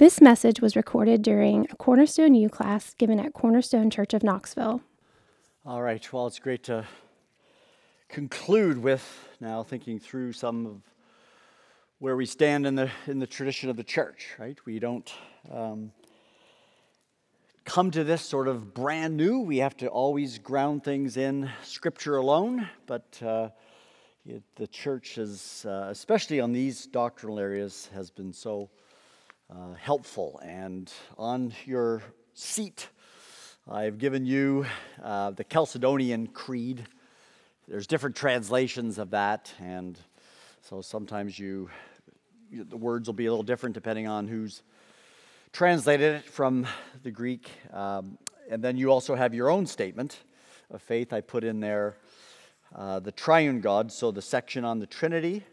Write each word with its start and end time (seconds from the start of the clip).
This 0.00 0.18
message 0.22 0.62
was 0.62 0.76
recorded 0.76 1.20
during 1.20 1.66
a 1.70 1.76
Cornerstone 1.76 2.34
U 2.34 2.48
class 2.48 2.94
given 2.94 3.20
at 3.20 3.34
Cornerstone 3.34 3.90
Church 3.90 4.14
of 4.14 4.22
Knoxville. 4.22 4.80
All 5.66 5.82
right, 5.82 6.10
well, 6.10 6.26
it's 6.26 6.38
great 6.38 6.62
to 6.62 6.86
conclude 8.08 8.78
with 8.78 9.28
now 9.42 9.62
thinking 9.62 9.98
through 9.98 10.32
some 10.32 10.64
of 10.64 10.80
where 11.98 12.16
we 12.16 12.24
stand 12.24 12.66
in 12.66 12.76
the, 12.76 12.90
in 13.06 13.18
the 13.18 13.26
tradition 13.26 13.68
of 13.68 13.76
the 13.76 13.84
church, 13.84 14.28
right? 14.38 14.56
We 14.64 14.78
don't 14.78 15.12
um, 15.52 15.92
come 17.66 17.90
to 17.90 18.02
this 18.02 18.22
sort 18.22 18.48
of 18.48 18.72
brand 18.72 19.18
new. 19.18 19.40
We 19.40 19.58
have 19.58 19.76
to 19.76 19.88
always 19.88 20.38
ground 20.38 20.82
things 20.82 21.18
in 21.18 21.50
Scripture 21.62 22.16
alone, 22.16 22.66
but 22.86 23.22
uh, 23.22 23.50
it, 24.24 24.42
the 24.56 24.66
church 24.66 25.16
has, 25.16 25.66
uh, 25.68 25.88
especially 25.90 26.40
on 26.40 26.52
these 26.52 26.86
doctrinal 26.86 27.38
areas, 27.38 27.90
has 27.92 28.08
been 28.10 28.32
so 28.32 28.70
uh, 29.50 29.74
helpful. 29.74 30.40
And 30.44 30.92
on 31.18 31.52
your 31.66 32.02
seat, 32.34 32.88
I've 33.68 33.98
given 33.98 34.24
you 34.24 34.66
uh, 35.02 35.30
the 35.32 35.44
Chalcedonian 35.44 36.32
Creed. 36.32 36.84
There's 37.66 37.86
different 37.86 38.16
translations 38.16 38.98
of 38.98 39.10
that, 39.10 39.52
and 39.60 39.98
so 40.62 40.80
sometimes 40.80 41.38
you, 41.38 41.70
you 42.50 42.64
the 42.64 42.76
words 42.76 43.08
will 43.08 43.14
be 43.14 43.26
a 43.26 43.30
little 43.30 43.44
different 43.44 43.74
depending 43.74 44.08
on 44.08 44.28
who's 44.28 44.62
translated 45.52 46.16
it 46.16 46.24
from 46.24 46.66
the 47.02 47.10
Greek. 47.10 47.50
Um, 47.72 48.18
and 48.48 48.62
then 48.62 48.76
you 48.76 48.90
also 48.90 49.14
have 49.14 49.34
your 49.34 49.50
own 49.50 49.66
statement 49.66 50.18
of 50.70 50.82
faith. 50.82 51.12
I 51.12 51.20
put 51.20 51.44
in 51.44 51.60
there 51.60 51.96
uh, 52.74 53.00
the 53.00 53.12
triune 53.12 53.60
God, 53.60 53.92
so 53.92 54.10
the 54.10 54.22
section 54.22 54.64
on 54.64 54.78
the 54.78 54.86
Trinity, 54.86 55.44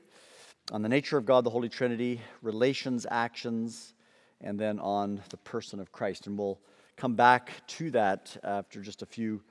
on 0.72 0.82
the 0.82 0.90
nature 0.90 1.18
of 1.18 1.26
God, 1.26 1.46
the 1.46 1.50
Holy 1.50 1.70
Trinity, 1.70 2.20
relations, 2.42 3.06
actions, 3.10 3.94
and 4.42 4.60
then 4.60 4.80
on 4.80 5.22
the 5.30 5.38
person 5.38 5.80
of 5.80 5.92
Christ. 5.94 6.28
And 6.28 6.38
we'll 6.38 6.60
come 6.98 7.16
back 7.16 7.66
to 7.68 7.90
that 7.92 8.36
after 8.44 8.82
just 8.82 9.02
a 9.02 9.06
few 9.06 9.42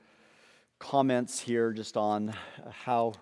comments 0.79 1.41
here, 1.41 1.73
just 1.73 1.97
on 1.97 2.35
how 2.71 3.15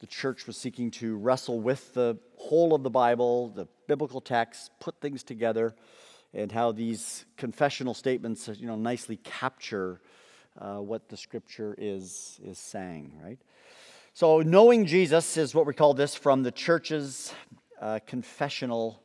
the 0.00 0.06
church 0.06 0.48
was 0.48 0.56
seeking 0.56 0.90
to 0.92 1.16
wrestle 1.16 1.60
with 1.60 1.94
the 1.94 2.18
whole 2.36 2.74
of 2.74 2.82
the 2.82 2.90
Bible, 2.90 3.50
the 3.50 3.68
biblical 3.86 4.20
text, 4.20 4.72
put 4.80 5.00
things 5.00 5.22
together, 5.22 5.76
and 6.34 6.50
how 6.50 6.72
these 6.72 7.24
confessional 7.36 7.94
statements, 7.94 8.48
you 8.48 8.66
know, 8.66 8.76
nicely 8.76 9.16
capture 9.16 10.00
uh, 10.58 10.78
what 10.78 11.08
the 11.08 11.16
Scripture 11.16 11.74
is 11.78 12.40
is 12.44 12.58
saying, 12.58 13.12
right? 13.22 13.38
So, 14.18 14.40
knowing 14.40 14.84
Jesus 14.84 15.36
is 15.36 15.54
what 15.54 15.64
we 15.64 15.74
call 15.74 15.94
this 15.94 16.16
from 16.16 16.42
the 16.42 16.50
church's 16.50 17.32
uh, 17.80 18.00
confessional 18.04 19.00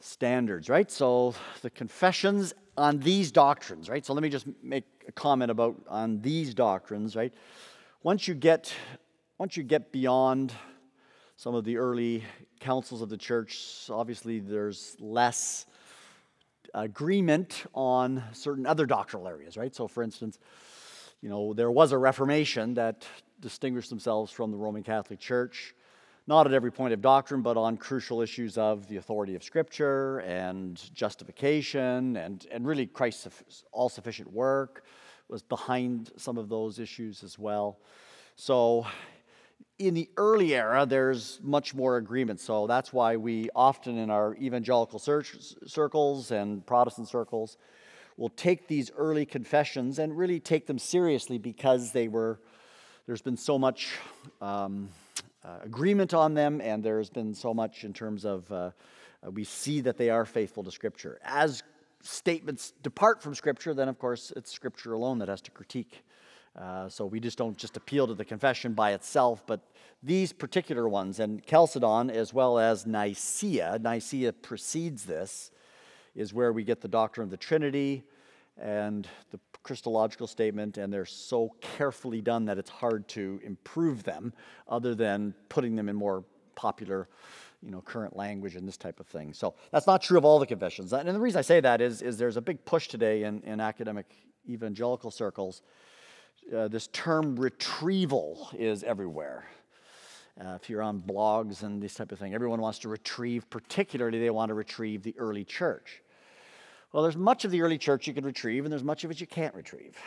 standards, 0.00 0.68
right? 0.68 0.90
So, 0.90 1.34
the 1.62 1.70
confessions 1.70 2.52
on 2.76 2.98
these 2.98 3.32
doctrines, 3.32 3.88
right? 3.88 4.04
So, 4.04 4.12
let 4.12 4.22
me 4.22 4.28
just 4.28 4.46
make 4.62 4.84
a 5.08 5.12
comment 5.12 5.50
about 5.50 5.76
on 5.88 6.20
these 6.20 6.52
doctrines, 6.52 7.16
right? 7.16 7.32
Once 8.02 8.28
you 8.28 8.34
get 8.34 8.70
once 9.38 9.56
you 9.56 9.62
get 9.62 9.92
beyond 9.92 10.52
some 11.36 11.54
of 11.54 11.64
the 11.64 11.78
early 11.78 12.22
councils 12.60 13.00
of 13.00 13.08
the 13.08 13.16
church, 13.16 13.88
obviously 13.88 14.40
there's 14.40 14.94
less 15.00 15.64
agreement 16.74 17.64
on 17.72 18.22
certain 18.32 18.66
other 18.66 18.84
doctrinal 18.84 19.26
areas, 19.26 19.56
right? 19.56 19.74
So, 19.74 19.88
for 19.88 20.02
instance, 20.02 20.38
you 21.20 21.28
know, 21.28 21.52
there 21.52 21.70
was 21.70 21.92
a 21.92 21.98
Reformation 21.98 22.74
that 22.74 23.06
distinguished 23.40 23.90
themselves 23.90 24.30
from 24.30 24.50
the 24.50 24.56
Roman 24.56 24.82
Catholic 24.82 25.18
Church, 25.18 25.74
not 26.26 26.46
at 26.46 26.52
every 26.52 26.70
point 26.70 26.92
of 26.92 27.00
doctrine, 27.00 27.42
but 27.42 27.56
on 27.56 27.76
crucial 27.76 28.20
issues 28.20 28.58
of 28.58 28.86
the 28.88 28.98
authority 28.98 29.34
of 29.34 29.42
Scripture 29.42 30.18
and 30.20 30.94
justification 30.94 32.16
and, 32.16 32.46
and 32.50 32.66
really 32.66 32.86
Christ's 32.86 33.64
all 33.72 33.88
sufficient 33.88 34.32
work 34.32 34.84
was 35.28 35.42
behind 35.42 36.10
some 36.16 36.38
of 36.38 36.48
those 36.48 36.78
issues 36.78 37.22
as 37.22 37.38
well. 37.38 37.78
So, 38.36 38.86
in 39.78 39.94
the 39.94 40.08
early 40.16 40.54
era, 40.54 40.86
there's 40.86 41.40
much 41.42 41.74
more 41.74 41.98
agreement. 41.98 42.40
So 42.40 42.66
that's 42.66 42.92
why 42.92 43.16
we 43.16 43.48
often 43.54 43.96
in 43.96 44.10
our 44.10 44.34
evangelical 44.36 44.98
circles 44.98 46.30
and 46.32 46.66
Protestant 46.66 47.08
circles 47.08 47.58
will 48.18 48.28
take 48.28 48.66
these 48.66 48.90
early 48.96 49.24
confessions 49.24 49.98
and 49.98 50.18
really 50.18 50.40
take 50.40 50.66
them 50.66 50.78
seriously 50.78 51.38
because 51.38 51.92
they 51.92 52.08
were 52.08 52.38
there's 53.06 53.22
been 53.22 53.38
so 53.38 53.58
much 53.58 53.88
um, 54.42 54.90
uh, 55.42 55.60
agreement 55.64 56.12
on 56.12 56.34
them, 56.34 56.60
and 56.60 56.84
there's 56.84 57.08
been 57.08 57.32
so 57.32 57.54
much 57.54 57.84
in 57.84 57.94
terms 57.94 58.26
of 58.26 58.52
uh, 58.52 58.70
uh, 59.26 59.30
we 59.30 59.44
see 59.44 59.80
that 59.80 59.96
they 59.96 60.10
are 60.10 60.26
faithful 60.26 60.62
to 60.64 60.70
Scripture. 60.70 61.18
As 61.24 61.62
statements 62.02 62.74
depart 62.82 63.22
from 63.22 63.34
Scripture, 63.34 63.72
then 63.72 63.88
of 63.88 63.98
course 63.98 64.30
it's 64.36 64.52
Scripture 64.52 64.92
alone 64.92 65.20
that 65.20 65.28
has 65.28 65.40
to 65.42 65.50
critique. 65.50 66.04
Uh, 66.54 66.88
so 66.88 67.06
we 67.06 67.20
just 67.20 67.38
don't 67.38 67.56
just 67.56 67.76
appeal 67.76 68.06
to 68.06 68.14
the 68.14 68.24
confession 68.24 68.74
by 68.74 68.92
itself, 68.92 69.42
but 69.46 69.60
these 70.02 70.32
particular 70.32 70.88
ones, 70.88 71.20
and 71.20 71.42
Chalcedon 71.46 72.10
as 72.10 72.34
well 72.34 72.58
as 72.58 72.84
Nicaea, 72.84 73.78
Nicaea 73.80 74.32
precedes 74.32 75.04
this, 75.04 75.50
is 76.14 76.34
where 76.34 76.52
we 76.52 76.64
get 76.64 76.80
the 76.80 76.88
doctrine 76.88 77.24
of 77.24 77.30
the 77.30 77.36
Trinity 77.36 78.04
and 78.60 79.06
the 79.30 79.38
Christological 79.62 80.26
statement, 80.26 80.78
and 80.78 80.92
they're 80.92 81.04
so 81.04 81.54
carefully 81.60 82.20
done 82.20 82.46
that 82.46 82.58
it's 82.58 82.70
hard 82.70 83.06
to 83.08 83.40
improve 83.44 84.02
them 84.02 84.32
other 84.66 84.94
than 84.94 85.34
putting 85.48 85.76
them 85.76 85.88
in 85.88 85.96
more 85.96 86.24
popular, 86.54 87.08
you 87.62 87.70
know, 87.70 87.80
current 87.80 88.16
language 88.16 88.56
and 88.56 88.66
this 88.66 88.76
type 88.76 88.98
of 88.98 89.06
thing. 89.06 89.32
So 89.32 89.54
that's 89.70 89.86
not 89.86 90.02
true 90.02 90.18
of 90.18 90.24
all 90.24 90.38
the 90.38 90.46
confessions. 90.46 90.92
And 90.92 91.08
the 91.08 91.20
reason 91.20 91.38
I 91.38 91.42
say 91.42 91.60
that 91.60 91.80
is, 91.80 92.02
is 92.02 92.18
there's 92.18 92.36
a 92.36 92.40
big 92.40 92.64
push 92.64 92.88
today 92.88 93.24
in, 93.24 93.42
in 93.42 93.60
academic 93.60 94.06
evangelical 94.48 95.10
circles. 95.10 95.62
Uh, 96.54 96.66
this 96.66 96.88
term 96.88 97.36
retrieval 97.36 98.48
is 98.58 98.82
everywhere. 98.82 99.44
Uh, 100.40 100.54
if 100.54 100.70
you're 100.70 100.82
on 100.82 101.00
blogs 101.00 101.62
and 101.62 101.82
this 101.82 101.94
type 101.94 102.12
of 102.12 102.18
thing, 102.18 102.32
everyone 102.32 102.60
wants 102.60 102.78
to 102.80 102.88
retrieve, 102.88 103.48
particularly, 103.50 104.20
they 104.20 104.30
want 104.30 104.50
to 104.50 104.54
retrieve 104.54 105.02
the 105.02 105.14
early 105.18 105.44
church. 105.44 106.02
Well, 106.92 107.02
there's 107.02 107.16
much 107.16 107.44
of 107.44 107.50
the 107.50 107.60
early 107.60 107.76
church 107.76 108.06
you 108.06 108.14
can 108.14 108.24
retrieve, 108.24 108.64
and 108.64 108.72
there's 108.72 108.84
much 108.84 109.04
of 109.04 109.10
it 109.10 109.20
you 109.20 109.26
can't 109.26 109.54
retrieve. 109.54 109.96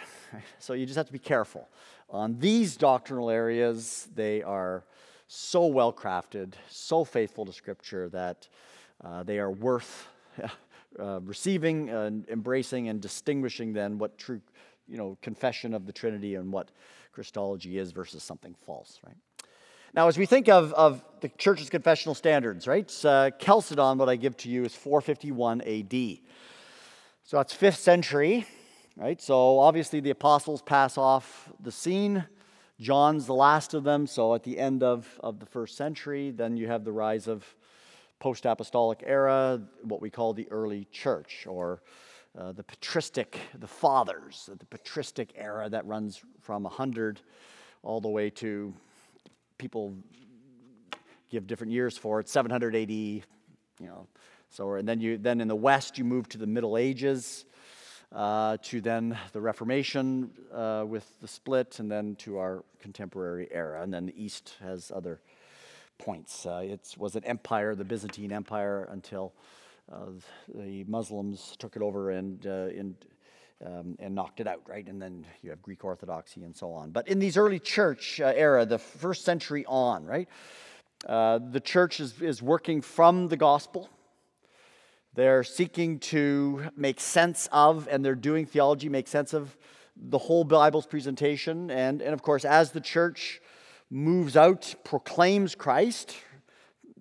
So 0.60 0.72
you 0.72 0.86
just 0.86 0.96
have 0.96 1.08
to 1.08 1.12
be 1.12 1.20
careful. 1.20 1.68
On 2.10 2.40
these 2.40 2.78
doctrinal 2.78 3.30
areas, 3.30 4.08
they 4.16 4.42
are 4.42 4.86
so 5.28 5.66
well 5.66 5.92
crafted, 5.92 6.54
so 6.70 7.04
faithful 7.04 7.46
to 7.46 7.52
Scripture 7.52 8.08
that 8.10 8.48
uh, 9.04 9.24
they 9.24 9.40
are 9.40 9.52
worth 9.52 10.08
uh, 11.00 11.20
receiving 11.22 11.90
and 11.90 12.26
embracing 12.30 12.88
and 12.88 13.02
distinguishing 13.02 13.74
then 13.74 13.98
what 13.98 14.18
true 14.18 14.40
you 14.88 14.98
know, 14.98 15.18
confession 15.22 15.74
of 15.74 15.86
the 15.86 15.94
Trinity 15.94 16.36
and 16.36 16.52
what 16.52 16.72
Christology 17.14 17.78
is 17.78 17.92
versus 17.92 18.24
something 18.24 18.56
false, 18.66 19.00
right? 19.06 19.16
Now, 19.94 20.08
as 20.08 20.18
we 20.18 20.26
think 20.26 20.48
of, 20.48 20.72
of 20.74 21.04
the 21.20 21.28
church's 21.28 21.70
confessional 21.70 22.16
standards, 22.16 22.66
right, 22.66 22.90
uh, 23.04 23.32
Chalcedon, 23.32 23.98
what 23.98 24.08
I 24.08 24.16
give 24.16 24.38
to 24.38 24.50
you, 24.50 24.64
is 24.64 24.74
451 24.74 25.60
AD. 25.62 26.20
So 27.26 27.38
that's 27.38 27.52
fifth 27.52 27.80
century, 27.80 28.46
right? 28.96 29.22
So 29.22 29.60
obviously 29.60 30.00
the 30.00 30.12
apostles 30.12 30.62
pass 30.62 30.98
off 30.98 31.50
the 31.60 31.74
scene. 31.74 32.24
John's 32.80 33.26
the 33.26 33.34
last 33.34 33.74
of 33.74 33.84
them. 33.84 34.08
So 34.08 34.34
at 34.34 34.44
the 34.44 34.58
end 34.58 34.82
of, 34.82 35.20
of 35.22 35.42
the 35.42 35.46
first 35.46 35.76
century, 35.76 36.32
then 36.32 36.56
you 36.56 36.68
have 36.68 36.86
the 36.86 36.94
rise 36.94 37.28
of 37.28 37.46
post 38.20 38.46
apostolic 38.46 39.04
era, 39.06 39.62
what 39.84 40.02
we 40.02 40.10
call 40.10 40.34
the 40.34 40.50
early 40.52 40.88
church, 40.94 41.46
or 41.46 41.82
uh, 42.38 42.54
the 42.54 42.64
patristic, 42.64 43.38
the 43.60 43.68
fathers, 43.68 44.50
the 44.58 44.66
patristic 44.68 45.34
era 45.36 45.68
that 45.68 45.86
runs 45.86 46.22
from 46.40 46.64
100 46.64 47.20
all 47.84 48.00
the 48.00 48.08
way 48.08 48.30
to 48.30 48.74
people 49.62 49.94
give 51.30 51.46
different 51.46 51.72
years 51.72 51.96
for 51.96 52.20
it 52.20 52.28
700 52.28 52.76
AD, 52.76 52.90
you 52.90 53.24
know, 53.80 54.08
so, 54.50 54.74
and 54.74 54.90
then 54.90 55.00
you 55.00 55.20
then 55.20 55.40
in 55.40 55.48
the 55.48 55.56
West 55.56 56.00
you 56.00 56.04
move 56.04 56.28
to 56.30 56.40
the 56.40 56.48
Middle 56.48 56.78
Ages, 56.78 57.46
uh, 58.12 58.58
to 58.64 58.82
then 58.82 59.16
the 59.32 59.40
Reformation 59.40 60.32
uh, 60.52 60.84
with 60.88 61.08
the 61.22 61.28
split, 61.28 61.80
and 61.80 61.92
then 61.92 62.16
to 62.16 62.40
our 62.40 62.66
contemporary 62.80 63.48
era. 63.52 63.84
And 63.84 63.94
then 63.94 64.08
the 64.08 64.22
East 64.22 64.56
has 64.64 64.92
other 64.94 65.22
points. 66.00 66.48
Uh, 66.48 66.64
it 66.64 66.96
was 66.98 67.16
an 67.16 67.24
empire, 67.24 67.76
the 67.76 67.86
Byzantine 67.86 68.32
Empire, 68.32 68.90
until 68.92 69.32
uh, 69.94 70.08
the 70.56 70.84
Muslims 70.86 71.56
took 71.60 71.76
it 71.76 71.84
over 71.84 72.10
and 72.10 72.44
in, 72.46 72.96
uh, 73.00 73.11
um, 73.66 73.96
and 74.00 74.16
knocked 74.16 74.40
it 74.40 74.48
out, 74.48 74.62
right? 74.68 74.88
And 74.88 75.02
then 75.02 75.26
you 75.42 75.50
have 75.50 75.62
Greek 75.62 75.84
Orthodoxy 75.84 76.44
and 76.44 76.56
so 76.56 76.72
on. 76.74 76.92
But 76.92 77.08
in 77.08 77.20
these 77.20 77.38
early 77.38 77.60
church 77.60 78.20
uh, 78.20 78.34
era, 78.36 78.66
the 78.66 78.80
first 78.80 79.24
century 79.26 79.66
on, 79.68 80.06
right, 80.06 80.28
uh, 81.08 81.40
the 81.40 81.60
church 81.60 82.00
is, 82.00 82.22
is 82.22 82.42
working 82.42 82.82
from 82.82 83.28
the 83.28 83.38
gospel, 83.38 83.90
they're 85.14 85.44
seeking 85.44 86.00
to 86.00 86.70
make 86.76 87.00
sense 87.00 87.50
of, 87.52 87.88
and 87.92 88.04
they're 88.04 88.16
doing 88.16 88.46
theology, 88.46 88.88
make 88.88 89.08
sense 89.08 89.34
of 89.34 89.58
the 89.98 90.18
whole 90.18 90.44
Bible's 90.44 90.86
presentation. 90.86 91.70
And, 91.70 92.02
and 92.02 92.14
of 92.14 92.22
course, 92.22 92.46
as 92.46 92.72
the 92.72 92.80
church 92.80 93.42
moves 93.90 94.38
out, 94.38 94.74
proclaims 94.86 95.54
Christ, 95.54 96.16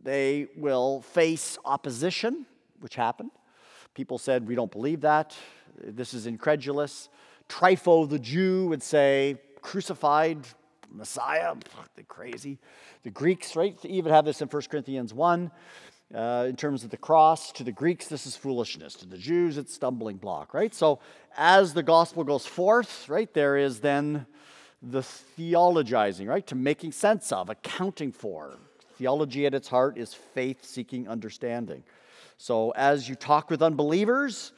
they 0.03 0.49
will 0.57 1.03
face 1.03 1.57
opposition, 1.65 2.47
which 2.81 2.97
happened. 2.97 3.31
People 3.95 4.19
said, 4.19 4.49
We 4.49 4.55
don't 4.55 4.73
believe 4.73 5.03
that. 5.03 5.37
This 5.83 6.15
is 6.15 6.27
incredulous. 6.27 7.09
Trypho 7.49 8.09
the 8.09 8.19
Jew 8.19 8.69
would 8.69 8.83
say, 8.83 9.39
Crucified 9.63 10.47
Messiah, 10.93 11.55
they're 11.95 12.05
crazy. 12.05 12.59
The 13.03 13.11
Greeks, 13.11 13.57
right, 13.57 13.77
even 13.85 14.13
have 14.13 14.25
this 14.25 14.43
in 14.43 14.49
1 14.49 14.63
Corinthians 14.71 15.15
1. 15.15 15.51
Uh, 16.13 16.47
in 16.49 16.57
terms 16.57 16.83
of 16.83 16.91
the 16.91 16.97
cross, 16.97 17.53
to 17.53 17.63
the 17.63 17.71
Greeks, 17.71 18.09
this 18.09 18.27
is 18.27 18.35
foolishness. 18.35 18.95
To 18.95 19.07
the 19.07 19.17
Jews, 19.17 19.57
it's 19.57 19.73
stumbling 19.73 20.17
block, 20.17 20.53
right? 20.53 20.75
So, 20.75 20.99
as 21.37 21.73
the 21.73 21.85
gospel 21.85 22.25
goes 22.25 22.45
forth, 22.45 23.09
right, 23.09 23.33
there 23.33 23.57
is 23.57 23.79
then 23.79 24.27
the 24.83 25.03
theologizing, 25.03 26.27
right, 26.27 26.45
to 26.49 26.57
making 26.57 26.93
sense 26.93 27.31
of, 27.31 27.49
accounting 27.49 28.11
for. 28.11 28.59
Theology 28.97 29.47
at 29.47 29.55
its 29.55 29.69
heart 29.69 29.97
is 29.97 30.13
faith 30.13 30.65
seeking 30.65 31.09
understanding. 31.09 31.85
So, 32.39 32.73
as 32.73 33.09
you 33.09 33.15
talk 33.15 33.49
with 33.49 33.63
unbelievers, 33.63 34.51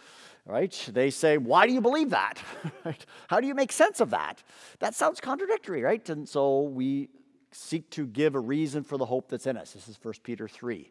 right, 0.47 0.91
they 0.93 1.11
say, 1.11 1.39
Why 1.39 1.67
do 1.67 1.73
you 1.73 1.81
believe 1.81 2.11
that? 2.11 2.43
How 3.29 3.41
do 3.41 3.47
you 3.47 3.55
make 3.55 3.73
sense 3.73 4.00
of 4.00 4.11
that? 4.11 4.43
That 4.81 4.94
sounds 4.94 5.21
contradictory, 5.21 5.83
right? 5.83 6.06
And 6.09 6.29
so 6.29 6.62
we 6.62 7.09
seek 7.53 7.91
to 7.91 8.06
give 8.06 8.35
a 8.35 8.41
reason 8.41 8.83
for 8.83 8.97
the 8.97 9.06
hope 9.06 9.29
that's 9.29 9.47
in 9.47 9.56
us. 9.56 9.73
This 9.73 9.89
is 9.89 9.99
1 10.03 10.15
Peter 10.23 10.49
3. 10.49 10.91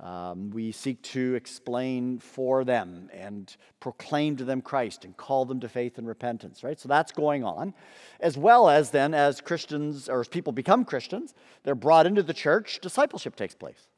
Um, 0.00 0.50
we 0.50 0.70
seek 0.70 1.02
to 1.02 1.34
explain 1.34 2.18
for 2.20 2.64
them 2.64 3.10
and 3.12 3.54
proclaim 3.80 4.36
to 4.36 4.44
them 4.44 4.60
Christ 4.60 5.04
and 5.04 5.16
call 5.16 5.44
them 5.44 5.58
to 5.60 5.68
faith 5.68 5.98
and 5.98 6.06
repentance, 6.06 6.62
right? 6.62 6.78
So 6.78 6.88
that's 6.88 7.10
going 7.10 7.42
on. 7.42 7.74
As 8.20 8.38
well 8.38 8.68
as 8.68 8.90
then, 8.90 9.12
as 9.12 9.40
Christians 9.40 10.08
or 10.08 10.20
as 10.20 10.28
people 10.28 10.52
become 10.52 10.84
Christians, 10.84 11.34
they're 11.64 11.74
brought 11.74 12.06
into 12.06 12.22
the 12.22 12.32
church, 12.32 12.78
discipleship 12.80 13.34
takes 13.34 13.56
place. 13.56 13.88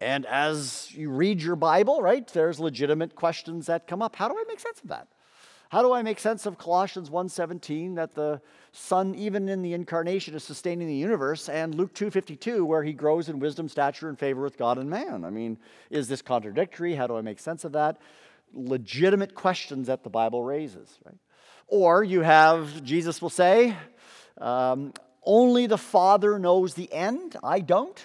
And 0.00 0.26
as 0.26 0.92
you 0.92 1.10
read 1.10 1.42
your 1.42 1.56
Bible, 1.56 2.02
right, 2.02 2.26
there's 2.28 2.60
legitimate 2.60 3.14
questions 3.14 3.66
that 3.66 3.86
come 3.86 4.02
up. 4.02 4.16
How 4.16 4.28
do 4.28 4.34
I 4.34 4.44
make 4.46 4.60
sense 4.60 4.80
of 4.80 4.88
that? 4.88 5.08
How 5.70 5.82
do 5.82 5.92
I 5.92 6.02
make 6.02 6.20
sense 6.20 6.46
of 6.46 6.58
Colossians 6.58 7.10
1:17 7.10 7.96
that 7.96 8.14
the 8.14 8.40
Son 8.72 9.14
even 9.14 9.48
in 9.48 9.62
the 9.62 9.72
incarnation 9.72 10.34
is 10.34 10.44
sustaining 10.44 10.86
the 10.86 10.94
universe 10.94 11.48
and 11.48 11.74
Luke 11.74 11.92
2:52 11.92 12.64
where 12.64 12.84
he 12.84 12.92
grows 12.92 13.28
in 13.28 13.40
wisdom, 13.40 13.68
stature 13.68 14.08
and 14.08 14.18
favor 14.18 14.42
with 14.42 14.56
God 14.56 14.78
and 14.78 14.88
man? 14.88 15.24
I 15.24 15.30
mean, 15.30 15.58
is 15.90 16.08
this 16.08 16.22
contradictory? 16.22 16.94
How 16.94 17.06
do 17.06 17.16
I 17.16 17.20
make 17.20 17.40
sense 17.40 17.64
of 17.64 17.72
that? 17.72 17.98
Legitimate 18.52 19.34
questions 19.34 19.88
that 19.88 20.04
the 20.04 20.10
Bible 20.10 20.44
raises, 20.44 20.98
right? 21.04 21.18
Or 21.66 22.04
you 22.04 22.20
have 22.20 22.84
Jesus 22.84 23.20
will 23.20 23.30
say, 23.30 23.76
um, 24.38 24.92
only 25.24 25.66
the 25.66 25.78
Father 25.78 26.38
knows 26.38 26.74
the 26.74 26.92
end, 26.92 27.36
I 27.42 27.58
don't. 27.58 28.04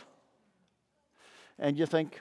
And 1.62 1.78
you 1.78 1.86
think, 1.86 2.20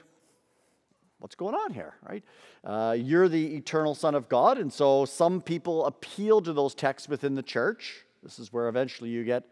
what's 1.19 1.35
going 1.35 1.55
on 1.55 1.73
here, 1.73 1.95
right? 2.07 2.23
Uh, 2.63 2.95
you're 2.97 3.27
the 3.27 3.55
eternal 3.55 3.95
Son 3.95 4.15
of 4.15 4.29
God. 4.29 4.59
And 4.59 4.71
so 4.71 5.03
some 5.05 5.41
people 5.41 5.85
appeal 5.85 6.41
to 6.41 6.53
those 6.53 6.75
texts 6.75 7.09
within 7.09 7.33
the 7.33 7.41
church. 7.41 8.05
This 8.23 8.37
is 8.37 8.53
where 8.53 8.69
eventually 8.69 9.09
you 9.09 9.23
get 9.23 9.43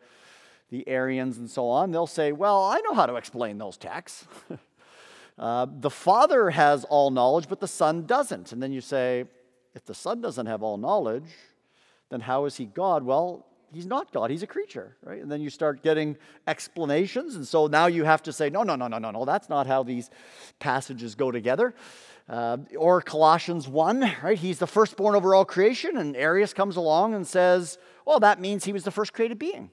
the 0.69 0.87
Arians 0.87 1.39
and 1.39 1.49
so 1.49 1.67
on. 1.67 1.91
They'll 1.91 2.07
say, 2.07 2.31
Well, 2.31 2.63
I 2.63 2.79
know 2.81 2.93
how 2.93 3.07
to 3.07 3.15
explain 3.15 3.57
those 3.57 3.77
texts. 3.77 4.27
uh, 5.39 5.65
the 5.67 5.89
Father 5.89 6.51
has 6.51 6.85
all 6.85 7.09
knowledge, 7.09 7.47
but 7.49 7.59
the 7.59 7.67
Son 7.67 8.05
doesn't. 8.05 8.51
And 8.51 8.61
then 8.61 8.71
you 8.71 8.81
say, 8.81 9.25
If 9.73 9.85
the 9.85 9.95
Son 9.95 10.21
doesn't 10.21 10.45
have 10.45 10.61
all 10.61 10.77
knowledge, 10.77 11.31
then 12.09 12.21
how 12.21 12.45
is 12.45 12.57
he 12.57 12.65
God? 12.65 13.03
Well, 13.03 13.47
he's 13.73 13.85
not 13.85 14.11
God, 14.11 14.29
he's 14.31 14.43
a 14.43 14.47
creature, 14.47 14.95
right? 15.03 15.21
And 15.21 15.31
then 15.31 15.41
you 15.41 15.49
start 15.49 15.83
getting 15.83 16.17
explanations. 16.47 17.35
And 17.35 17.47
so 17.47 17.67
now 17.67 17.87
you 17.87 18.03
have 18.03 18.23
to 18.23 18.33
say, 18.33 18.49
no, 18.49 18.63
no, 18.63 18.75
no, 18.75 18.87
no, 18.87 18.97
no, 18.97 19.11
no, 19.11 19.25
that's 19.25 19.49
not 19.49 19.67
how 19.67 19.83
these 19.83 20.09
passages 20.59 21.15
go 21.15 21.31
together. 21.31 21.73
Uh, 22.27 22.57
or 22.77 23.01
Colossians 23.01 23.67
1, 23.67 24.11
right? 24.23 24.37
He's 24.37 24.59
the 24.59 24.67
firstborn 24.67 25.15
over 25.15 25.33
all 25.33 25.45
creation. 25.45 25.97
And 25.97 26.15
Arius 26.15 26.53
comes 26.53 26.75
along 26.75 27.13
and 27.15 27.25
says, 27.25 27.77
well, 28.05 28.19
that 28.19 28.39
means 28.39 28.65
he 28.65 28.73
was 28.73 28.83
the 28.83 28.91
first 28.91 29.13
created 29.13 29.39
being. 29.39 29.71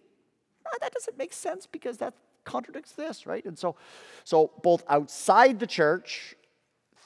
that 0.81 0.93
doesn't 0.93 1.19
make 1.19 1.33
sense 1.33 1.67
because 1.67 1.99
that 1.99 2.15
contradicts 2.45 2.93
this, 2.93 3.27
right? 3.27 3.45
And 3.45 3.59
so, 3.59 3.77
so 4.25 4.53
both 4.63 4.85
outside 4.89 5.61
the 5.61 5.67
church, 5.67 6.35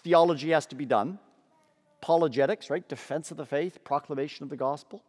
theology 0.05 0.51
has 0.51 0.67
to 0.67 0.77
be 0.77 0.87
done. 0.87 1.19
Apologetics, 2.03 2.71
right? 2.71 2.87
Defense 2.89 3.31
of 3.31 3.37
the 3.37 3.47
faith, 3.47 3.83
proclamation 3.85 4.45
of 4.45 4.51
the 4.51 4.57
gospel 4.57 5.03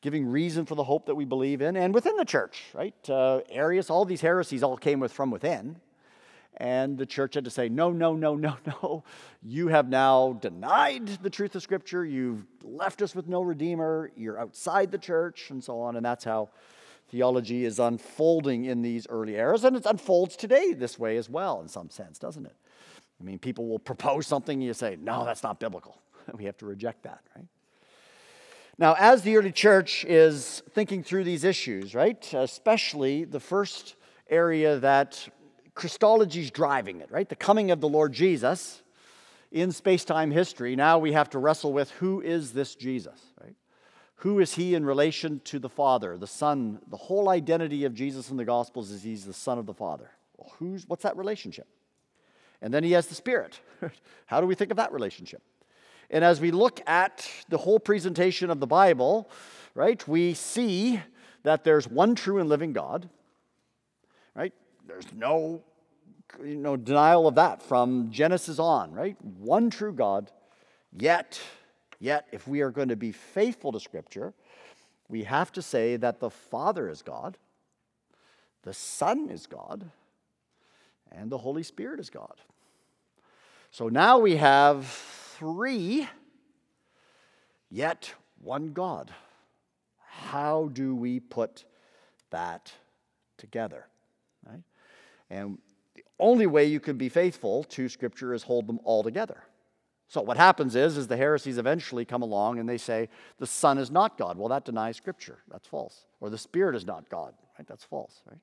giving 0.00 0.26
reason 0.26 0.64
for 0.64 0.74
the 0.74 0.84
hope 0.84 1.06
that 1.06 1.14
we 1.14 1.24
believe 1.24 1.60
in, 1.60 1.76
and 1.76 1.92
within 1.92 2.16
the 2.16 2.24
church, 2.24 2.62
right? 2.74 2.94
Uh, 3.08 3.40
Arius, 3.50 3.90
all 3.90 4.04
these 4.04 4.20
heresies 4.20 4.62
all 4.62 4.76
came 4.76 5.00
with, 5.00 5.12
from 5.12 5.30
within. 5.30 5.80
And 6.60 6.98
the 6.98 7.06
church 7.06 7.34
had 7.34 7.44
to 7.44 7.50
say, 7.50 7.68
no, 7.68 7.92
no, 7.92 8.14
no, 8.14 8.34
no, 8.34 8.56
no. 8.66 9.04
You 9.42 9.68
have 9.68 9.88
now 9.88 10.32
denied 10.40 11.06
the 11.22 11.30
truth 11.30 11.54
of 11.54 11.62
Scripture. 11.62 12.04
You've 12.04 12.44
left 12.62 13.00
us 13.00 13.14
with 13.14 13.28
no 13.28 13.42
Redeemer. 13.42 14.10
You're 14.16 14.38
outside 14.38 14.90
the 14.90 14.98
church, 14.98 15.50
and 15.50 15.62
so 15.62 15.80
on. 15.80 15.96
And 15.96 16.04
that's 16.04 16.24
how 16.24 16.50
theology 17.10 17.64
is 17.64 17.78
unfolding 17.78 18.64
in 18.64 18.82
these 18.82 19.06
early 19.08 19.36
eras. 19.36 19.64
And 19.64 19.76
it 19.76 19.86
unfolds 19.86 20.36
today 20.36 20.72
this 20.72 20.98
way 20.98 21.16
as 21.16 21.30
well, 21.30 21.60
in 21.60 21.68
some 21.68 21.90
sense, 21.90 22.18
doesn't 22.18 22.44
it? 22.44 22.56
I 23.20 23.24
mean, 23.24 23.38
people 23.38 23.68
will 23.68 23.78
propose 23.78 24.26
something, 24.26 24.58
and 24.58 24.66
you 24.66 24.74
say, 24.74 24.96
no, 25.00 25.24
that's 25.24 25.42
not 25.42 25.60
biblical. 25.60 26.00
we 26.34 26.44
have 26.44 26.56
to 26.58 26.66
reject 26.66 27.04
that, 27.04 27.20
right? 27.36 27.46
Now, 28.80 28.94
as 28.96 29.22
the 29.22 29.36
early 29.36 29.50
church 29.50 30.04
is 30.04 30.62
thinking 30.70 31.02
through 31.02 31.24
these 31.24 31.42
issues, 31.42 31.96
right, 31.96 32.32
especially 32.32 33.24
the 33.24 33.40
first 33.40 33.96
area 34.30 34.78
that 34.78 35.28
Christology 35.74 36.42
is 36.42 36.52
driving 36.52 37.00
it, 37.00 37.10
right, 37.10 37.28
the 37.28 37.34
coming 37.34 37.72
of 37.72 37.80
the 37.80 37.88
Lord 37.88 38.12
Jesus 38.12 38.82
in 39.50 39.72
space 39.72 40.04
time 40.04 40.30
history, 40.30 40.76
now 40.76 40.98
we 40.98 41.12
have 41.12 41.28
to 41.30 41.40
wrestle 41.40 41.72
with 41.72 41.90
who 41.92 42.20
is 42.20 42.52
this 42.52 42.76
Jesus, 42.76 43.20
right? 43.42 43.56
Who 44.16 44.38
is 44.38 44.54
he 44.54 44.76
in 44.76 44.84
relation 44.84 45.40
to 45.44 45.58
the 45.58 45.68
Father, 45.68 46.16
the 46.16 46.26
Son? 46.28 46.78
The 46.88 46.96
whole 46.96 47.30
identity 47.30 47.84
of 47.84 47.94
Jesus 47.94 48.30
in 48.30 48.36
the 48.36 48.44
Gospels 48.44 48.92
is 48.92 49.02
he's 49.02 49.24
the 49.24 49.32
Son 49.32 49.58
of 49.58 49.66
the 49.66 49.74
Father. 49.74 50.10
Well, 50.36 50.52
who's, 50.58 50.86
what's 50.86 51.02
that 51.02 51.16
relationship? 51.16 51.66
And 52.62 52.72
then 52.72 52.84
he 52.84 52.92
has 52.92 53.06
the 53.06 53.14
Spirit. 53.16 53.58
How 54.26 54.40
do 54.40 54.46
we 54.46 54.54
think 54.54 54.70
of 54.70 54.76
that 54.76 54.92
relationship? 54.92 55.42
And 56.10 56.24
as 56.24 56.40
we 56.40 56.50
look 56.50 56.80
at 56.86 57.28
the 57.48 57.58
whole 57.58 57.78
presentation 57.78 58.50
of 58.50 58.60
the 58.60 58.66
Bible, 58.66 59.30
right, 59.74 60.06
we 60.08 60.34
see 60.34 61.00
that 61.42 61.64
there's 61.64 61.86
one 61.86 62.14
true 62.14 62.38
and 62.38 62.48
living 62.48 62.72
God, 62.72 63.08
right? 64.34 64.52
There's 64.86 65.12
no, 65.14 65.62
you 66.42 66.56
know, 66.56 66.76
denial 66.76 67.28
of 67.28 67.34
that 67.34 67.62
from 67.62 68.10
Genesis 68.10 68.58
on, 68.58 68.92
right? 68.92 69.16
One 69.22 69.70
true 69.70 69.92
God. 69.92 70.32
Yet, 70.92 71.40
yet, 72.00 72.26
if 72.32 72.48
we 72.48 72.62
are 72.62 72.70
going 72.70 72.88
to 72.88 72.96
be 72.96 73.12
faithful 73.12 73.72
to 73.72 73.80
Scripture, 73.80 74.32
we 75.08 75.24
have 75.24 75.52
to 75.52 75.62
say 75.62 75.96
that 75.96 76.20
the 76.20 76.30
Father 76.30 76.88
is 76.88 77.02
God, 77.02 77.36
the 78.62 78.74
Son 78.74 79.28
is 79.30 79.46
God, 79.46 79.90
and 81.12 81.30
the 81.30 81.38
Holy 81.38 81.62
Spirit 81.62 82.00
is 82.00 82.10
God. 82.10 82.34
So 83.70 83.88
now 83.88 84.18
we 84.18 84.36
have 84.36 84.86
three, 85.38 86.08
yet 87.70 88.12
one 88.40 88.72
God. 88.72 89.12
How 89.98 90.68
do 90.72 90.94
we 90.94 91.20
put 91.20 91.64
that 92.30 92.72
together? 93.36 93.86
Right? 94.46 94.62
And 95.30 95.58
the 95.94 96.04
only 96.18 96.46
way 96.46 96.64
you 96.64 96.80
can 96.80 96.96
be 96.96 97.08
faithful 97.08 97.64
to 97.64 97.88
Scripture 97.88 98.34
is 98.34 98.42
hold 98.42 98.66
them 98.66 98.80
all 98.84 99.02
together. 99.02 99.42
So 100.08 100.22
what 100.22 100.38
happens 100.38 100.74
is, 100.74 100.96
is 100.96 101.06
the 101.06 101.16
heresies 101.18 101.58
eventually 101.58 102.04
come 102.04 102.22
along 102.22 102.58
and 102.58 102.68
they 102.68 102.78
say 102.78 103.08
the 103.38 103.46
Son 103.46 103.78
is 103.78 103.90
not 103.90 104.16
God. 104.16 104.38
Well, 104.38 104.48
that 104.48 104.64
denies 104.64 104.96
Scripture. 104.96 105.38
That's 105.50 105.68
false. 105.68 106.06
Or 106.20 106.30
the 106.30 106.38
Spirit 106.38 106.74
is 106.74 106.86
not 106.86 107.10
God. 107.10 107.34
Right? 107.58 107.68
That's 107.68 107.84
false. 107.84 108.22
Right? 108.28 108.40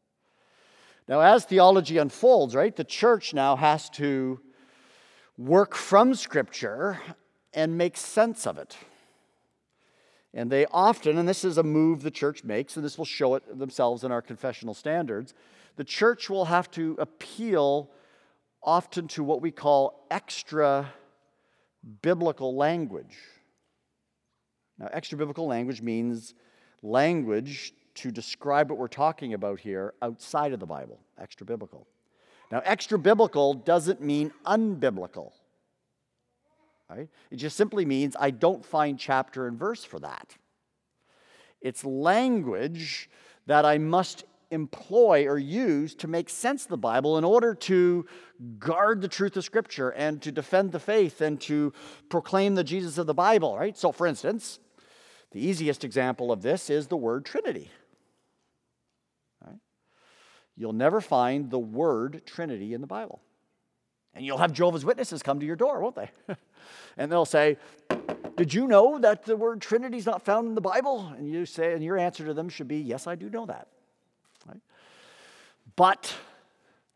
Now, 1.07 1.21
as 1.21 1.45
theology 1.45 1.97
unfolds, 1.97 2.55
right, 2.55 2.75
the 2.75 2.83
church 2.83 3.33
now 3.33 3.55
has 3.55 3.89
to 3.91 4.39
work 5.37 5.75
from 5.75 6.15
Scripture 6.15 6.99
and 7.53 7.77
make 7.77 7.97
sense 7.97 8.45
of 8.45 8.57
it. 8.57 8.77
And 10.33 10.51
they 10.51 10.65
often, 10.67 11.17
and 11.17 11.27
this 11.27 11.45
is 11.45 11.57
a 11.57 11.63
move 11.63 12.01
the 12.01 12.11
church 12.11 12.43
makes, 12.43 12.75
and 12.75 12.83
this 12.83 12.97
will 12.97 13.05
show 13.05 13.35
it 13.35 13.57
themselves 13.57 14.03
in 14.03 14.11
our 14.11 14.21
confessional 14.21 14.73
standards, 14.73 15.33
the 15.77 15.83
church 15.83 16.29
will 16.29 16.45
have 16.45 16.69
to 16.71 16.95
appeal 16.99 17.89
often 18.61 19.07
to 19.07 19.23
what 19.23 19.41
we 19.41 19.51
call 19.51 20.05
extra 20.11 20.91
biblical 22.01 22.55
language. 22.55 23.15
Now, 24.77 24.89
extra 24.91 25.17
biblical 25.17 25.47
language 25.47 25.81
means 25.81 26.33
language 26.81 27.73
to 27.95 28.11
describe 28.11 28.69
what 28.69 28.77
we're 28.77 28.87
talking 28.87 29.33
about 29.33 29.59
here 29.59 29.93
outside 30.01 30.51
of 30.51 30.59
the 30.59 30.65
Bible, 30.65 30.99
extra 31.17 31.45
biblical. 31.45 31.87
Now, 32.51 32.61
extra 32.63 32.97
biblical 32.97 33.53
doesn't 33.53 34.01
mean 34.01 34.31
unbiblical. 34.45 35.31
Right? 36.89 37.09
It 37.31 37.37
just 37.37 37.57
simply 37.57 37.85
means 37.85 38.15
I 38.19 38.31
don't 38.31 38.63
find 38.63 38.99
chapter 38.99 39.47
and 39.47 39.57
verse 39.57 39.83
for 39.83 39.99
that. 39.99 40.35
It's 41.61 41.83
language 41.83 43.09
that 43.47 43.65
I 43.65 43.79
must 43.79 44.25
employ 44.51 45.25
or 45.25 45.39
use 45.39 45.95
to 45.95 46.07
make 46.07 46.29
sense 46.29 46.63
of 46.63 46.69
the 46.69 46.77
Bible 46.77 47.17
in 47.17 47.23
order 47.23 47.55
to 47.55 48.05
guard 48.59 49.01
the 49.01 49.07
truth 49.07 49.35
of 49.37 49.43
Scripture 49.43 49.89
and 49.89 50.21
to 50.21 50.31
defend 50.31 50.71
the 50.71 50.79
faith 50.79 51.21
and 51.21 51.41
to 51.41 51.73
proclaim 52.09 52.53
the 52.53 52.63
Jesus 52.63 52.97
of 52.99 53.07
the 53.07 53.13
Bible, 53.13 53.57
right? 53.57 53.75
So, 53.75 53.91
for 53.91 54.05
instance, 54.05 54.59
the 55.31 55.45
easiest 55.45 55.83
example 55.83 56.31
of 56.31 56.43
this 56.43 56.69
is 56.69 56.87
the 56.87 56.97
word 56.97 57.25
Trinity. 57.25 57.71
You'll 60.57 60.73
never 60.73 61.01
find 61.01 61.49
the 61.49 61.59
word 61.59 62.21
Trinity 62.25 62.73
in 62.73 62.81
the 62.81 62.87
Bible. 62.87 63.21
And 64.13 64.25
you'll 64.25 64.37
have 64.37 64.53
Jehovah's 64.53 64.85
Witnesses 64.85 65.21
come 65.21 65.39
to 65.41 65.45
your 65.45 65.57
door, 65.57 65.81
won't 65.81 65.95
they? 65.95 66.09
and 66.97 67.11
they'll 67.11 67.25
say, 67.25 67.57
Did 68.37 68.53
you 68.53 68.65
know 68.65 68.97
that 68.99 69.25
the 69.25 69.35
word 69.35 69.61
Trinity 69.61 69.97
is 69.97 70.05
not 70.05 70.23
found 70.23 70.47
in 70.47 70.55
the 70.55 70.61
Bible? 70.61 71.13
And 71.17 71.29
you 71.29 71.45
say, 71.45 71.73
and 71.73 71.83
your 71.83 71.97
answer 71.97 72.25
to 72.25 72.33
them 72.33 72.47
should 72.47 72.69
be, 72.69 72.77
Yes, 72.77 73.07
I 73.07 73.15
do 73.15 73.29
know 73.29 73.45
that. 73.45 73.67
Right? 74.47 74.61
But 75.75 76.13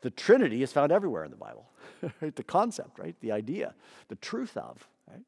the 0.01 0.10
Trinity 0.10 0.63
is 0.63 0.72
found 0.72 0.94
everywhere 0.94 1.25
in 1.25 1.32
the 1.32 1.38
Bible. 1.38 1.70
right? 2.22 2.36
The 2.36 2.44
concept, 2.44 2.98
right? 2.98 3.16
The 3.20 3.34
idea, 3.34 3.74
the 4.08 4.16
truth 4.16 4.56
of. 4.56 4.88
Right? 5.10 5.24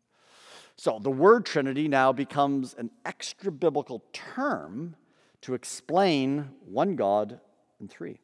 So 0.78 1.00
the 1.02 1.12
word 1.12 1.46
Trinity 1.46 1.90
now 1.90 2.14
becomes 2.14 2.74
an 2.76 2.92
extra 3.06 3.52
biblical 3.52 4.04
term 4.14 4.96
to 5.42 5.54
explain 5.54 6.52
one 6.66 6.96
God 6.96 7.42
and 7.82 7.90
three. 7.90 8.20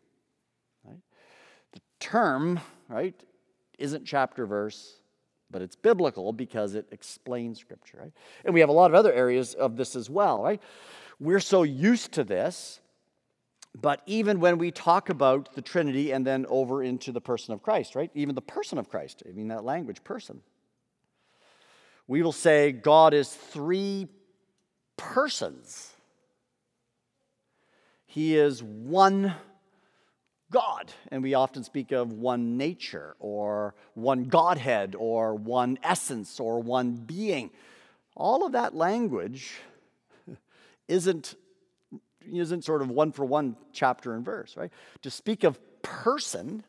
Right? 0.85 1.01
The 1.73 1.81
term, 1.99 2.59
right, 2.87 3.13
isn't 3.77 4.05
chapter 4.05 4.45
verse, 4.45 4.95
but 5.51 5.61
it's 5.61 5.75
biblical 5.75 6.33
because 6.33 6.75
it 6.75 6.87
explains 6.91 7.59
Scripture, 7.59 7.99
right? 8.01 8.13
And 8.45 8.53
we 8.53 8.61
have 8.61 8.69
a 8.69 8.73
lot 8.73 8.91
of 8.91 8.95
other 8.95 9.13
areas 9.13 9.53
of 9.53 9.75
this 9.75 9.95
as 9.95 10.09
well, 10.09 10.41
right? 10.41 10.61
We're 11.19 11.39
so 11.39 11.63
used 11.63 12.13
to 12.13 12.23
this, 12.23 12.79
but 13.79 14.01
even 14.05 14.39
when 14.39 14.57
we 14.57 14.71
talk 14.71 15.09
about 15.09 15.53
the 15.55 15.61
Trinity 15.61 16.11
and 16.11 16.25
then 16.25 16.45
over 16.49 16.83
into 16.83 17.11
the 17.11 17.21
person 17.21 17.53
of 17.53 17.61
Christ, 17.61 17.95
right? 17.95 18.11
Even 18.13 18.35
the 18.35 18.41
person 18.41 18.77
of 18.77 18.89
Christ, 18.89 19.23
I 19.27 19.31
mean 19.31 19.49
that 19.49 19.63
language, 19.63 20.03
person. 20.03 20.41
We 22.07 22.21
will 22.21 22.31
say 22.31 22.71
God 22.71 23.13
is 23.13 23.29
three 23.33 24.07
persons. 24.95 25.91
He 28.05 28.37
is 28.37 28.63
one 28.63 29.35
God. 30.51 30.91
And 31.11 31.21
we 31.21 31.33
often 31.33 31.63
speak 31.63 31.91
of 31.91 32.13
one 32.13 32.57
nature 32.57 33.15
or 33.19 33.75
one 33.93 34.25
Godhead 34.25 34.95
or 34.97 35.35
one 35.35 35.77
essence 35.83 36.39
or 36.39 36.59
one 36.59 36.93
being. 36.93 37.51
All 38.15 38.45
of 38.45 38.53
that 38.53 38.73
language 38.73 39.55
isn't, 40.87 41.35
isn't 42.31 42.63
sort 42.63 42.81
of 42.81 42.89
one 42.89 43.11
for 43.11 43.25
one 43.25 43.55
chapter 43.73 44.13
and 44.13 44.23
verse, 44.23 44.55
right? 44.55 44.71
To 45.01 45.11
speak 45.11 45.43
of 45.43 45.59
person, 45.81 46.63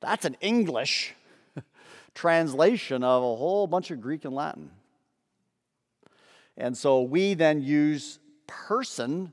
that's 0.00 0.24
an 0.24 0.36
English 0.40 1.14
translation 2.14 3.04
of 3.04 3.22
a 3.22 3.36
whole 3.36 3.66
bunch 3.66 3.90
of 3.90 4.00
Greek 4.00 4.24
and 4.24 4.34
Latin. 4.34 4.70
And 6.56 6.76
so 6.76 7.02
we 7.02 7.34
then 7.34 7.62
use 7.62 8.18
person 8.46 9.32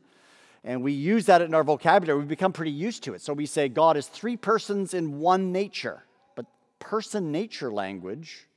and 0.63 0.83
we 0.83 0.91
use 0.91 1.25
that 1.27 1.41
in 1.41 1.53
our 1.53 1.63
vocabulary. 1.63 2.19
We 2.19 2.25
become 2.25 2.51
pretty 2.51 2.71
used 2.71 3.03
to 3.03 3.13
it. 3.13 3.21
So 3.21 3.33
we 3.33 3.45
say 3.45 3.69
God 3.69 3.95
is 3.97 4.07
three 4.07 4.35
persons 4.35 4.93
in 4.93 5.19
one 5.19 5.51
nature. 5.51 6.03
But 6.35 6.45
person 6.79 7.31
nature 7.31 7.71
language 7.71 8.47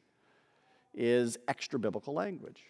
is 0.95 1.39
extra 1.47 1.79
biblical 1.79 2.13
language. 2.15 2.61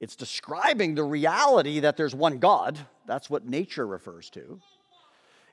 It's 0.00 0.16
describing 0.16 0.94
the 0.94 1.04
reality 1.04 1.80
that 1.80 1.96
there's 1.96 2.14
one 2.14 2.38
God. 2.38 2.78
That's 3.06 3.30
what 3.30 3.46
nature 3.46 3.86
refers 3.86 4.30
to. 4.30 4.60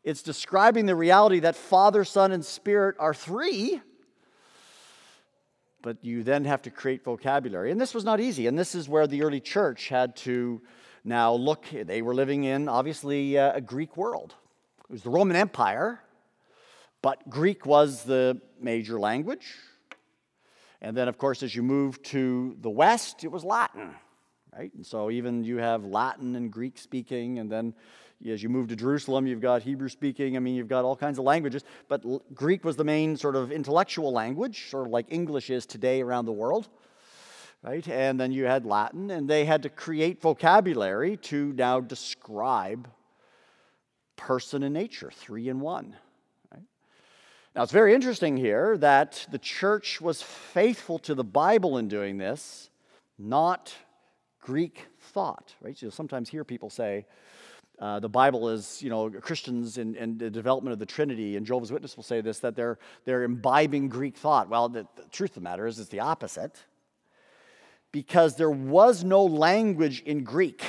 It's 0.04 0.24
describing 0.24 0.86
the 0.86 0.96
reality 0.96 1.40
that 1.42 1.56
Father, 1.56 2.04
Son, 2.04 2.32
and 2.32 2.44
Spirit 2.44 2.96
are 3.00 3.14
three. 3.14 3.82
But 5.82 6.04
you 6.04 6.24
then 6.24 6.46
have 6.46 6.62
to 6.64 6.72
create 6.72 7.04
vocabulary. 7.04 7.72
And 7.72 7.80
this 7.80 7.94
was 7.94 8.04
not 8.04 8.20
easy. 8.20 8.48
And 8.48 8.58
this 8.58 8.76
is 8.76 8.90
where 8.90 9.08
the 9.08 9.22
early 9.24 9.40
church 9.40 9.90
had 9.90 10.16
to 10.18 10.62
now, 11.04 11.34
look, 11.34 11.66
they 11.72 12.02
were 12.02 12.14
living 12.14 12.44
in 12.44 12.68
obviously 12.68 13.38
uh, 13.38 13.54
a 13.54 13.62
Greek 13.62 13.96
world. 13.96 14.36
It 14.90 14.92
was 14.92 15.04
the 15.04 15.10
Roman 15.10 15.36
Empire, 15.36 16.02
but 17.02 17.30
Greek 17.30 17.66
was 17.66 18.04
the 18.04 18.42
major 18.60 19.00
language. 19.00 19.56
And 20.82 20.96
then, 20.96 21.08
of 21.08 21.18
course, 21.18 21.44
as 21.44 21.56
you 21.56 21.64
move 21.64 22.02
to 22.04 22.56
the 22.62 22.70
West, 22.70 23.24
it 23.24 23.32
was 23.32 23.44
Latin, 23.44 23.94
right? 24.56 24.74
And 24.74 24.86
so 24.86 25.12
even 25.12 25.44
you 25.44 25.58
have 25.58 25.84
Latin 25.84 26.36
and 26.36 26.52
Greek 26.52 26.78
speaking, 26.78 27.40
and 27.40 27.52
then 27.52 27.74
as 28.30 28.44
you 28.44 28.50
move 28.50 28.68
to 28.70 28.76
Jerusalem, 28.76 29.28
you've 29.28 29.42
got 29.42 29.62
Hebrew 29.62 29.90
speaking. 29.90 30.36
I 30.36 30.40
mean, 30.40 30.56
you've 30.56 30.68
got 30.68 30.84
all 30.84 30.96
kinds 30.96 31.20
of 31.20 31.26
languages, 31.26 31.64
but 31.88 32.04
Greek 32.34 32.66
was 32.66 32.76
the 32.76 32.84
main 32.84 33.16
sort 33.16 33.36
of 33.36 33.52
intellectual 33.52 34.12
language, 34.12 34.70
sort 34.70 34.88
of 34.88 34.92
like 34.92 35.06
English 35.10 35.50
is 35.50 35.66
today 35.66 36.02
around 36.02 36.26
the 36.26 36.34
world 36.34 36.68
right? 37.64 37.88
And 37.88 38.20
then 38.20 38.32
you 38.32 38.46
had 38.46 38.66
Latin, 38.66 39.12
and 39.12 39.30
they 39.30 39.46
had 39.46 39.64
to 39.64 39.70
create 39.70 40.22
vocabulary 40.22 41.18
to 41.18 41.54
now 41.54 41.80
describe 41.80 42.90
person 44.16 44.64
and 44.64 44.74
nature, 44.74 45.12
three 45.14 45.50
in 45.50 45.60
one. 45.60 45.96
Right? 46.52 46.64
Now, 47.56 47.64
it's 47.64 47.72
very 47.72 47.94
interesting 47.94 48.38
here 48.38 48.78
that 48.78 49.26
the 49.32 49.40
church 49.40 50.02
was 50.02 50.22
faithful 50.22 51.00
to 51.00 51.16
the 51.16 51.24
Bible 51.24 51.78
in 51.78 51.88
doing 51.88 52.18
this, 52.18 52.70
not 53.18 53.74
Greek 54.42 54.86
thought, 55.00 55.54
right? 55.62 55.80
You'll 55.82 55.92
sometimes 55.92 56.30
hear 56.30 56.44
people 56.44 56.70
say, 56.70 57.06
uh, 57.80 58.00
the 58.00 58.10
Bible 58.10 58.50
is, 58.50 58.82
you 58.82 58.90
know, 58.90 59.10
Christians 59.10 59.78
and 59.78 60.20
the 60.20 60.30
development 60.30 60.74
of 60.74 60.80
the 60.80 60.86
Trinity, 60.86 61.38
and 61.38 61.46
Jehovah's 61.46 61.72
Witness 61.72 61.96
will 61.96 62.04
say 62.04 62.20
this, 62.20 62.40
that 62.40 62.56
they're, 62.56 62.78
they're 63.06 63.24
imbibing 63.24 63.88
Greek 63.88 64.18
thought. 64.18 64.50
Well, 64.50 64.68
the, 64.68 64.86
the 64.98 65.04
truth 65.12 65.32
of 65.32 65.36
the 65.36 65.42
matter 65.42 65.66
is, 65.66 65.80
it's 65.80 65.88
the 65.88 66.02
opposite 66.02 66.62
because 67.92 68.36
there 68.36 68.52
was 68.52 69.04
no 69.04 69.24
language 69.24 70.02
in 70.02 70.24
Greek 70.24 70.64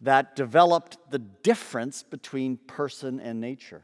that 0.00 0.36
developed 0.36 0.98
the 1.10 1.18
difference 1.18 2.02
between 2.02 2.56
person 2.56 3.20
and 3.20 3.40
nature. 3.40 3.82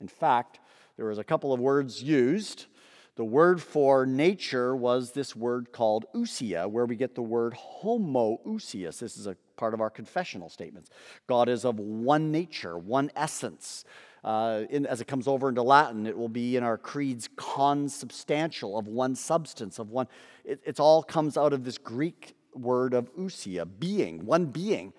In 0.00 0.08
fact, 0.08 0.58
there 0.96 1.06
was 1.06 1.18
a 1.18 1.24
couple 1.24 1.52
of 1.52 1.60
words 1.60 2.02
used. 2.02 2.66
The 3.14 3.24
word 3.24 3.62
for 3.62 4.06
nature 4.06 4.74
was 4.74 5.12
this 5.12 5.36
word 5.36 5.70
called 5.70 6.06
ousia, 6.14 6.68
where 6.68 6.86
we 6.86 6.96
get 6.96 7.14
the 7.14 7.22
word 7.22 7.54
homoousios. 7.82 8.98
This 8.98 9.16
is 9.16 9.26
a 9.26 9.36
part 9.56 9.74
of 9.74 9.80
our 9.80 9.90
confessional 9.90 10.48
statements. 10.48 10.90
God 11.26 11.48
is 11.48 11.64
of 11.64 11.78
one 11.78 12.32
nature, 12.32 12.78
one 12.78 13.10
essence. 13.14 13.84
Uh, 14.24 14.62
in, 14.70 14.86
as 14.86 15.00
it 15.00 15.06
comes 15.06 15.26
over 15.26 15.48
into 15.48 15.62
Latin, 15.62 16.06
it 16.06 16.16
will 16.16 16.28
be 16.28 16.56
in 16.56 16.62
our 16.62 16.78
creeds 16.78 17.28
consubstantial, 17.34 18.78
of 18.78 18.86
one 18.86 19.16
substance, 19.16 19.78
of 19.78 19.90
one. 19.90 20.06
It 20.44 20.60
it's 20.64 20.78
all 20.78 21.02
comes 21.02 21.36
out 21.36 21.52
of 21.52 21.64
this 21.64 21.78
Greek 21.78 22.36
word 22.54 22.94
of 22.94 23.12
ousia, 23.16 23.66
being, 23.78 24.24
one 24.24 24.46
being. 24.46 24.92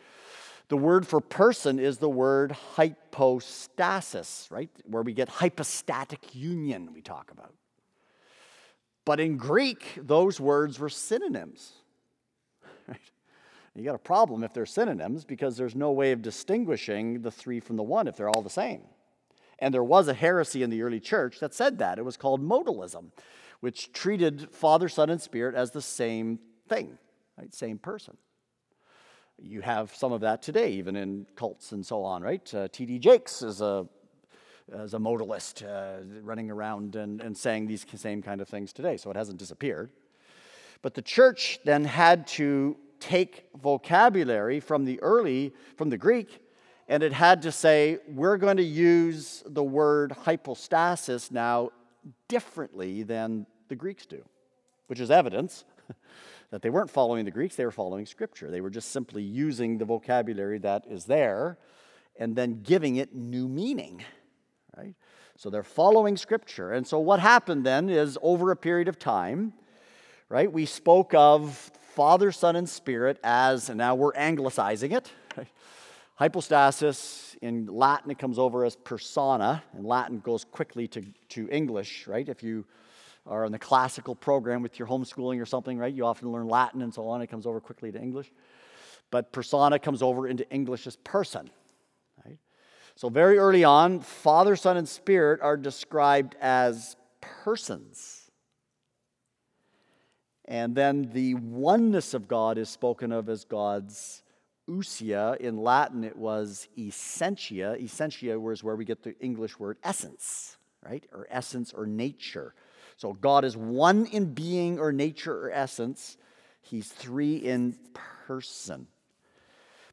The 0.67 0.77
word 0.77 1.07
for 1.07 1.21
person 1.21 1.79
is 1.79 1.99
the 1.99 2.09
word 2.09 2.51
hypostasis, 2.51 4.47
right? 4.49 4.69
Where 4.85 5.03
we 5.03 5.13
get 5.13 5.29
hypostatic 5.29 6.35
union, 6.35 6.89
we 6.93 7.01
talk 7.01 7.31
about. 7.31 7.53
But 9.05 9.19
in 9.19 9.37
Greek, 9.37 9.85
those 9.97 10.39
words 10.39 10.79
were 10.79 10.89
synonyms. 10.89 11.73
Right? 12.85 12.99
You 13.75 13.83
got 13.85 13.95
a 13.95 13.99
problem 13.99 14.43
if 14.43 14.53
they're 14.53 14.65
synonyms 14.65 15.23
because 15.23 15.55
there's 15.55 15.73
no 15.73 15.91
way 15.91 16.11
of 16.11 16.21
distinguishing 16.21 17.21
the 17.21 17.31
three 17.31 17.59
from 17.61 17.77
the 17.77 17.83
one 17.83 18.07
if 18.07 18.17
they're 18.17 18.29
all 18.29 18.41
the 18.41 18.49
same. 18.49 18.81
And 19.63 19.73
there 19.73 19.83
was 19.83 20.09
a 20.09 20.13
heresy 20.13 20.61
in 20.61 20.69
the 20.69 20.81
early 20.81 20.99
church 20.99 21.39
that 21.39 21.53
said 21.53 21.77
that. 21.77 21.97
It 21.97 22.03
was 22.03 22.17
called 22.17 22.43
modalism, 22.43 23.11
which 23.61 23.93
treated 23.93 24.49
Father, 24.51 24.89
Son, 24.89 25.09
and 25.09 25.21
Spirit 25.21 25.55
as 25.55 25.71
the 25.71 25.81
same 25.81 26.37
thing, 26.67 26.97
right? 27.37 27.53
Same 27.53 27.77
person. 27.77 28.17
You 29.41 29.61
have 29.61 29.95
some 29.95 30.11
of 30.11 30.19
that 30.19 30.41
today, 30.41 30.71
even 30.73 30.97
in 30.97 31.27
cults 31.37 31.71
and 31.71 31.85
so 31.85 32.03
on, 32.03 32.21
right? 32.21 32.53
Uh, 32.53 32.67
T.D. 32.73 32.99
Jakes 32.99 33.41
is 33.41 33.61
a, 33.61 33.87
is 34.73 34.95
a 34.95 34.99
modalist 34.99 35.63
uh, 35.63 36.03
running 36.21 36.51
around 36.51 36.97
and, 36.97 37.21
and 37.21 37.35
saying 37.35 37.67
these 37.67 37.85
same 37.95 38.21
kind 38.21 38.41
of 38.41 38.49
things 38.49 38.73
today, 38.73 38.97
so 38.97 39.09
it 39.11 39.15
hasn't 39.15 39.37
disappeared. 39.37 39.91
But 40.81 40.93
the 40.93 41.01
church 41.01 41.59
then 41.63 41.85
had 41.85 42.27
to 42.27 42.75
take 42.99 43.45
vocabulary 43.61 44.59
from 44.59 44.83
the 44.83 44.99
early, 45.01 45.53
from 45.77 45.89
the 45.89 45.97
Greek, 45.97 46.42
and 46.87 47.03
it 47.03 47.13
had 47.13 47.41
to 47.43 47.51
say, 47.51 47.99
we're 48.07 48.37
going 48.37 48.57
to 48.57 48.63
use 48.63 49.43
the 49.45 49.63
word 49.63 50.11
hypostasis 50.11 51.31
now 51.31 51.69
differently 52.27 53.03
than 53.03 53.45
the 53.69 53.75
Greeks 53.75 54.05
do, 54.05 54.23
which 54.87 54.99
is 54.99 55.09
evidence 55.09 55.63
that 56.51 56.61
they 56.61 56.69
weren't 56.69 56.89
following 56.89 57.25
the 57.25 57.31
Greeks, 57.31 57.55
they 57.55 57.65
were 57.65 57.71
following 57.71 58.05
Scripture. 58.05 58.51
They 58.51 58.61
were 58.61 58.69
just 58.69 58.91
simply 58.91 59.23
using 59.23 59.77
the 59.77 59.85
vocabulary 59.85 60.59
that 60.59 60.85
is 60.89 61.05
there 61.05 61.57
and 62.19 62.35
then 62.35 62.61
giving 62.61 62.97
it 62.97 63.15
new 63.15 63.47
meaning, 63.47 64.03
right? 64.77 64.93
So 65.37 65.49
they're 65.49 65.63
following 65.63 66.17
Scripture. 66.17 66.71
And 66.73 66.85
so 66.85 66.99
what 66.99 67.19
happened 67.19 67.65
then 67.65 67.89
is 67.89 68.17
over 68.21 68.51
a 68.51 68.55
period 68.55 68.87
of 68.87 68.99
time, 68.99 69.53
right, 70.29 70.51
we 70.51 70.65
spoke 70.65 71.13
of 71.13 71.71
Father, 71.95 72.31
Son, 72.31 72.55
and 72.55 72.67
Spirit 72.67 73.19
as, 73.23 73.69
and 73.69 73.77
now 73.77 73.95
we're 73.95 74.15
anglicizing 74.15 74.91
it? 74.91 75.11
Hypostasis, 76.15 77.35
in 77.41 77.65
Latin, 77.65 78.11
it 78.11 78.19
comes 78.19 78.37
over 78.37 78.65
as 78.65 78.75
persona, 78.75 79.63
and 79.73 79.85
Latin 79.85 80.19
goes 80.19 80.43
quickly 80.43 80.87
to, 80.89 81.03
to 81.29 81.49
English, 81.49 82.07
right? 82.07 82.29
If 82.29 82.43
you 82.43 82.65
are 83.25 83.45
in 83.45 83.51
the 83.51 83.59
classical 83.59 84.15
program 84.15 84.61
with 84.61 84.77
your 84.77 84.87
homeschooling 84.87 85.41
or 85.41 85.45
something, 85.45 85.77
right? 85.77 85.93
You 85.93 86.05
often 86.05 86.31
learn 86.31 86.47
Latin 86.47 86.81
and 86.81 86.93
so 86.93 87.07
on. 87.07 87.21
It 87.21 87.27
comes 87.27 87.45
over 87.45 87.59
quickly 87.59 87.91
to 87.91 87.99
English. 87.99 88.31
But 89.11 89.31
persona 89.31 89.79
comes 89.79 90.01
over 90.01 90.27
into 90.27 90.49
English 90.49 90.87
as 90.87 90.97
person, 90.97 91.49
right? 92.25 92.37
So 92.95 93.09
very 93.09 93.37
early 93.37 93.63
on, 93.63 94.01
Father, 94.01 94.55
Son, 94.55 94.77
and 94.77 94.87
Spirit 94.87 95.39
are 95.41 95.57
described 95.57 96.35
as 96.41 96.95
persons. 97.21 98.31
And 100.45 100.75
then 100.75 101.09
the 101.13 101.35
oneness 101.35 102.13
of 102.13 102.27
God 102.27 102.57
is 102.57 102.69
spoken 102.69 103.11
of 103.11 103.29
as 103.29 103.45
God's 103.45 104.22
ousia. 104.69 105.37
In 105.37 105.57
Latin, 105.57 106.03
it 106.03 106.15
was 106.15 106.67
essentia. 106.77 107.75
Essentia 107.79 108.39
was 108.39 108.63
where 108.63 108.75
we 108.75 108.85
get 108.85 109.03
the 109.03 109.17
English 109.19 109.59
word 109.59 109.77
essence, 109.83 110.57
right? 110.83 111.03
Or 111.13 111.27
essence 111.29 111.73
or 111.73 111.85
nature. 111.85 112.53
So 112.97 113.13
God 113.13 113.45
is 113.45 113.57
one 113.57 114.05
in 114.07 114.33
being 114.33 114.79
or 114.79 114.91
nature 114.91 115.45
or 115.45 115.51
essence, 115.51 116.17
He's 116.61 116.87
three 116.87 117.35
in 117.35 117.77
person. 118.27 118.87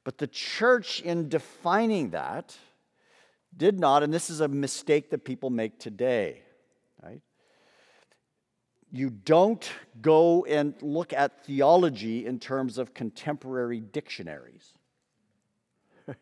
But 0.05 0.19
the 0.19 0.29
church, 0.29 1.01
in 1.01 1.29
defining 1.29 2.11
that, 2.11 2.57
did 3.57 3.81
not, 3.81 4.03
and 4.03 4.15
this 4.15 4.31
is 4.31 4.41
a 4.41 4.49
mistake 4.49 5.11
that 5.11 5.25
people 5.25 5.51
make 5.51 5.79
today? 5.79 6.43
You 8.93 9.11
don't 9.11 9.69
go 10.01 10.45
and 10.45 10.75
look 10.83 11.13
at 11.13 11.45
theology 11.45 12.27
in 12.27 12.41
terms 12.41 12.77
of 12.77 12.93
contemporary 12.93 13.81
dictionaries. 13.81 14.75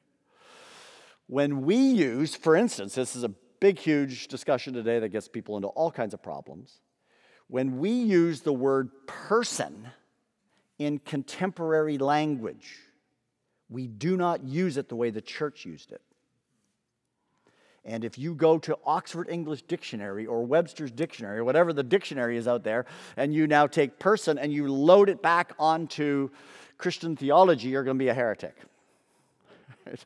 when 1.26 1.62
we 1.62 1.76
use, 1.76 2.34
for 2.34 2.54
instance, 2.54 2.94
this 2.94 3.16
is 3.16 3.24
a 3.24 3.30
big, 3.60 3.78
huge 3.78 4.28
discussion 4.28 4.74
today 4.74 4.98
that 4.98 5.08
gets 5.08 5.28
people 5.28 5.56
into 5.56 5.68
all 5.68 5.90
kinds 5.90 6.12
of 6.12 6.22
problems. 6.22 6.80
When 7.48 7.78
we 7.78 7.90
use 7.90 8.42
the 8.42 8.52
word 8.52 8.90
person 9.06 9.88
in 10.78 10.98
contemporary 10.98 11.96
language, 11.96 12.76
we 13.70 13.86
do 13.86 14.16
not 14.16 14.44
use 14.44 14.76
it 14.76 14.88
the 14.88 14.96
way 14.96 15.10
the 15.10 15.22
church 15.22 15.64
used 15.64 15.92
it. 15.92 16.02
And 17.88 18.04
if 18.04 18.18
you 18.18 18.34
go 18.34 18.58
to 18.58 18.76
Oxford 18.84 19.30
English 19.30 19.62
Dictionary 19.62 20.26
or 20.26 20.44
Webster's 20.44 20.90
Dictionary 20.90 21.38
or 21.38 21.44
whatever 21.44 21.72
the 21.72 21.82
dictionary 21.82 22.36
is 22.36 22.46
out 22.46 22.62
there, 22.62 22.84
and 23.16 23.32
you 23.34 23.46
now 23.46 23.66
take 23.66 23.98
person 23.98 24.36
and 24.36 24.52
you 24.52 24.70
load 24.70 25.08
it 25.08 25.22
back 25.22 25.54
onto 25.58 26.28
Christian 26.76 27.16
theology, 27.16 27.68
you're 27.68 27.84
going 27.84 27.96
to 27.96 28.04
be 28.04 28.08
a 28.08 28.14
heretic. 28.14 28.54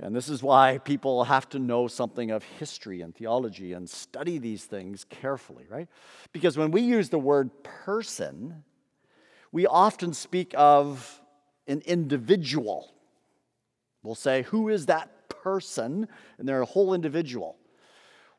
And 0.00 0.14
this 0.14 0.28
is 0.28 0.42
why 0.42 0.78
people 0.78 1.22
have 1.22 1.48
to 1.50 1.60
know 1.60 1.86
something 1.86 2.32
of 2.32 2.42
history 2.42 3.00
and 3.00 3.14
theology 3.14 3.74
and 3.74 3.88
study 3.88 4.38
these 4.38 4.64
things 4.64 5.04
carefully, 5.08 5.66
right? 5.70 5.86
Because 6.32 6.58
when 6.58 6.72
we 6.72 6.80
use 6.80 7.10
the 7.10 7.18
word 7.18 7.62
person, 7.62 8.64
we 9.52 9.68
often 9.68 10.12
speak 10.12 10.52
of 10.56 11.20
an 11.68 11.80
individual. 11.86 12.92
We'll 14.02 14.16
say, 14.16 14.42
Who 14.42 14.68
is 14.68 14.86
that 14.86 15.23
person? 15.44 16.08
And 16.38 16.48
they're 16.48 16.62
a 16.62 16.66
whole 16.66 16.94
individual. 16.94 17.56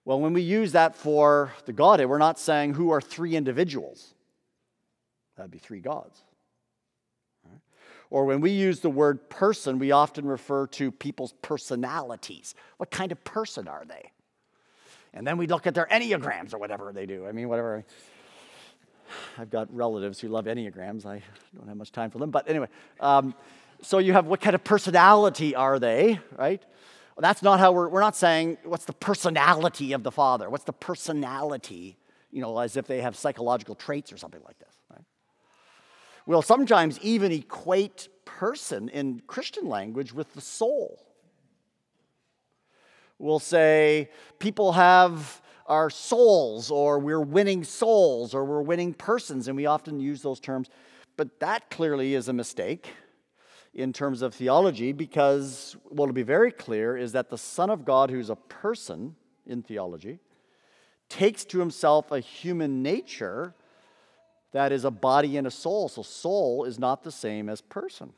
Well, 0.03 0.19
when 0.19 0.33
we 0.33 0.41
use 0.41 0.71
that 0.71 0.95
for 0.95 1.53
the 1.65 1.73
Godhead, 1.73 2.09
we're 2.09 2.17
not 2.17 2.39
saying 2.39 2.73
who 2.73 2.89
are 2.89 2.99
three 2.99 3.35
individuals. 3.35 4.13
That'd 5.37 5.51
be 5.51 5.59
three 5.59 5.79
gods. 5.79 6.19
Or 8.09 8.25
when 8.25 8.39
we 8.41 8.51
use 8.51 8.79
the 8.81 8.89
word 8.89 9.29
person, 9.29 9.79
we 9.79 9.91
often 9.91 10.25
refer 10.25 10.67
to 10.67 10.91
people's 10.91 11.33
personalities. 11.41 12.53
What 12.77 12.91
kind 12.91 13.11
of 13.11 13.23
person 13.23 13.67
are 13.67 13.83
they? 13.87 14.11
And 15.13 15.25
then 15.25 15.37
we 15.37 15.47
look 15.47 15.65
at 15.65 15.73
their 15.73 15.87
enneagrams 15.91 16.53
or 16.53 16.57
whatever 16.57 16.91
they 16.93 17.05
do. 17.05 17.25
I 17.25 17.31
mean, 17.31 17.49
whatever. 17.49 17.83
I've 19.37 19.49
got 19.49 19.73
relatives 19.73 20.19
who 20.19 20.27
love 20.27 20.45
enneagrams. 20.45 21.05
I 21.05 21.21
don't 21.55 21.67
have 21.67 21.77
much 21.77 21.91
time 21.91 22.11
for 22.11 22.19
them. 22.19 22.31
But 22.31 22.49
anyway, 22.49 22.67
um, 22.99 23.33
so 23.81 23.97
you 23.97 24.13
have 24.13 24.27
what 24.27 24.41
kind 24.41 24.55
of 24.55 24.63
personality 24.63 25.55
are 25.55 25.79
they, 25.79 26.19
right? 26.37 26.63
Well, 27.15 27.21
that's 27.21 27.41
not 27.41 27.59
how 27.59 27.71
we're, 27.71 27.87
we're 27.87 28.01
not 28.01 28.15
saying 28.15 28.57
what's 28.63 28.85
the 28.85 28.93
personality 28.93 29.93
of 29.93 30.03
the 30.03 30.11
father. 30.11 30.49
What's 30.49 30.65
the 30.65 30.73
personality, 30.73 31.97
you 32.29 32.41
know, 32.41 32.59
as 32.59 32.75
if 32.75 32.87
they 32.87 33.01
have 33.01 33.15
psychological 33.15 33.75
traits 33.75 34.11
or 34.11 34.17
something 34.17 34.41
like 34.45 34.59
this 34.59 34.75
We'll 36.25 36.41
sometimes 36.41 36.99
even 37.01 37.31
equate 37.31 38.09
person 38.25 38.89
in 38.89 39.21
Christian 39.27 39.69
language 39.69 40.11
with 40.11 40.33
the 40.33 40.41
soul. 40.41 41.05
We'll 43.19 43.39
say 43.39 44.09
people 44.39 44.71
have 44.73 45.41
our 45.67 45.89
souls, 45.89 46.69
or 46.69 46.99
we're 46.99 47.21
winning 47.21 47.63
souls, 47.63 48.33
or 48.33 48.43
we're 48.45 48.61
winning 48.61 48.93
persons, 48.93 49.47
and 49.47 49.55
we 49.55 49.65
often 49.65 49.99
use 49.99 50.21
those 50.21 50.39
terms. 50.39 50.69
But 51.15 51.39
that 51.39 51.69
clearly 51.69 52.13
is 52.13 52.27
a 52.27 52.33
mistake 52.33 52.89
in 53.75 53.91
terms 53.91 54.21
of 54.21 54.33
theology 54.33 54.93
because 54.93 55.75
what 55.83 56.07
will 56.07 56.13
be 56.13 56.23
very 56.23 56.51
clear 56.51 56.95
is 56.95 57.11
that 57.11 57.29
the 57.29 57.37
Son 57.37 57.69
of 57.69 57.83
God, 57.83 58.09
who's 58.09 58.29
a 58.29 58.35
person 58.35 59.15
in 59.45 59.61
theology, 59.61 60.19
takes 61.09 61.43
to 61.45 61.59
himself 61.59 62.11
a 62.11 62.19
human 62.19 62.81
nature 62.81 63.53
that 64.53 64.71
is 64.71 64.85
a 64.85 64.91
body 64.91 65.35
and 65.35 65.45
a 65.45 65.51
soul. 65.51 65.89
So, 65.89 66.01
soul 66.01 66.63
is 66.63 66.79
not 66.79 67.03
the 67.03 67.11
same 67.11 67.49
as 67.49 67.59
person. 67.59 68.13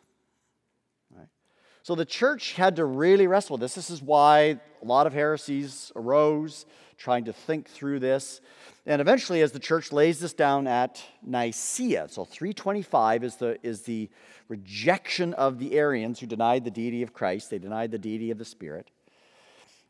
So, 1.87 1.95
the 1.95 2.03
church 2.03 2.51
had 2.51 2.75
to 2.75 2.83
really 2.83 3.27
wrestle 3.27 3.53
with 3.53 3.61
this. 3.61 3.75
This 3.75 3.89
is 3.89 4.01
why 4.01 4.59
a 4.81 4.85
lot 4.85 5.07
of 5.07 5.13
heresies 5.13 5.89
arose, 5.95 6.65
trying 6.97 7.23
to 7.23 7.31
think 7.31 7.69
through 7.69 8.01
this. 8.01 8.41
And 8.85 8.99
eventually, 8.99 9.41
as 9.41 9.53
the 9.53 9.59
church 9.59 9.93
lays 9.93 10.19
this 10.19 10.33
down 10.33 10.67
at 10.67 11.01
Nicaea, 11.25 12.09
so 12.09 12.25
325 12.25 13.23
is 13.23 13.37
the, 13.37 13.57
is 13.63 13.83
the 13.83 14.09
rejection 14.49 15.33
of 15.35 15.59
the 15.59 15.77
Arians 15.77 16.19
who 16.19 16.25
denied 16.25 16.65
the 16.65 16.71
deity 16.71 17.03
of 17.03 17.13
Christ, 17.13 17.51
they 17.51 17.57
denied 17.57 17.91
the 17.91 17.97
deity 17.97 18.31
of 18.31 18.37
the 18.37 18.43
Spirit. 18.43 18.91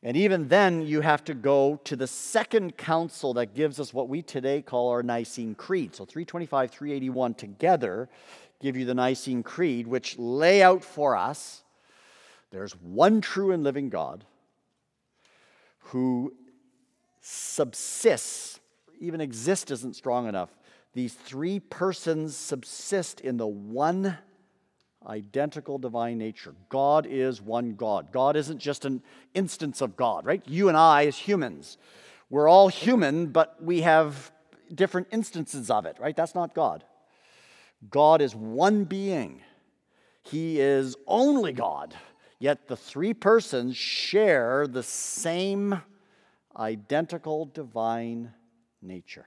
And 0.04 0.16
even 0.16 0.50
then, 0.50 0.86
you 0.86 1.02
have 1.02 1.24
to 1.24 1.34
go 1.34 1.82
to 1.86 1.96
the 1.96 2.06
second 2.06 2.78
council 2.78 3.34
that 3.34 3.56
gives 3.56 3.80
us 3.80 3.92
what 3.92 4.08
we 4.08 4.22
today 4.22 4.62
call 4.62 4.90
our 4.90 5.02
Nicene 5.02 5.56
Creed. 5.56 5.96
So 5.96 6.06
325, 6.06 6.70
381 6.70 7.34
together 7.34 8.08
give 8.62 8.78
you 8.78 8.86
the 8.86 8.94
Nicene 8.94 9.42
Creed, 9.42 9.88
which 9.88 10.16
lay 10.20 10.62
out 10.62 10.84
for 10.84 11.18
us 11.18 11.64
there's 12.52 12.74
one 12.74 13.22
true 13.22 13.52
and 13.52 13.64
living 13.64 13.90
God 13.90 14.26
who 15.80 16.34
subsists, 17.22 18.60
even 19.00 19.22
exist 19.22 19.72
isn't 19.72 19.96
strong 19.96 20.28
enough. 20.28 20.50
These 20.94 21.14
three 21.14 21.60
persons 21.60 22.36
subsist 22.36 23.20
in 23.22 23.38
the 23.38 23.48
one 23.48 24.18
identical 25.06 25.78
divine 25.78 26.18
nature. 26.18 26.56
God 26.70 27.06
is 27.06 27.42
one 27.42 27.76
God. 27.76 28.12
God 28.12 28.36
isn't 28.36 28.60
just 28.60 28.86
an 28.86 29.02
instance 29.34 29.82
of 29.82 29.96
God, 29.96 30.26
right? 30.26 30.42
You 30.48 30.68
and 30.70 30.78
I, 30.78 31.06
as 31.06 31.18
humans, 31.18 31.78
we're 32.30 32.50
all 32.50 32.68
human, 32.68 33.28
but 33.28 33.62
we 33.62 33.82
have 33.82 34.32
different 34.74 35.08
instances 35.12 35.70
of 35.70 35.86
it, 35.86 35.98
right? 36.00 36.16
That's 36.16 36.36
not 36.36 36.54
God. 36.54 36.84
God 37.90 38.22
is 38.22 38.36
one 38.36 38.84
being, 38.86 39.42
He 40.24 40.60
is 40.60 40.96
only 41.06 41.54
God. 41.54 41.96
Yet 42.40 42.68
the 42.68 42.78
three 42.78 43.14
persons 43.14 43.76
share 43.76 44.68
the 44.68 44.84
same 44.84 45.82
identical 46.56 47.46
divine 47.46 48.34
nature. 48.82 49.26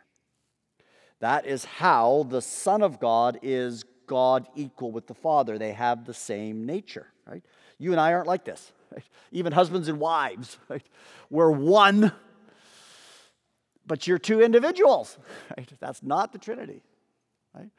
That 1.21 1.47
is 1.47 1.65
how 1.65 2.27
the 2.29 2.41
Son 2.41 2.83
of 2.83 3.01
God 3.01 3.39
is 3.43 3.85
God 4.07 4.49
equal 4.55 4.91
with 4.91 5.07
the 5.07 5.15
Father. 5.15 5.59
They 5.59 5.73
have 5.73 6.05
the 6.05 6.15
same 6.15 6.67
nature, 6.67 7.07
right? 7.27 7.45
You 7.79 7.93
and 7.93 8.01
I 8.01 8.13
aren't 8.13 8.27
like 8.27 8.45
this. 8.45 8.73
Right? 8.93 9.05
Even 9.31 9.53
husbands 9.53 9.89
and 9.89 10.01
wives, 10.01 10.59
right? 10.69 10.87
We're 11.31 11.51
one, 11.51 12.13
but 13.87 14.07
you're 14.07 14.19
two 14.19 14.43
individuals, 14.43 15.17
right? 15.57 15.71
That's 15.79 16.03
not 16.03 16.33
the 16.33 16.39
Trinity, 16.39 16.83
right? 17.55 17.71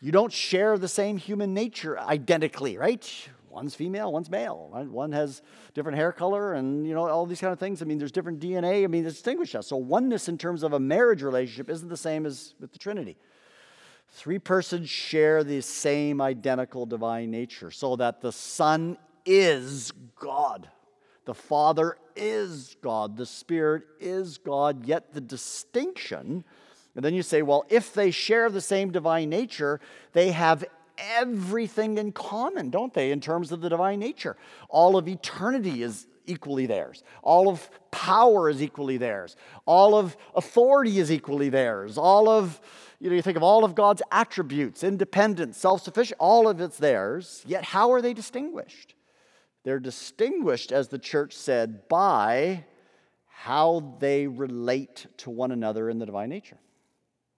You 0.00 0.12
don't 0.12 0.32
share 0.32 0.78
the 0.78 0.88
same 0.88 1.16
human 1.18 1.52
nature 1.52 1.98
identically, 1.98 2.78
right? 2.78 3.28
One's 3.56 3.74
female, 3.74 4.12
one's 4.12 4.28
male. 4.28 4.68
Right? 4.70 4.86
One 4.86 5.12
has 5.12 5.40
different 5.72 5.96
hair 5.96 6.12
color 6.12 6.52
and, 6.52 6.86
you 6.86 6.92
know, 6.92 7.08
all 7.08 7.24
these 7.24 7.40
kind 7.40 7.54
of 7.54 7.58
things. 7.58 7.80
I 7.80 7.86
mean, 7.86 7.96
there's 7.96 8.12
different 8.12 8.38
DNA. 8.38 8.84
I 8.84 8.86
mean, 8.86 9.06
it 9.06 9.08
distinguishes 9.08 9.54
us. 9.54 9.66
So 9.68 9.78
oneness 9.78 10.28
in 10.28 10.36
terms 10.36 10.62
of 10.62 10.74
a 10.74 10.78
marriage 10.78 11.22
relationship 11.22 11.70
isn't 11.70 11.88
the 11.88 11.96
same 11.96 12.26
as 12.26 12.54
with 12.60 12.72
the 12.72 12.78
Trinity. 12.78 13.16
Three 14.10 14.38
persons 14.38 14.90
share 14.90 15.42
the 15.42 15.62
same 15.62 16.20
identical 16.20 16.84
divine 16.84 17.30
nature, 17.30 17.70
so 17.70 17.96
that 17.96 18.20
the 18.20 18.30
Son 18.30 18.98
is 19.24 19.90
God. 20.20 20.68
The 21.24 21.34
Father 21.34 21.96
is 22.14 22.76
God. 22.82 23.16
The 23.16 23.24
Spirit 23.24 23.84
is 23.98 24.36
God. 24.36 24.84
Yet 24.84 25.14
the 25.14 25.22
distinction, 25.22 26.44
and 26.94 27.04
then 27.04 27.14
you 27.14 27.22
say, 27.22 27.40
well, 27.40 27.64
if 27.70 27.94
they 27.94 28.10
share 28.10 28.50
the 28.50 28.60
same 28.60 28.92
divine 28.92 29.30
nature, 29.30 29.80
they 30.12 30.32
have 30.32 30.62
everything 30.98 31.98
in 31.98 32.12
common, 32.12 32.70
don't 32.70 32.92
they, 32.92 33.10
in 33.10 33.20
terms 33.20 33.52
of 33.52 33.60
the 33.60 33.68
divine 33.68 33.98
nature? 33.98 34.36
All 34.68 34.96
of 34.96 35.08
eternity 35.08 35.82
is 35.82 36.06
equally 36.26 36.66
theirs. 36.66 37.02
All 37.22 37.48
of 37.48 37.70
power 37.90 38.50
is 38.50 38.62
equally 38.62 38.96
theirs. 38.96 39.36
All 39.64 39.94
of 39.94 40.16
authority 40.34 40.98
is 40.98 41.10
equally 41.10 41.48
theirs. 41.48 41.96
All 41.98 42.28
of, 42.28 42.60
you 43.00 43.08
know, 43.10 43.16
you 43.16 43.22
think 43.22 43.36
of 43.36 43.42
all 43.42 43.64
of 43.64 43.74
God's 43.74 44.02
attributes, 44.10 44.84
independent, 44.84 45.54
self 45.54 45.82
sufficient, 45.82 46.18
all 46.20 46.48
of 46.48 46.60
it's 46.60 46.78
theirs. 46.78 47.42
Yet, 47.46 47.64
how 47.64 47.92
are 47.92 48.02
they 48.02 48.14
distinguished? 48.14 48.94
They're 49.64 49.80
distinguished, 49.80 50.70
as 50.70 50.88
the 50.88 50.98
church 50.98 51.34
said, 51.34 51.88
by 51.88 52.64
how 53.26 53.96
they 53.98 54.26
relate 54.26 55.06
to 55.18 55.30
one 55.30 55.52
another 55.52 55.90
in 55.90 55.98
the 55.98 56.06
divine 56.06 56.28
nature. 56.28 56.58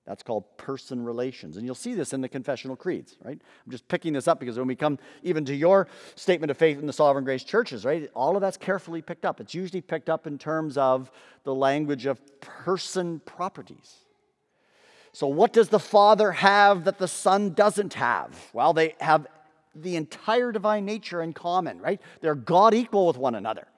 That's 0.08 0.22
called 0.22 0.44
person 0.56 1.04
relations. 1.04 1.58
And 1.58 1.66
you'll 1.66 1.74
see 1.74 1.92
this 1.92 2.14
in 2.14 2.22
the 2.22 2.30
confessional 2.30 2.76
creeds, 2.76 3.18
right? 3.22 3.38
I'm 3.38 3.70
just 3.70 3.86
picking 3.88 4.14
this 4.14 4.26
up 4.26 4.40
because 4.40 4.56
when 4.56 4.66
we 4.66 4.74
come 4.74 4.98
even 5.22 5.44
to 5.44 5.54
your 5.54 5.86
statement 6.14 6.50
of 6.50 6.56
faith 6.56 6.78
in 6.78 6.86
the 6.86 6.94
sovereign 6.94 7.26
grace 7.26 7.44
churches, 7.44 7.84
right, 7.84 8.10
all 8.14 8.34
of 8.34 8.40
that's 8.40 8.56
carefully 8.56 9.02
picked 9.02 9.26
up. 9.26 9.38
It's 9.38 9.52
usually 9.52 9.82
picked 9.82 10.08
up 10.08 10.26
in 10.26 10.38
terms 10.38 10.78
of 10.78 11.10
the 11.44 11.54
language 11.54 12.06
of 12.06 12.22
person 12.40 13.20
properties. 13.26 13.96
So, 15.12 15.26
what 15.26 15.52
does 15.52 15.68
the 15.68 15.78
Father 15.78 16.32
have 16.32 16.84
that 16.84 16.96
the 16.96 17.08
Son 17.08 17.52
doesn't 17.52 17.92
have? 17.92 18.34
Well, 18.54 18.72
they 18.72 18.94
have 19.00 19.26
the 19.74 19.96
entire 19.96 20.52
divine 20.52 20.86
nature 20.86 21.20
in 21.20 21.34
common, 21.34 21.80
right? 21.80 22.00
They're 22.22 22.34
God 22.34 22.72
equal 22.72 23.06
with 23.06 23.18
one 23.18 23.34
another. 23.34 23.68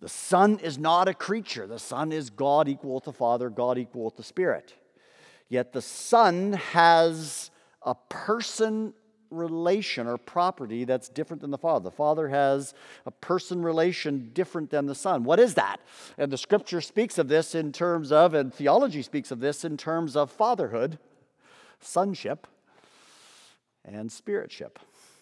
The 0.00 0.08
Son 0.08 0.58
is 0.60 0.78
not 0.78 1.06
a 1.06 1.12
creature. 1.12 1.66
The 1.66 1.78
Son 1.78 2.12
is 2.12 2.30
God 2.30 2.66
equal 2.66 2.94
with 2.94 3.04
the 3.04 3.12
Father, 3.12 3.50
God 3.50 3.76
equal 3.76 4.06
with 4.06 4.16
the 4.16 4.22
Spirit. 4.22 4.72
Yet 5.48 5.72
the 5.72 5.82
Son 5.82 6.52
has 6.52 7.50
a 7.82 7.94
person 7.94 8.92
relation 9.30 10.06
or 10.06 10.16
property 10.16 10.84
that's 10.84 11.08
different 11.08 11.42
than 11.42 11.50
the 11.50 11.58
Father. 11.58 11.84
The 11.84 11.90
Father 11.96 12.28
has 12.28 12.74
a 13.06 13.10
person 13.10 13.62
relation 13.62 14.30
different 14.32 14.70
than 14.70 14.86
the 14.86 14.94
Son. 14.94 15.24
What 15.24 15.40
is 15.40 15.54
that? 15.54 15.80
And 16.16 16.32
the 16.32 16.38
scripture 16.38 16.80
speaks 16.80 17.18
of 17.18 17.28
this 17.28 17.54
in 17.54 17.72
terms 17.72 18.10
of, 18.12 18.34
and 18.34 18.52
theology 18.52 19.02
speaks 19.02 19.30
of 19.30 19.40
this 19.40 19.64
in 19.64 19.76
terms 19.76 20.16
of 20.16 20.30
fatherhood, 20.30 20.98
sonship, 21.80 22.46
and 23.84 24.10
spiritship. 24.10 24.76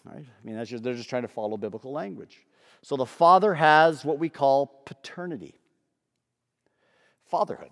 Right? 0.05 0.25
I 0.25 0.47
mean, 0.47 0.63
just, 0.65 0.83
they're 0.83 0.93
just 0.93 1.09
trying 1.09 1.23
to 1.23 1.27
follow 1.27 1.57
biblical 1.57 1.91
language. 1.91 2.45
So 2.81 2.95
the 2.95 3.05
Father 3.05 3.53
has 3.55 4.05
what 4.05 4.19
we 4.19 4.29
call 4.29 4.67
paternity, 4.85 5.55
fatherhood. 7.25 7.71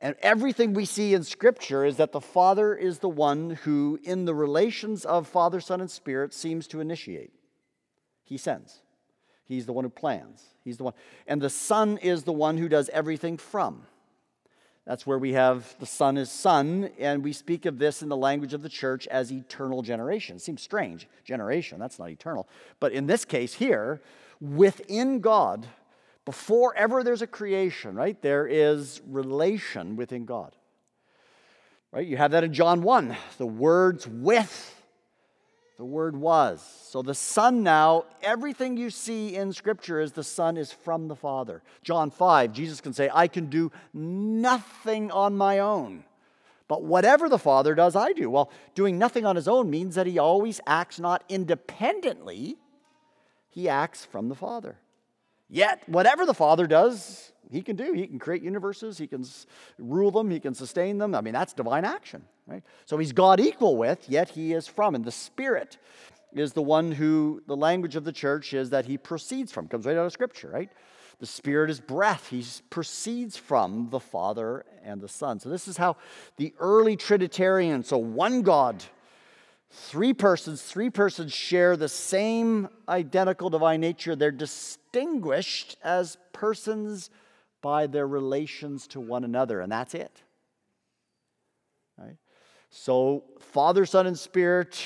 And 0.00 0.16
everything 0.20 0.74
we 0.74 0.84
see 0.84 1.14
in 1.14 1.24
Scripture 1.24 1.84
is 1.84 1.96
that 1.96 2.12
the 2.12 2.20
Father 2.20 2.74
is 2.74 2.98
the 2.98 3.08
one 3.08 3.50
who, 3.50 3.98
in 4.02 4.24
the 4.24 4.34
relations 4.34 5.04
of 5.04 5.26
Father, 5.26 5.60
Son, 5.60 5.80
and 5.80 5.90
Spirit, 5.90 6.34
seems 6.34 6.66
to 6.68 6.80
initiate. 6.80 7.32
He 8.24 8.36
sends. 8.36 8.80
He's 9.44 9.66
the 9.66 9.72
one 9.72 9.84
who 9.84 9.90
plans. 9.90 10.42
He's 10.64 10.78
the 10.78 10.84
one. 10.84 10.94
And 11.26 11.40
the 11.40 11.50
Son 11.50 11.98
is 11.98 12.24
the 12.24 12.32
one 12.32 12.58
who 12.58 12.68
does 12.68 12.88
everything 12.90 13.36
from. 13.36 13.86
That's 14.86 15.06
where 15.06 15.18
we 15.18 15.32
have 15.32 15.74
the 15.78 15.86
Son 15.86 16.18
is 16.18 16.30
Son, 16.30 16.90
and 16.98 17.24
we 17.24 17.32
speak 17.32 17.64
of 17.64 17.78
this 17.78 18.02
in 18.02 18.10
the 18.10 18.16
language 18.16 18.52
of 18.52 18.60
the 18.60 18.68
church 18.68 19.06
as 19.06 19.32
eternal 19.32 19.80
generation. 19.80 20.36
It 20.36 20.42
Seems 20.42 20.60
strange, 20.60 21.08
generation, 21.24 21.78
that's 21.78 21.98
not 21.98 22.10
eternal. 22.10 22.48
But 22.80 22.92
in 22.92 23.06
this 23.06 23.24
case 23.24 23.54
here, 23.54 24.02
within 24.40 25.20
God, 25.20 25.66
before 26.24 26.74
ever 26.76 27.04
there's 27.04 27.22
a 27.22 27.26
creation, 27.26 27.94
right, 27.94 28.20
there 28.22 28.46
is 28.46 29.02
relation 29.06 29.96
within 29.96 30.24
God. 30.24 30.54
Right? 31.92 32.06
You 32.06 32.16
have 32.16 32.32
that 32.32 32.44
in 32.44 32.52
John 32.52 32.82
1. 32.82 33.16
The 33.38 33.46
words 33.46 34.06
with, 34.08 34.82
the 35.76 35.84
word 35.84 36.16
was. 36.16 36.60
So 36.88 37.02
the 37.02 37.14
Son 37.14 37.62
now, 37.62 38.06
everything 38.22 38.76
you 38.76 38.90
see 38.90 39.36
in 39.36 39.52
Scripture 39.52 40.00
is 40.00 40.12
the 40.12 40.24
Son 40.24 40.56
is 40.56 40.72
from 40.72 41.08
the 41.08 41.14
Father. 41.14 41.62
John 41.82 42.10
5, 42.10 42.52
Jesus 42.52 42.80
can 42.80 42.92
say, 42.92 43.10
I 43.12 43.28
can 43.28 43.46
do 43.46 43.70
nothing 43.92 45.10
on 45.10 45.36
my 45.36 45.58
own. 45.58 46.04
But 46.66 46.82
whatever 46.82 47.28
the 47.28 47.38
Father 47.38 47.74
does, 47.74 47.94
I 47.94 48.12
do. 48.12 48.30
Well, 48.30 48.50
doing 48.74 48.98
nothing 48.98 49.26
on 49.26 49.36
his 49.36 49.46
own 49.46 49.68
means 49.68 49.94
that 49.96 50.06
he 50.06 50.18
always 50.18 50.60
acts 50.66 50.98
not 50.98 51.22
independently, 51.28 52.56
he 53.50 53.68
acts 53.68 54.04
from 54.04 54.28
the 54.28 54.34
Father. 54.34 54.78
Yet, 55.48 55.82
whatever 55.88 56.26
the 56.26 56.34
Father 56.34 56.66
does, 56.66 57.32
he 57.50 57.62
can 57.62 57.76
do. 57.76 57.92
He 57.92 58.06
can 58.06 58.18
create 58.18 58.42
universes, 58.42 58.98
he 58.98 59.06
can 59.06 59.24
rule 59.78 60.10
them, 60.10 60.30
he 60.30 60.40
can 60.40 60.54
sustain 60.54 60.98
them. 60.98 61.14
I 61.14 61.20
mean, 61.20 61.34
that's 61.34 61.52
divine 61.52 61.84
action, 61.84 62.24
right? 62.46 62.62
So 62.86 62.98
he's 62.98 63.12
God 63.12 63.40
equal 63.40 63.76
with, 63.76 64.08
yet 64.08 64.30
he 64.30 64.52
is 64.52 64.66
from. 64.66 64.94
And 64.94 65.04
the 65.04 65.12
Spirit 65.12 65.78
is 66.32 66.52
the 66.52 66.62
one 66.62 66.92
who, 66.92 67.42
the 67.46 67.56
language 67.56 67.96
of 67.96 68.04
the 68.04 68.12
church 68.12 68.54
is 68.54 68.70
that 68.70 68.86
he 68.86 68.98
proceeds 68.98 69.52
from, 69.52 69.68
comes 69.68 69.86
right 69.86 69.96
out 69.96 70.06
of 70.06 70.12
Scripture, 70.12 70.48
right? 70.48 70.70
The 71.20 71.26
Spirit 71.26 71.70
is 71.70 71.80
breath. 71.80 72.28
He 72.28 72.44
proceeds 72.70 73.36
from 73.36 73.88
the 73.90 74.00
Father 74.00 74.64
and 74.82 75.00
the 75.00 75.08
Son. 75.08 75.38
So, 75.38 75.48
this 75.48 75.68
is 75.68 75.76
how 75.76 75.96
the 76.36 76.52
early 76.58 76.96
Trinitarian, 76.96 77.84
so 77.84 77.98
one 77.98 78.42
God, 78.42 78.82
three 79.74 80.12
persons, 80.14 80.62
three 80.62 80.88
persons 80.88 81.32
share 81.32 81.76
the 81.76 81.88
same 81.88 82.68
identical 82.88 83.50
divine 83.50 83.80
nature. 83.80 84.14
They're 84.14 84.30
distinguished 84.30 85.76
as 85.82 86.16
persons 86.32 87.10
by 87.60 87.86
their 87.86 88.06
relations 88.06 88.86
to 88.88 89.00
one 89.00 89.24
another, 89.24 89.60
and 89.60 89.72
that's 89.72 89.94
it. 89.94 90.22
Right? 91.98 92.16
So, 92.70 93.24
Father, 93.40 93.84
Son, 93.84 94.06
and 94.06 94.18
Spirit 94.18 94.84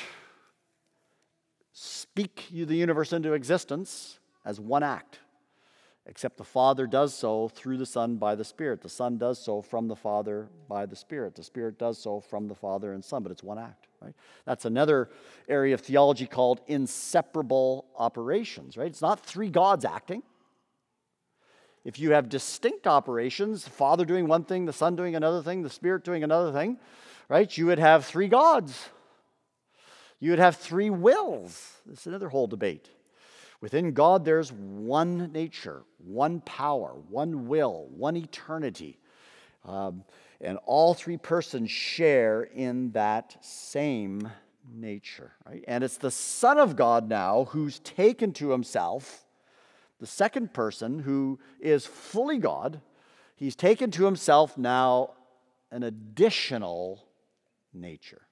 speak 1.73 2.47
you 2.51 2.67
the 2.67 2.77
universe 2.77 3.13
into 3.13 3.35
existence 3.35 4.19
as 4.45 4.59
one 4.59 4.83
act 4.83 5.21
except 6.09 6.39
the 6.39 6.45
Father 6.45 6.87
does 6.87 7.15
so 7.15 7.49
through 7.49 7.77
the 7.77 7.87
Son 7.87 8.17
by 8.17 8.35
the 8.35 8.45
Spirit. 8.45 8.81
The 8.81 8.89
Son 8.89 9.19
does 9.19 9.39
so 9.39 9.61
from 9.61 9.89
the 9.89 9.95
Father 9.95 10.49
by 10.67 10.87
the 10.87 10.97
Spirit. 10.97 11.35
The 11.35 11.43
Spirit 11.43 11.79
does 11.79 11.99
so 11.99 12.21
from 12.21 12.49
the 12.49 12.55
Father 12.55 12.95
and 12.95 13.05
Son, 13.05 13.23
but 13.23 13.31
it's 13.31 13.43
one 13.43 13.59
act, 13.59 13.87
right? 14.01 14.15
That's 14.47 14.65
another 14.65 15.11
area 15.49 15.75
of 15.75 15.83
theology 15.83 16.27
called 16.27 16.63
inseparable 16.67 17.85
operations, 17.97 18.77
right? 18.77 18.87
It's 18.87 19.03
not 19.03 19.21
three 19.21 19.51
gods 19.51 19.85
acting. 19.85 20.23
If 21.85 21.99
you 21.99 22.13
have 22.13 22.29
distinct 22.29 22.87
operations, 22.87 23.65
the 23.65 23.71
Father 23.71 24.05
doing 24.05 24.27
one 24.27 24.45
thing, 24.45 24.65
the 24.65 24.73
Son 24.73 24.97
doing 24.97 25.15
another 25.15 25.43
thing, 25.43 25.63
the 25.63 25.71
Spirit 25.71 26.05
doing 26.05 26.25
another 26.25 26.53
thing, 26.53 26.79
right? 27.29 27.57
You 27.57 27.67
would 27.67 27.79
have 27.79 28.07
three 28.07 28.29
gods. 28.29 28.89
You 30.21 30.31
would 30.31 30.39
have 30.39 30.57
three 30.57 30.91
wills. 30.91 31.77
This 31.87 32.01
is 32.01 32.07
another 32.07 32.29
whole 32.29 32.47
debate. 32.47 32.89
Within 33.61 33.93
God, 33.93 34.25
there's 34.25 34.53
one 34.53 35.33
nature, 35.33 35.83
one 35.99 36.41
power, 36.43 36.95
one 37.09 37.49
will, 37.49 37.89
one 37.91 38.17
eternity. 38.17 38.99
Um, 39.65 40.05
and 40.41 40.59
all 40.65 40.95
three 40.95 41.17
persons 41.17 41.71
share 41.71 42.45
in 42.45 42.93
that 42.93 43.37
same 43.41 44.31
nature. 44.73 45.33
Right? 45.45 45.65
And 45.67 45.83
it's 45.83 45.97
the 45.97 46.13
Son 46.13 46.59
of 46.59 46.77
God 46.77 47.09
now 47.09 47.47
who's 47.51 47.81
taken 47.81 48.33
to 48.35 48.51
himself, 48.51 49.25
the 49.99 50.07
second 50.07 50.55
person 50.55 51.01
who 51.01 51.41
is 51.59 51.85
fully 51.85 52.39
God, 52.39 52.81
he's 53.35 53.57
taken 53.57 53.91
to 53.93 54.05
himself 54.05 54.57
now 54.57 55.15
an 55.73 55.83
additional 55.83 57.05
nature 57.75 58.28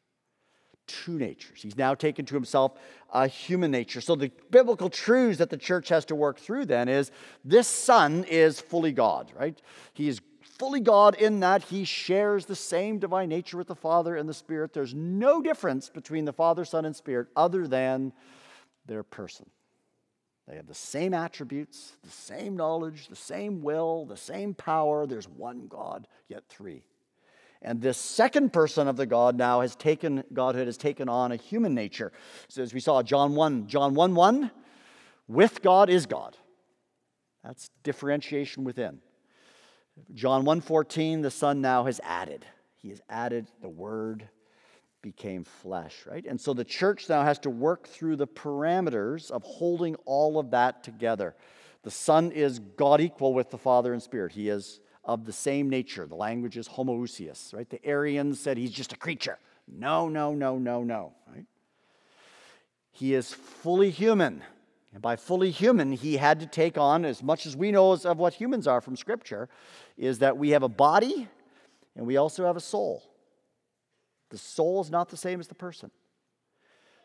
two 0.87 1.19
natures. 1.19 1.63
He's 1.63 1.77
now 1.77 1.95
taken 1.95 2.25
to 2.27 2.35
himself 2.35 2.73
a 3.13 3.27
human 3.27 3.71
nature. 3.71 4.01
So 4.01 4.15
the 4.15 4.31
biblical 4.51 4.91
truths 4.91 5.39
that 5.39 5.51
the 5.51 5.57
church 5.57 5.89
has 5.89 6.05
to 6.07 6.15
work 6.15 6.39
through 6.39 6.67
then 6.67 6.89
is 6.89 7.11
this 7.45 7.69
son 7.69 8.25
is 8.25 8.61
fully 8.61 8.93
God, 8.93 9.33
right? 9.39 9.61
He 9.93 10.09
is 10.09 10.21
fully 10.59 10.81
God 10.81 11.15
in 11.17 11.41
that 11.41 11.65
he 11.65 11.85
shares 11.85 12.47
the 12.47 12.57
same 12.57 12.99
divine 12.99 13.29
nature 13.29 13.57
with 13.57 13.69
the 13.69 13.75
Father 13.75 14.17
and 14.17 14.29
the 14.29 14.35
Spirit. 14.35 14.73
There's 14.73 14.95
no 14.95 15.43
difference 15.43 15.89
between 15.89 16.25
the 16.25 16.33
Father, 16.33 16.65
Son, 16.65 16.85
and 16.85 16.97
Spirit 16.97 17.29
other 17.37 17.67
than 17.67 18.13
their 18.87 19.03
person. 19.03 19.47
They 20.49 20.57
have 20.57 20.69
the 20.69 20.75
same 20.75 21.13
attributes, 21.13 21.97
the 22.05 22.11
same 22.11 22.57
knowledge, 22.57 23.09
the 23.09 23.17
same 23.17 23.63
will, 23.63 24.07
the 24.07 24.17
same 24.17 24.55
power. 24.55 25.07
There's 25.07 25.29
one 25.29 25.67
God, 25.67 26.07
yet 26.29 26.45
three. 26.49 26.85
And 27.63 27.81
this 27.81 27.99
second 27.99 28.53
person 28.53 28.89
of 28.89 28.97
the 28.97 29.07
God 29.07 29.37
now 29.37 29.61
has 29.61 29.75
taken, 29.75 30.25
Godhood 30.33 30.67
has 30.67 30.77
taken 30.77 31.09
on 31.09 31.33
a 31.33 31.37
human 31.37 31.75
nature. 31.75 32.13
So 32.49 32.63
as 32.63 32.75
we 32.75 32.81
saw, 32.81 33.03
John 33.03 33.35
1, 33.35 33.67
John 33.67 33.95
1 33.95 34.15
1, 34.15 34.51
with 35.29 35.63
God 35.63 35.91
is 35.91 36.07
God. 36.07 36.37
That's 37.43 37.71
differentiation 37.83 38.65
within. 38.65 39.01
John 40.13 40.45
1:14, 40.45 41.23
the 41.23 41.31
Son 41.31 41.61
now 41.61 41.85
has 41.85 42.01
added. 42.05 42.45
He 42.77 42.91
has 42.91 43.01
added 43.09 43.49
the 43.63 43.69
Word 43.69 44.29
became 45.03 45.45
flesh, 45.45 46.05
right? 46.07 46.27
And 46.27 46.41
so 46.41 46.53
the 46.53 46.65
church 46.65 47.09
now 47.09 47.23
has 47.23 47.39
to 47.41 47.51
work 47.51 47.87
through 47.87 48.17
the 48.17 48.27
parameters 48.27 49.31
of 49.31 49.43
holding 49.45 49.95
all 50.05 50.39
of 50.39 50.51
that 50.51 50.83
together. 50.83 51.37
The 51.83 51.93
Son 51.93 52.33
is 52.33 52.59
God 52.59 53.01
equal 53.01 53.33
with 53.33 53.51
the 53.51 53.59
Father 53.59 53.93
and 53.93 54.03
Spirit. 54.03 54.33
He 54.33 54.49
is 54.49 54.81
of 55.07 55.25
the 55.25 55.33
same 55.33 55.71
nature. 55.71 56.05
The 56.05 56.17
language 56.17 56.59
is 56.59 56.69
homoousios, 56.69 57.55
right? 57.55 57.71
The 57.71 57.83
Arians 57.87 58.41
said 58.41 58.59
he's 58.59 58.73
just 58.73 58.93
a 58.93 58.97
creature. 58.97 59.39
No, 59.69 60.09
no, 60.09 60.35
no, 60.35 60.59
no, 60.59 60.83
no, 60.83 61.13
right? 61.33 61.47
He 62.91 63.15
is 63.15 63.33
fully 63.33 63.91
human. 63.91 64.43
And 64.93 65.01
by 65.01 65.17
fully 65.17 65.51
human, 65.51 65.93
he 65.93 66.17
had 66.17 66.41
to 66.41 66.47
take 66.47 66.77
on, 66.77 67.05
as 67.05 67.23
much 67.23 67.47
as 67.47 67.57
we 67.57 67.71
know 67.71 67.93
of 67.93 68.19
what 68.19 68.35
humans 68.35 68.67
are 68.67 68.81
from 68.81 68.97
Scripture, 68.97 69.49
is 69.97 70.19
that 70.19 70.37
we 70.37 70.51
have 70.51 70.63
a 70.63 70.69
body 70.69 71.29
and 71.95 72.07
we 72.07 72.17
also 72.17 72.45
have 72.45 72.57
a 72.57 72.61
soul. 72.61 73.03
The 74.31 74.39
soul 74.39 74.81
is 74.81 74.91
not 74.91 75.09
the 75.09 75.17
same 75.17 75.39
as 75.39 75.47
the 75.47 75.55
person. 75.55 75.91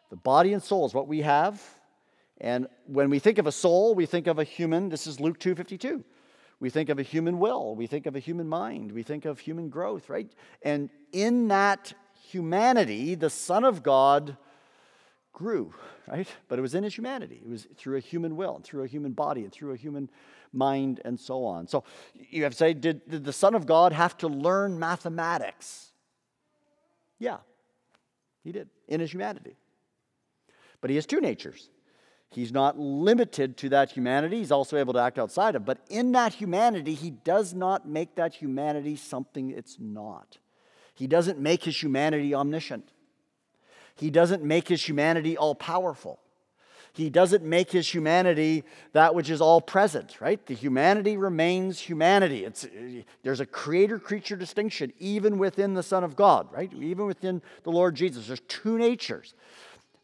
The 0.09 0.15
body 0.15 0.53
and 0.53 0.63
soul 0.63 0.85
is 0.85 0.93
what 0.93 1.07
we 1.07 1.21
have. 1.21 1.61
And 2.39 2.67
when 2.87 3.09
we 3.09 3.19
think 3.19 3.37
of 3.37 3.45
a 3.45 3.51
soul, 3.51 3.93
we 3.93 4.05
think 4.05 4.27
of 4.27 4.39
a 4.39 4.43
human. 4.43 4.89
This 4.89 5.05
is 5.05 5.19
Luke 5.19 5.39
2:52. 5.39 6.03
We 6.61 6.69
think 6.69 6.89
of 6.89 6.99
a 6.99 7.03
human 7.03 7.39
will, 7.39 7.75
we 7.75 7.87
think 7.87 8.05
of 8.05 8.15
a 8.15 8.19
human 8.19 8.47
mind, 8.47 8.91
we 8.91 9.01
think 9.01 9.25
of 9.25 9.39
human 9.39 9.69
growth, 9.69 10.09
right? 10.09 10.31
And 10.61 10.91
in 11.11 11.47
that 11.47 11.91
humanity, 12.29 13.15
the 13.15 13.31
Son 13.31 13.65
of 13.65 13.81
God 13.81 14.37
grew, 15.33 15.73
right? 16.07 16.27
But 16.47 16.59
it 16.59 16.61
was 16.61 16.75
in 16.75 16.83
his 16.83 16.95
humanity. 16.95 17.41
It 17.43 17.49
was 17.49 17.67
through 17.75 17.97
a 17.97 17.99
human 17.99 18.35
will, 18.35 18.57
and 18.57 18.63
through 18.63 18.83
a 18.83 18.87
human 18.87 19.13
body, 19.13 19.41
and 19.41 19.51
through 19.51 19.73
a 19.73 19.75
human 19.75 20.07
mind, 20.53 21.01
and 21.03 21.19
so 21.19 21.45
on. 21.45 21.67
So 21.67 21.83
you 22.13 22.43
have 22.43 22.51
to 22.51 22.57
say, 22.57 22.75
did, 22.75 23.09
did 23.09 23.25
the 23.25 23.33
Son 23.33 23.55
of 23.55 23.65
God 23.65 23.91
have 23.91 24.15
to 24.19 24.27
learn 24.27 24.77
mathematics? 24.77 25.91
Yeah, 27.17 27.37
he 28.43 28.51
did, 28.51 28.69
in 28.87 28.99
his 28.99 29.11
humanity. 29.11 29.55
But 30.79 30.91
he 30.91 30.95
has 30.95 31.07
two 31.07 31.21
natures. 31.21 31.69
He's 32.31 32.53
not 32.53 32.79
limited 32.79 33.57
to 33.57 33.69
that 33.69 33.91
humanity. 33.91 34.37
He's 34.37 34.53
also 34.53 34.77
able 34.77 34.93
to 34.93 34.99
act 34.99 35.19
outside 35.19 35.53
of. 35.55 35.65
But 35.65 35.79
in 35.89 36.13
that 36.13 36.33
humanity, 36.33 36.93
he 36.93 37.09
does 37.09 37.53
not 37.53 37.85
make 37.85 38.15
that 38.15 38.35
humanity 38.35 38.95
something 38.95 39.51
it's 39.51 39.77
not. 39.79 40.37
He 40.95 41.07
doesn't 41.07 41.39
make 41.39 41.65
his 41.65 41.81
humanity 41.81 42.33
omniscient. 42.33 42.89
He 43.95 44.09
doesn't 44.09 44.43
make 44.43 44.69
his 44.69 44.87
humanity 44.87 45.35
all 45.35 45.55
powerful. 45.55 46.19
He 46.93 47.09
doesn't 47.09 47.43
make 47.43 47.71
his 47.71 47.93
humanity 47.93 48.63
that 48.93 49.15
which 49.15 49.29
is 49.29 49.39
all 49.39 49.61
present, 49.61 50.19
right? 50.19 50.45
The 50.45 50.53
humanity 50.53 51.15
remains 51.15 51.79
humanity. 51.79 52.43
It's, 52.43 52.67
there's 53.23 53.39
a 53.39 53.45
creator 53.45 53.97
creature 53.97 54.35
distinction 54.35 54.91
even 54.99 55.37
within 55.37 55.73
the 55.73 55.83
Son 55.83 56.03
of 56.03 56.15
God, 56.15 56.47
right? 56.51 56.71
Even 56.73 57.05
within 57.05 57.41
the 57.63 57.71
Lord 57.71 57.95
Jesus. 57.95 58.27
There's 58.27 58.41
two 58.41 58.77
natures. 58.77 59.33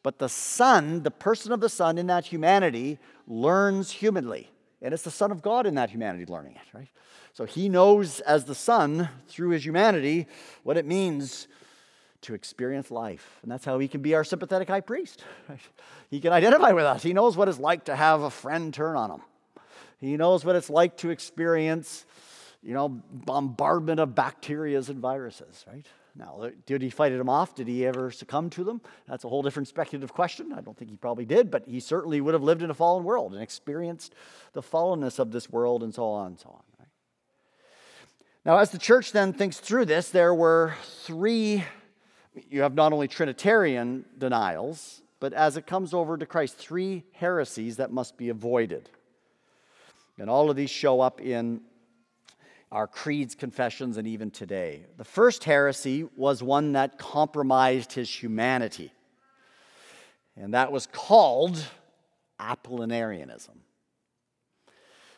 But 0.07 0.19
the 0.19 0.29
Son, 0.29 1.03
the 1.03 1.11
person 1.11 1.51
of 1.51 1.59
the 1.59 1.67
Son 1.67 1.97
in 1.97 2.07
that 2.07 2.27
humanity, 2.27 2.97
learns 3.27 3.91
humanly. 3.91 4.49
And 4.81 4.93
it's 4.93 5.03
the 5.03 5.11
Son 5.11 5.33
of 5.33 5.41
God 5.41 5.65
in 5.65 5.75
that 5.75 5.89
humanity 5.89 6.25
learning 6.25 6.53
it, 6.55 6.73
right? 6.73 6.87
So 7.33 7.43
he 7.43 7.67
knows 7.67 8.21
as 8.21 8.45
the 8.45 8.55
Son, 8.55 9.09
through 9.27 9.49
his 9.49 9.65
humanity, 9.65 10.27
what 10.63 10.77
it 10.77 10.85
means 10.85 11.49
to 12.21 12.33
experience 12.33 12.89
life. 12.89 13.39
And 13.43 13.51
that's 13.51 13.65
how 13.65 13.79
he 13.79 13.89
can 13.89 14.01
be 14.01 14.15
our 14.15 14.23
sympathetic 14.23 14.69
high 14.69 14.79
priest. 14.79 15.25
Right? 15.49 15.59
He 16.09 16.21
can 16.21 16.31
identify 16.31 16.71
with 16.71 16.85
us. 16.85 17.03
He 17.03 17.11
knows 17.11 17.35
what 17.35 17.49
it's 17.49 17.59
like 17.59 17.83
to 17.83 17.95
have 17.97 18.21
a 18.21 18.29
friend 18.29 18.73
turn 18.73 18.95
on 18.95 19.11
him. 19.11 19.21
He 19.99 20.15
knows 20.15 20.45
what 20.45 20.55
it's 20.55 20.69
like 20.69 20.95
to 20.99 21.09
experience, 21.09 22.05
you 22.63 22.73
know, 22.73 22.87
bombardment 22.87 23.99
of 23.99 24.15
bacterias 24.15 24.87
and 24.87 24.99
viruses, 24.99 25.65
right? 25.67 25.85
Now, 26.17 26.49
did 26.65 26.81
he 26.81 26.89
fight 26.89 27.15
them 27.15 27.29
off? 27.29 27.53
Did 27.53 27.67
he 27.67 27.85
ever 27.85 28.09
succumb 28.09 28.49
to 28.51 28.63
them? 28.63 28.81
That's 29.07 29.23
a 29.23 29.29
whole 29.29 29.43
different 29.43 29.67
speculative 29.67 30.13
question. 30.13 30.51
I 30.51 30.61
don't 30.61 30.75
think 30.75 30.89
he 30.89 30.97
probably 30.97 31.25
did, 31.25 31.51
but 31.51 31.67
he 31.67 31.79
certainly 31.79 32.21
would 32.21 32.33
have 32.33 32.41
lived 32.41 32.63
in 32.63 32.71
a 32.71 32.73
fallen 32.73 33.03
world 33.03 33.33
and 33.33 33.41
experienced 33.41 34.15
the 34.53 34.63
fallenness 34.63 35.19
of 35.19 35.31
this 35.31 35.49
world 35.49 35.83
and 35.83 35.93
so 35.93 36.05
on 36.05 36.27
and 36.27 36.39
so 36.39 36.49
on. 36.49 36.63
Right? 36.79 36.87
Now, 38.45 38.57
as 38.57 38.71
the 38.71 38.79
church 38.79 39.11
then 39.11 39.31
thinks 39.31 39.59
through 39.59 39.85
this, 39.85 40.09
there 40.09 40.33
were 40.33 40.73
three, 41.03 41.63
you 42.49 42.61
have 42.61 42.73
not 42.73 42.93
only 42.93 43.07
Trinitarian 43.07 44.05
denials, 44.17 45.01
but 45.19 45.33
as 45.33 45.55
it 45.55 45.67
comes 45.67 45.93
over 45.93 46.17
to 46.17 46.25
Christ, 46.25 46.57
three 46.57 47.03
heresies 47.11 47.77
that 47.77 47.91
must 47.91 48.17
be 48.17 48.29
avoided. 48.29 48.89
And 50.17 50.31
all 50.31 50.49
of 50.49 50.55
these 50.55 50.71
show 50.71 50.99
up 50.99 51.21
in 51.21 51.61
our 52.71 52.87
creeds, 52.87 53.33
confessions, 53.35 53.97
and 53.97 54.07
even 54.07 54.29
today. 54.29 54.85
The 54.97 55.03
first 55.05 55.43
heresy 55.45 56.07
was 56.15 56.43
one 56.43 56.73
that 56.73 56.97
compromised 56.97 57.93
his 57.93 58.09
humanity, 58.09 58.91
and 60.35 60.53
that 60.53 60.71
was 60.71 60.87
called 60.91 61.63
Apollinarianism. 62.39 63.57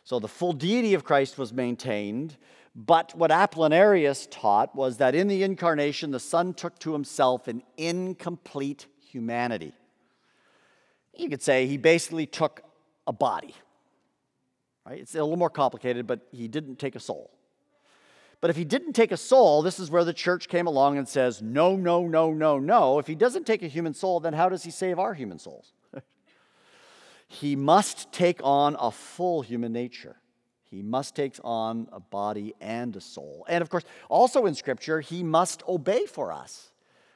So 0.04 0.20
the 0.20 0.28
full 0.28 0.54
deity 0.54 0.94
of 0.94 1.04
Christ 1.04 1.38
was 1.38 1.52
maintained, 1.52 2.38
but 2.76 3.16
what 3.16 3.32
Apollinarius 3.32 4.28
taught 4.30 4.76
was 4.76 4.98
that 4.98 5.16
in 5.16 5.28
the 5.28 5.44
incarnation, 5.44 6.12
the 6.12 6.20
Son 6.20 6.54
took 6.54 6.78
to 6.80 6.94
himself 6.94 7.48
an 7.48 7.64
incomplete 7.78 8.86
humanity. 9.00 9.74
You 11.16 11.30
could 11.30 11.42
say 11.42 11.68
he 11.68 11.78
basically 11.78 12.26
took 12.26 12.62
a 13.06 13.12
body. 13.12 13.54
Right? 14.86 15.00
It's 15.00 15.14
a 15.14 15.22
little 15.22 15.36
more 15.36 15.50
complicated, 15.50 16.08
but 16.08 16.22
he 16.32 16.48
didn't 16.48 16.78
take 16.78 16.96
a 16.96 17.00
soul. 17.00 17.32
But 18.42 18.50
if 18.50 18.56
he 18.56 18.64
didn't 18.64 18.94
take 18.94 19.12
a 19.12 19.18
soul, 19.18 19.62
this 19.62 19.80
is 19.80 19.92
where 19.92 20.06
the 20.06 20.14
church 20.14 20.48
came 20.48 20.66
along 20.66 20.98
and 20.98 21.08
says, 21.08 21.42
no, 21.42 21.76
no, 21.76 22.08
no, 22.08 22.32
no, 22.32 22.58
no. 22.58 23.00
If 23.00 23.08
he 23.08 23.16
doesn't 23.16 23.46
take 23.46 23.64
a 23.64 23.68
human 23.68 23.94
soul, 23.94 24.20
then 24.22 24.34
how 24.34 24.48
does 24.48 24.64
he 24.64 24.72
save 24.72 24.98
our 24.98 25.14
human 25.14 25.40
souls? 25.40 25.74
he 27.28 27.56
must 27.58 28.12
take 28.14 28.40
on 28.42 28.78
a 28.80 28.92
full 28.92 29.42
human 29.42 29.74
nature. 29.74 30.16
He 30.64 30.82
must 30.82 31.16
take 31.16 31.36
on 31.44 31.90
a 31.92 32.00
body 32.00 32.54
and 32.62 32.96
a 32.96 33.02
soul. 33.02 33.46
And 33.50 33.62
of 33.62 33.70
course, 33.70 33.84
also 34.08 34.46
in 34.46 34.56
Scripture, 34.56 35.02
he 35.02 35.22
must 35.22 35.64
obey 35.68 36.06
for 36.06 36.32
us. 36.32 36.72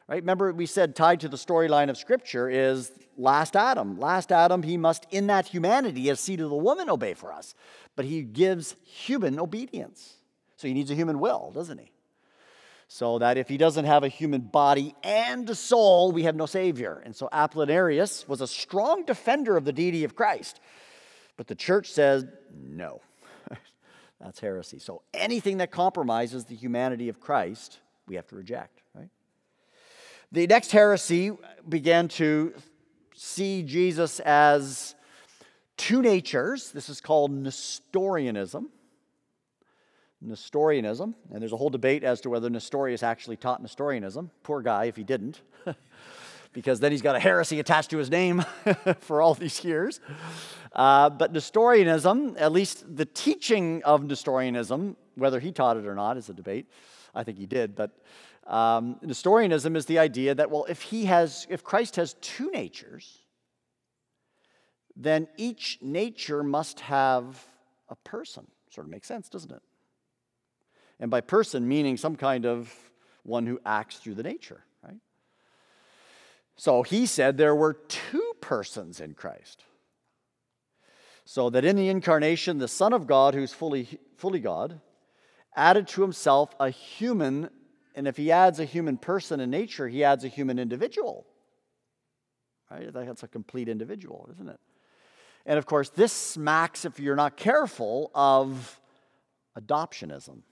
Right? 0.09 0.21
Remember, 0.21 0.51
we 0.51 0.65
said 0.65 0.95
tied 0.95 1.21
to 1.21 1.29
the 1.29 1.37
storyline 1.37 1.89
of 1.89 1.97
Scripture 1.97 2.49
is 2.49 2.91
last 3.15 3.55
Adam. 3.55 3.97
Last 3.97 4.31
Adam, 4.31 4.63
he 4.63 4.75
must, 4.75 5.05
in 5.11 5.27
that 5.27 5.47
humanity, 5.47 6.09
as 6.09 6.19
seed 6.19 6.41
of 6.41 6.49
the 6.49 6.55
woman, 6.55 6.89
obey 6.89 7.13
for 7.13 7.31
us. 7.31 7.55
But 7.95 8.05
he 8.05 8.23
gives 8.23 8.75
human 8.83 9.39
obedience. 9.39 10.17
So 10.63 10.69
he 10.69 10.73
needs 10.73 10.89
a 10.91 10.95
human 10.95 11.19
will, 11.19 11.51
doesn't 11.53 11.77
he? 11.77 11.91
So 12.87 13.19
that 13.19 13.37
if 13.37 13.49
he 13.49 13.57
doesn't 13.57 13.83
have 13.83 14.05
a 14.05 14.07
human 14.07 14.39
body 14.39 14.95
and 15.03 15.49
a 15.49 15.55
soul, 15.55 16.13
we 16.13 16.23
have 16.23 16.37
no 16.37 16.45
Savior. 16.45 17.01
And 17.03 17.13
so 17.13 17.27
Apollinarius 17.33 18.25
was 18.29 18.39
a 18.39 18.47
strong 18.47 19.03
defender 19.03 19.57
of 19.57 19.65
the 19.65 19.73
deity 19.73 20.05
of 20.05 20.15
Christ. 20.15 20.61
But 21.35 21.47
the 21.47 21.55
church 21.55 21.91
says, 21.91 22.25
no, 22.57 23.01
that's 24.21 24.39
heresy. 24.39 24.79
So 24.79 25.01
anything 25.13 25.57
that 25.57 25.69
compromises 25.69 26.45
the 26.45 26.55
humanity 26.55 27.09
of 27.09 27.19
Christ, 27.19 27.79
we 28.07 28.15
have 28.15 28.27
to 28.27 28.37
reject, 28.37 28.83
right? 28.95 29.09
The 30.31 30.47
next 30.47 30.71
heresy 30.71 31.33
began 31.67 32.07
to 32.07 32.53
see 33.13 33.63
Jesus 33.63 34.21
as 34.21 34.95
two 35.75 36.01
natures. 36.01 36.71
This 36.71 36.87
is 36.87 37.01
called 37.01 37.33
Nestorianism. 37.33 38.69
Nestorianism, 40.23 41.15
and 41.31 41.41
there's 41.41 41.51
a 41.51 41.57
whole 41.57 41.69
debate 41.69 42.03
as 42.03 42.21
to 42.21 42.29
whether 42.29 42.49
Nestorius 42.49 43.03
actually 43.03 43.37
taught 43.37 43.61
Nestorianism. 43.61 44.31
Poor 44.43 44.61
guy 44.61 44.85
if 44.85 44.95
he 44.95 45.03
didn't, 45.03 45.41
because 46.53 46.79
then 46.79 46.91
he's 46.91 47.01
got 47.01 47.15
a 47.15 47.19
heresy 47.19 47.59
attached 47.59 47.89
to 47.91 47.97
his 47.97 48.09
name 48.09 48.43
for 48.99 49.21
all 49.21 49.33
these 49.33 49.63
years. 49.63 49.99
Uh, 50.71 51.09
but 51.09 51.33
Nestorianism, 51.33 52.35
at 52.39 52.51
least 52.51 52.95
the 52.95 53.05
teaching 53.05 53.83
of 53.83 54.03
Nestorianism, 54.03 54.95
whether 55.15 55.39
he 55.39 55.51
taught 55.51 55.77
it 55.77 55.85
or 55.85 55.95
not, 55.95 56.17
is 56.17 56.29
a 56.29 56.33
debate. 56.33 56.67
I 57.13 57.23
think 57.23 57.37
he 57.37 57.45
did, 57.45 57.75
but 57.75 57.91
um, 58.47 58.97
Nestorianism 59.01 59.75
is 59.75 59.85
the 59.85 59.99
idea 59.99 60.33
that 60.35 60.49
well, 60.49 60.65
if 60.67 60.81
he 60.81 61.05
has, 61.05 61.45
if 61.49 61.63
Christ 61.63 61.95
has 61.97 62.15
two 62.21 62.49
natures, 62.51 63.19
then 64.95 65.27
each 65.37 65.79
nature 65.81 66.43
must 66.43 66.81
have 66.81 67.47
a 67.89 67.95
person. 67.95 68.47
Sort 68.69 68.87
of 68.87 68.91
makes 68.91 69.07
sense, 69.07 69.29
doesn't 69.29 69.51
it? 69.51 69.61
And 71.03 71.11
by 71.11 71.19
person, 71.19 71.67
meaning 71.67 71.97
some 71.97 72.15
kind 72.15 72.45
of 72.45 72.73
one 73.23 73.45
who 73.45 73.59
acts 73.65 73.97
through 73.97 74.13
the 74.13 74.23
nature, 74.23 74.63
right? 74.81 74.95
So 76.55 76.81
he 76.81 77.07
said 77.07 77.37
there 77.37 77.53
were 77.53 77.73
two 77.73 78.35
persons 78.39 79.01
in 79.01 79.13
Christ. 79.13 79.65
So 81.25 81.49
that 81.49 81.65
in 81.65 81.75
the 81.75 81.89
incarnation, 81.89 82.57
the 82.57 82.69
Son 82.69 82.93
of 82.93 83.05
God, 83.05 83.33
who's 83.33 83.51
fully, 83.51 83.89
fully 84.15 84.39
God, 84.39 84.79
added 85.57 85.89
to 85.89 86.01
himself 86.01 86.55
a 86.57 86.69
human, 86.69 87.49
and 87.95 88.07
if 88.07 88.15
he 88.15 88.31
adds 88.31 88.61
a 88.61 88.65
human 88.65 88.95
person 88.95 89.41
in 89.41 89.49
nature, 89.49 89.89
he 89.89 90.05
adds 90.05 90.23
a 90.23 90.29
human 90.29 90.57
individual. 90.57 91.27
Right? 92.71 92.93
That's 92.93 93.23
a 93.23 93.27
complete 93.27 93.67
individual, 93.67 94.29
isn't 94.31 94.47
it? 94.47 94.59
And 95.45 95.57
of 95.57 95.65
course, 95.65 95.89
this 95.89 96.13
smacks, 96.13 96.85
if 96.85 96.97
you're 96.97 97.17
not 97.17 97.35
careful, 97.35 98.09
of 98.15 98.79
adoptionism. 99.59 100.43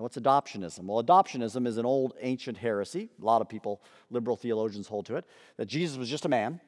Now, 0.00 0.04
what's 0.04 0.16
adoptionism? 0.16 0.84
Well, 0.84 1.04
adoptionism 1.04 1.66
is 1.66 1.76
an 1.76 1.84
old 1.84 2.14
ancient 2.22 2.56
heresy. 2.56 3.10
A 3.20 3.24
lot 3.24 3.42
of 3.42 3.50
people, 3.50 3.82
liberal 4.08 4.34
theologians, 4.34 4.88
hold 4.88 5.04
to 5.06 5.16
it 5.16 5.26
that 5.58 5.66
Jesus 5.66 5.98
was 5.98 6.08
just 6.08 6.24
a 6.24 6.28
man. 6.30 6.58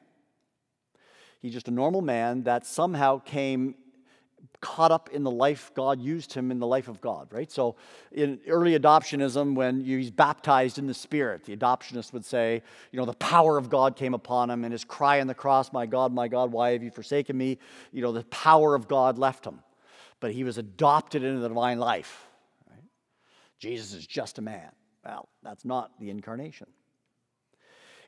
He's 1.41 1.51
just 1.51 1.67
a 1.67 1.71
normal 1.71 2.03
man 2.03 2.43
that 2.43 2.63
somehow 2.63 3.17
came 3.17 3.73
caught 4.61 4.91
up 4.91 5.09
in 5.09 5.23
the 5.23 5.31
life 5.31 5.71
God 5.73 5.99
used 5.99 6.31
him 6.31 6.51
in 6.51 6.59
the 6.59 6.67
life 6.67 6.87
of 6.87 7.01
God, 7.01 7.27
right? 7.31 7.51
So 7.51 7.75
in 8.11 8.39
early 8.47 8.77
adoptionism, 8.77 9.55
when 9.55 9.83
he's 9.83 10.11
baptized 10.11 10.77
in 10.77 10.85
the 10.85 10.93
Spirit, 10.93 11.45
the 11.45 11.57
adoptionist 11.57 12.13
would 12.13 12.25
say, 12.25 12.61
you 12.91 12.99
know, 12.99 13.05
the 13.05 13.13
power 13.13 13.57
of 13.57 13.67
God 13.67 13.95
came 13.95 14.13
upon 14.13 14.51
him 14.51 14.63
and 14.63 14.71
his 14.71 14.85
cry 14.85 15.21
on 15.21 15.25
the 15.25 15.33
cross, 15.33 15.73
My 15.73 15.87
God, 15.87 16.13
my 16.13 16.27
God, 16.27 16.51
why 16.51 16.73
have 16.73 16.83
you 16.83 16.91
forsaken 16.91 17.35
me? 17.35 17.57
You 17.91 18.03
know, 18.03 18.11
the 18.11 18.25
power 18.25 18.75
of 18.75 18.87
God 18.87 19.17
left 19.17 19.43
him. 19.43 19.61
But 20.19 20.33
he 20.33 20.43
was 20.43 20.59
adopted 20.59 21.23
into 21.23 21.39
the 21.39 21.49
divine 21.49 21.79
life. 21.79 22.27
Jesus 23.63 23.93
is 23.93 24.05
just 24.05 24.39
a 24.39 24.41
man. 24.41 24.71
Well, 25.05 25.29
that's 25.41 25.63
not 25.63 25.97
the 25.97 26.09
incarnation. 26.09 26.67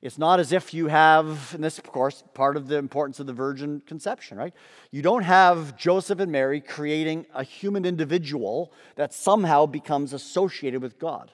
It's 0.02 0.18
not 0.18 0.41
as 0.41 0.52
if 0.52 0.74
you 0.74 0.88
have, 0.88 1.54
and 1.54 1.63
this, 1.63 1.78
of 1.78 1.86
course, 1.86 2.26
part 2.34 2.58
of 2.58 2.68
the 2.68 2.76
importance 2.76 3.22
of 3.22 3.26
the 3.26 3.32
virgin 3.32 3.82
conception, 3.88 4.38
right? 4.38 4.54
You 4.91 5.02
don't 5.02 5.24
have 5.24 5.78
Joseph 5.78 6.20
and 6.20 6.30
Mary 6.30 6.60
creating 6.60 7.26
a 7.34 7.41
human 7.41 7.86
individual 7.86 8.74
that 8.98 9.13
somehow 9.13 9.65
becomes 9.65 10.12
associated 10.12 10.82
with 10.82 11.00
God. 11.00 11.32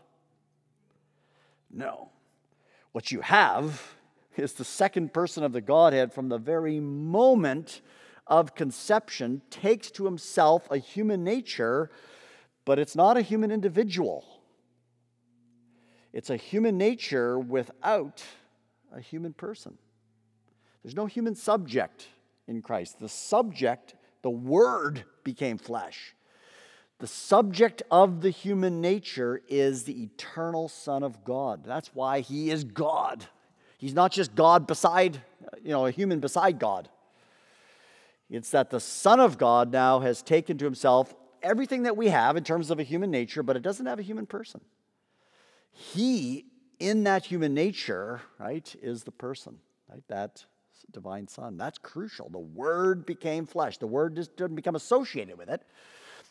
No. 1.71 2.11
What 2.91 3.11
you 3.11 3.21
have 3.21 3.95
is 4.37 4.53
the 4.53 4.63
second 4.63 5.13
person 5.15 5.43
of 5.43 5.51
the 5.51 5.61
Godhead 5.61 6.13
from 6.13 6.29
the 6.29 6.37
very 6.37 6.79
moment 6.79 7.81
of 8.27 8.53
conception 8.53 9.41
takes 9.49 9.89
to 9.89 10.05
himself 10.05 10.69
a 10.69 10.77
human 10.77 11.23
nature, 11.23 11.89
but 12.65 12.79
it's 12.79 12.95
not 12.95 13.17
a 13.17 13.21
human 13.21 13.51
individual. 13.51 14.25
It's 16.13 16.29
a 16.29 16.37
human 16.37 16.77
nature 16.77 17.39
without 17.39 18.23
a 18.93 18.99
human 18.99 19.33
person. 19.33 19.77
There's 20.83 20.95
no 20.95 21.05
human 21.05 21.35
subject 21.35 22.07
in 22.47 22.61
Christ. 22.61 22.99
The 22.99 23.09
subject, 23.09 23.95
the 24.21 24.29
Word, 24.29 25.05
became 25.23 25.57
flesh. 25.57 26.15
The 26.99 27.07
subject 27.07 27.81
of 27.89 28.21
the 28.21 28.29
human 28.29 28.81
nature 28.81 29.41
is 29.47 29.83
the 29.83 30.03
eternal 30.03 30.67
Son 30.69 31.01
of 31.01 31.23
God. 31.23 31.63
That's 31.63 31.89
why 31.95 32.19
he 32.19 32.51
is 32.51 32.63
God. 32.63 33.25
He's 33.77 33.95
not 33.95 34.11
just 34.11 34.35
God 34.35 34.67
beside, 34.67 35.19
you 35.63 35.71
know, 35.71 35.87
a 35.87 35.91
human 35.91 36.19
beside 36.19 36.59
God. 36.59 36.89
It's 38.29 38.51
that 38.51 38.69
the 38.69 38.79
Son 38.79 39.19
of 39.19 39.37
God 39.37 39.71
now 39.71 40.01
has 40.01 40.21
taken 40.21 40.57
to 40.59 40.65
himself 40.65 41.15
everything 41.43 41.83
that 41.83 41.97
we 41.97 42.07
have 42.07 42.37
in 42.37 42.43
terms 42.43 42.71
of 42.71 42.79
a 42.79 42.83
human 42.83 43.11
nature, 43.11 43.43
but 43.43 43.55
it 43.55 43.61
doesn't 43.61 43.85
have 43.85 43.99
a 43.99 44.03
human 44.03 44.25
person. 44.25 44.61
He 45.71 46.45
in 46.79 47.03
that 47.03 47.25
human 47.25 47.53
nature, 47.53 48.21
right, 48.39 48.75
is 48.81 49.03
the 49.03 49.11
person, 49.11 49.59
right? 49.87 50.03
That 50.07 50.43
divine 50.91 51.27
son. 51.27 51.57
That's 51.57 51.77
crucial. 51.77 52.27
The 52.29 52.39
word 52.39 53.05
became 53.05 53.45
flesh. 53.45 53.77
The 53.77 53.87
word 53.87 54.15
just 54.15 54.35
didn't 54.35 54.55
become 54.55 54.75
associated 54.75 55.37
with 55.37 55.49
it. 55.49 55.61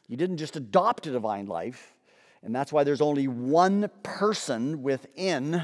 You 0.09 0.17
didn't 0.17 0.39
just 0.39 0.57
adopt 0.57 1.07
a 1.07 1.13
divine 1.13 1.47
life. 1.47 1.95
And 2.43 2.55
that's 2.55 2.73
why 2.73 2.85
there's 2.85 3.01
only 3.01 3.29
one 3.29 3.91
person 4.03 4.83
within 4.83 5.63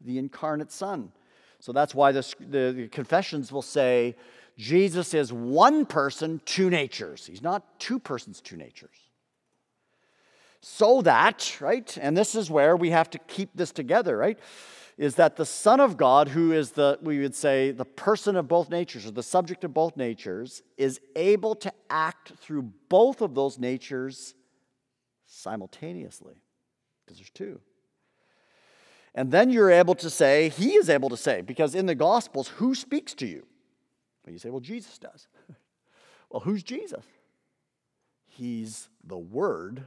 the 0.00 0.18
incarnate 0.18 0.70
son. 0.70 1.12
So 1.58 1.72
that's 1.72 1.94
why 1.94 2.12
the, 2.12 2.34
the, 2.38 2.72
the 2.72 2.88
confessions 2.88 3.50
will 3.50 3.62
say 3.62 4.16
Jesus 4.56 5.14
is 5.14 5.32
one 5.32 5.86
person, 5.86 6.40
two 6.44 6.70
natures. 6.70 7.26
He's 7.26 7.42
not 7.42 7.80
two 7.80 7.98
persons, 7.98 8.40
two 8.40 8.56
natures 8.56 9.10
so 10.60 11.00
that, 11.02 11.56
right, 11.60 11.96
and 12.00 12.16
this 12.16 12.34
is 12.34 12.50
where 12.50 12.76
we 12.76 12.90
have 12.90 13.10
to 13.10 13.18
keep 13.18 13.50
this 13.54 13.72
together, 13.72 14.16
right, 14.16 14.38
is 14.98 15.14
that 15.14 15.36
the 15.36 15.46
Son 15.46 15.80
of 15.80 15.96
God, 15.96 16.28
who 16.28 16.52
is 16.52 16.72
the, 16.72 16.98
we 17.00 17.20
would 17.20 17.34
say, 17.34 17.70
the 17.70 17.86
person 17.86 18.36
of 18.36 18.46
both 18.46 18.68
natures, 18.68 19.06
or 19.06 19.10
the 19.10 19.22
subject 19.22 19.64
of 19.64 19.72
both 19.72 19.96
natures, 19.96 20.62
is 20.76 21.00
able 21.16 21.54
to 21.54 21.72
act 21.88 22.32
through 22.38 22.70
both 22.90 23.22
of 23.22 23.34
those 23.34 23.58
natures 23.58 24.34
simultaneously, 25.24 26.42
because 27.04 27.18
there's 27.18 27.30
two. 27.30 27.60
And 29.14 29.32
then 29.32 29.48
you're 29.50 29.70
able 29.70 29.94
to 29.96 30.10
say, 30.10 30.50
He 30.50 30.74
is 30.74 30.90
able 30.90 31.08
to 31.08 31.16
say, 31.16 31.40
because 31.40 31.74
in 31.74 31.86
the 31.86 31.94
Gospels, 31.94 32.48
who 32.48 32.74
speaks 32.74 33.14
to 33.14 33.26
you? 33.26 33.46
Well, 34.24 34.32
you 34.32 34.38
say, 34.38 34.50
Well, 34.50 34.60
Jesus 34.60 34.98
does. 34.98 35.28
well, 36.30 36.40
who's 36.40 36.62
Jesus? 36.62 37.04
He's 38.26 38.88
the 39.04 39.18
Word 39.18 39.84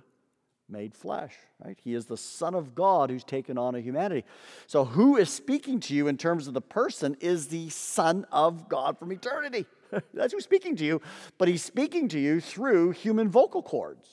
made 0.70 0.96
flesh, 0.96 1.34
right? 1.64 1.78
He 1.84 1.94
is 1.94 2.06
the 2.06 2.18
Son 2.18 2.56
of 2.56 2.76
God 2.76 3.10
who's 3.10 3.24
taken 3.24 3.58
on 3.58 3.76
a 3.76 3.80
humanity. 3.80 4.26
So, 4.68 4.86
who 4.86 5.18
is 5.18 5.30
speaking 5.30 5.80
to 5.82 5.94
you 5.94 6.08
in 6.08 6.18
terms 6.18 6.48
of 6.48 6.54
the 6.54 6.62
person 6.62 7.16
is 7.20 7.48
the 7.48 7.70
Son 7.70 8.26
of 8.32 8.70
God 8.70 8.98
from 8.98 9.12
eternity. 9.12 9.66
That's 10.14 10.34
who's 10.34 10.44
speaking 10.44 10.76
to 10.78 10.86
you, 10.86 11.02
but 11.38 11.48
he's 11.48 11.64
speaking 11.64 12.08
to 12.10 12.20
you 12.20 12.42
through 12.42 12.92
human 12.92 13.30
vocal 13.30 13.62
cords, 13.62 14.08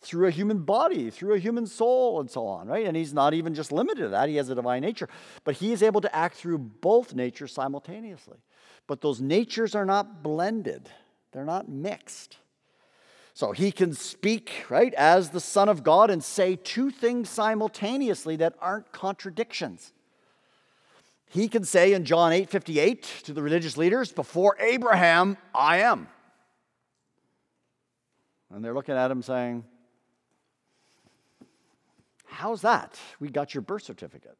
through 0.00 0.28
a 0.28 0.30
human 0.30 0.60
body, 0.60 1.10
through 1.10 1.34
a 1.34 1.38
human 1.38 1.66
soul, 1.66 2.20
and 2.20 2.30
so 2.30 2.46
on, 2.46 2.68
right? 2.68 2.86
And 2.86 2.96
he's 2.96 3.12
not 3.12 3.34
even 3.34 3.54
just 3.54 3.72
limited 3.72 4.02
to 4.02 4.08
that, 4.10 4.28
he 4.28 4.36
has 4.36 4.48
a 4.48 4.54
divine 4.54 4.82
nature, 4.82 5.08
but 5.44 5.56
he 5.56 5.72
is 5.72 5.82
able 5.82 6.00
to 6.00 6.14
act 6.14 6.36
through 6.36 6.58
both 6.58 7.14
natures 7.14 7.52
simultaneously. 7.52 8.38
But 8.86 9.00
those 9.00 9.20
natures 9.20 9.74
are 9.74 9.84
not 9.84 10.22
blended, 10.22 10.88
they're 11.32 11.44
not 11.44 11.68
mixed. 11.68 12.38
So 13.34 13.52
he 13.52 13.70
can 13.70 13.92
speak, 13.92 14.64
right, 14.70 14.94
as 14.94 15.28
the 15.28 15.40
Son 15.40 15.68
of 15.68 15.82
God 15.82 16.10
and 16.10 16.24
say 16.24 16.56
two 16.56 16.90
things 16.90 17.28
simultaneously 17.28 18.36
that 18.36 18.54
aren't 18.60 18.92
contradictions. 18.92 19.92
He 21.26 21.48
can 21.48 21.62
say 21.64 21.92
in 21.92 22.06
John 22.06 22.32
8 22.32 22.48
58 22.48 23.02
to 23.24 23.34
the 23.34 23.42
religious 23.42 23.76
leaders, 23.76 24.10
Before 24.10 24.56
Abraham, 24.58 25.36
I 25.54 25.78
am. 25.78 26.08
And 28.50 28.64
they're 28.64 28.72
looking 28.72 28.94
at 28.94 29.10
him 29.10 29.20
saying, 29.20 29.64
How's 32.24 32.62
that? 32.62 32.98
We 33.20 33.28
got 33.28 33.54
your 33.54 33.62
birth 33.62 33.82
certificate. 33.82 34.36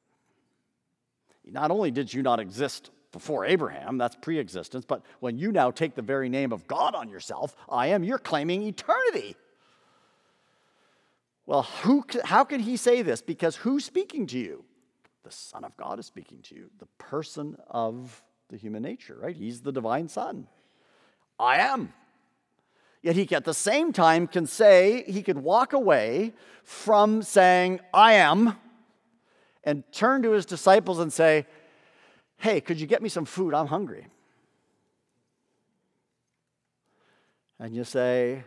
Not 1.44 1.70
only 1.70 1.90
did 1.90 2.12
you 2.12 2.22
not 2.22 2.40
exist 2.40 2.90
before 3.16 3.46
Abraham, 3.46 3.96
that's 3.96 4.14
pre 4.14 4.38
existence, 4.38 4.84
but 4.84 5.02
when 5.20 5.38
you 5.38 5.50
now 5.50 5.70
take 5.70 5.94
the 5.94 6.02
very 6.02 6.28
name 6.28 6.52
of 6.52 6.66
God 6.66 6.94
on 6.94 7.08
yourself, 7.08 7.56
I 7.66 7.86
am, 7.86 8.04
you're 8.04 8.18
claiming 8.18 8.62
eternity. 8.62 9.36
Well, 11.46 11.62
who, 11.62 12.04
how 12.24 12.44
can 12.44 12.60
he 12.60 12.76
say 12.76 13.00
this? 13.00 13.22
Because 13.22 13.56
who's 13.56 13.86
speaking 13.86 14.26
to 14.26 14.38
you? 14.38 14.64
The 15.24 15.30
Son 15.30 15.64
of 15.64 15.74
God 15.78 15.98
is 15.98 16.04
speaking 16.04 16.40
to 16.42 16.54
you, 16.54 16.68
the 16.78 16.88
person 16.98 17.56
of 17.70 18.22
the 18.50 18.58
human 18.58 18.82
nature, 18.82 19.16
right? 19.18 19.34
He's 19.34 19.62
the 19.62 19.72
divine 19.72 20.08
Son. 20.08 20.46
I 21.40 21.56
am. 21.60 21.94
Yet 23.00 23.16
he 23.16 23.34
at 23.34 23.46
the 23.46 23.54
same 23.54 23.94
time 23.94 24.26
can 24.26 24.46
say, 24.46 25.04
he 25.08 25.22
could 25.22 25.38
walk 25.38 25.72
away 25.72 26.34
from 26.64 27.22
saying, 27.22 27.80
I 27.94 28.12
am, 28.12 28.58
and 29.64 29.84
turn 29.90 30.22
to 30.22 30.32
his 30.32 30.44
disciples 30.44 30.98
and 30.98 31.10
say, 31.10 31.46
Hey, 32.38 32.60
could 32.60 32.80
you 32.80 32.86
get 32.86 33.02
me 33.02 33.08
some 33.08 33.24
food? 33.24 33.54
I'm 33.54 33.66
hungry. 33.66 34.06
And 37.58 37.74
you 37.74 37.84
say, 37.84 38.44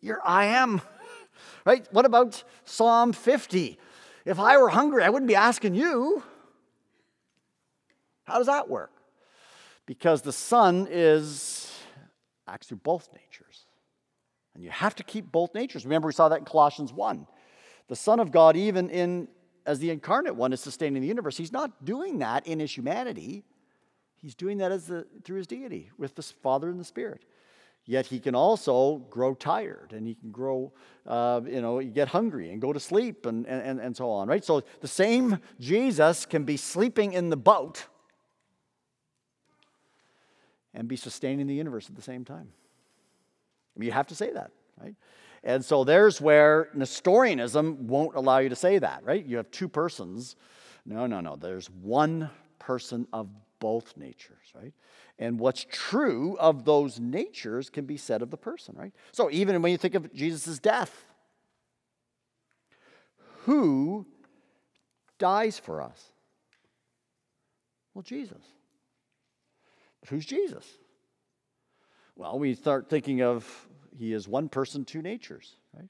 You're 0.00 0.20
I 0.24 0.46
am. 0.46 0.80
right? 1.64 1.86
What 1.92 2.04
about 2.04 2.42
Psalm 2.64 3.12
50? 3.12 3.78
If 4.24 4.38
I 4.38 4.58
were 4.58 4.68
hungry, 4.68 5.04
I 5.04 5.10
wouldn't 5.10 5.28
be 5.28 5.36
asking 5.36 5.74
you. 5.74 6.22
How 8.24 8.38
does 8.38 8.46
that 8.46 8.68
work? 8.68 8.92
Because 9.86 10.20
the 10.20 10.32
Son 10.32 10.86
is 10.90 11.72
acts 12.46 12.66
through 12.66 12.78
both 12.78 13.08
natures. 13.12 13.64
And 14.54 14.62
you 14.62 14.70
have 14.70 14.94
to 14.96 15.04
keep 15.04 15.30
both 15.30 15.54
natures. 15.54 15.84
Remember, 15.84 16.06
we 16.06 16.12
saw 16.12 16.28
that 16.28 16.40
in 16.40 16.44
Colossians 16.44 16.92
1. 16.92 17.26
The 17.86 17.96
Son 17.96 18.20
of 18.20 18.30
God, 18.30 18.56
even 18.56 18.90
in 18.90 19.28
as 19.68 19.78
the 19.78 19.90
incarnate 19.90 20.34
one 20.34 20.54
is 20.54 20.60
sustaining 20.60 21.02
the 21.02 21.08
universe. 21.08 21.36
He's 21.36 21.52
not 21.52 21.84
doing 21.84 22.18
that 22.20 22.46
in 22.46 22.58
his 22.58 22.74
humanity. 22.74 23.44
He's 24.16 24.34
doing 24.34 24.58
that 24.58 24.72
as 24.72 24.86
the, 24.86 25.06
through 25.24 25.36
his 25.36 25.46
deity 25.46 25.90
with 25.98 26.14
the 26.14 26.22
Father 26.22 26.70
and 26.70 26.80
the 26.80 26.84
Spirit. 26.84 27.22
Yet 27.84 28.06
he 28.06 28.18
can 28.18 28.34
also 28.34 28.96
grow 29.10 29.34
tired 29.34 29.92
and 29.92 30.06
he 30.06 30.14
can 30.14 30.30
grow, 30.30 30.72
uh, 31.06 31.42
you 31.44 31.60
know, 31.60 31.82
get 31.82 32.08
hungry 32.08 32.50
and 32.50 32.62
go 32.62 32.72
to 32.72 32.80
sleep 32.80 33.26
and, 33.26 33.46
and, 33.46 33.78
and 33.78 33.94
so 33.94 34.10
on, 34.10 34.26
right? 34.26 34.44
So 34.44 34.62
the 34.80 34.88
same 34.88 35.38
Jesus 35.60 36.24
can 36.24 36.44
be 36.44 36.56
sleeping 36.56 37.12
in 37.12 37.28
the 37.28 37.36
boat 37.36 37.86
and 40.72 40.88
be 40.88 40.96
sustaining 40.96 41.46
the 41.46 41.54
universe 41.54 41.88
at 41.90 41.96
the 41.96 42.02
same 42.02 42.24
time. 42.24 42.48
I 43.76 43.78
mean, 43.78 43.86
you 43.86 43.92
have 43.92 44.06
to 44.08 44.14
say 44.14 44.32
that, 44.32 44.50
right? 44.80 44.94
And 45.44 45.64
so 45.64 45.84
there's 45.84 46.20
where 46.20 46.68
Nestorianism 46.74 47.86
won't 47.86 48.16
allow 48.16 48.38
you 48.38 48.48
to 48.48 48.56
say 48.56 48.78
that, 48.78 49.04
right? 49.04 49.24
You 49.24 49.36
have 49.36 49.50
two 49.50 49.68
persons. 49.68 50.36
No, 50.84 51.06
no, 51.06 51.20
no. 51.20 51.36
There's 51.36 51.70
one 51.70 52.30
person 52.58 53.06
of 53.12 53.28
both 53.60 53.96
natures, 53.96 54.52
right? 54.54 54.72
And 55.18 55.38
what's 55.38 55.66
true 55.70 56.36
of 56.38 56.64
those 56.64 57.00
natures 57.00 57.70
can 57.70 57.86
be 57.86 57.96
said 57.96 58.22
of 58.22 58.30
the 58.30 58.36
person, 58.36 58.76
right? 58.76 58.92
So 59.12 59.30
even 59.30 59.60
when 59.62 59.72
you 59.72 59.78
think 59.78 59.94
of 59.94 60.12
Jesus' 60.12 60.58
death, 60.58 61.06
who 63.44 64.06
dies 65.18 65.58
for 65.58 65.82
us? 65.82 66.12
Well, 67.94 68.02
Jesus. 68.02 68.42
But 70.00 70.10
who's 70.10 70.24
Jesus? 70.24 70.66
Well, 72.14 72.38
we 72.38 72.54
start 72.54 72.88
thinking 72.88 73.22
of 73.22 73.67
He 73.98 74.12
is 74.12 74.28
one 74.28 74.48
person, 74.48 74.84
two 74.84 75.02
natures, 75.02 75.56
right? 75.74 75.88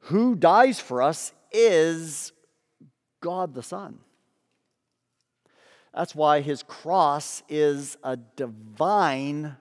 Who 0.00 0.36
dies 0.36 0.78
for 0.78 1.02
us 1.02 1.32
is 1.50 2.32
God 3.20 3.54
the 3.54 3.62
Son. 3.62 3.98
That's 5.92 6.14
why 6.14 6.42
his 6.42 6.62
cross 6.62 7.42
is 7.48 7.96
a 8.04 8.16
divine 8.16 9.56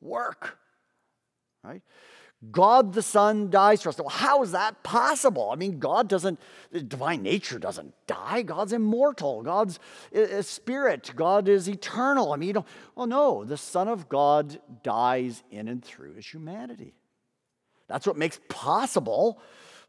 work, 0.00 0.58
right? 1.64 1.82
God 2.52 2.92
the 2.92 3.02
Son 3.02 3.50
dies 3.50 3.82
for 3.82 3.88
us. 3.88 3.98
Well, 3.98 4.08
how 4.08 4.42
is 4.42 4.52
that 4.52 4.84
possible? 4.84 5.50
I 5.50 5.56
mean, 5.56 5.80
God 5.80 6.08
doesn't, 6.08 6.38
divine 6.86 7.22
nature 7.22 7.58
doesn't 7.58 7.94
die. 8.06 8.42
God's 8.42 8.72
immortal. 8.72 9.42
God's 9.42 9.80
a 10.12 10.42
spirit. 10.44 11.10
God 11.16 11.48
is 11.48 11.68
eternal. 11.68 12.32
I 12.32 12.36
mean, 12.36 12.46
you 12.48 12.52
don't, 12.52 12.66
well, 12.94 13.08
no, 13.08 13.44
the 13.44 13.56
Son 13.56 13.88
of 13.88 14.08
God 14.08 14.60
dies 14.84 15.42
in 15.50 15.66
and 15.66 15.84
through 15.84 16.14
his 16.14 16.26
humanity. 16.26 16.94
That's 17.88 18.06
what 18.06 18.16
makes 18.16 18.38
possible 18.48 19.40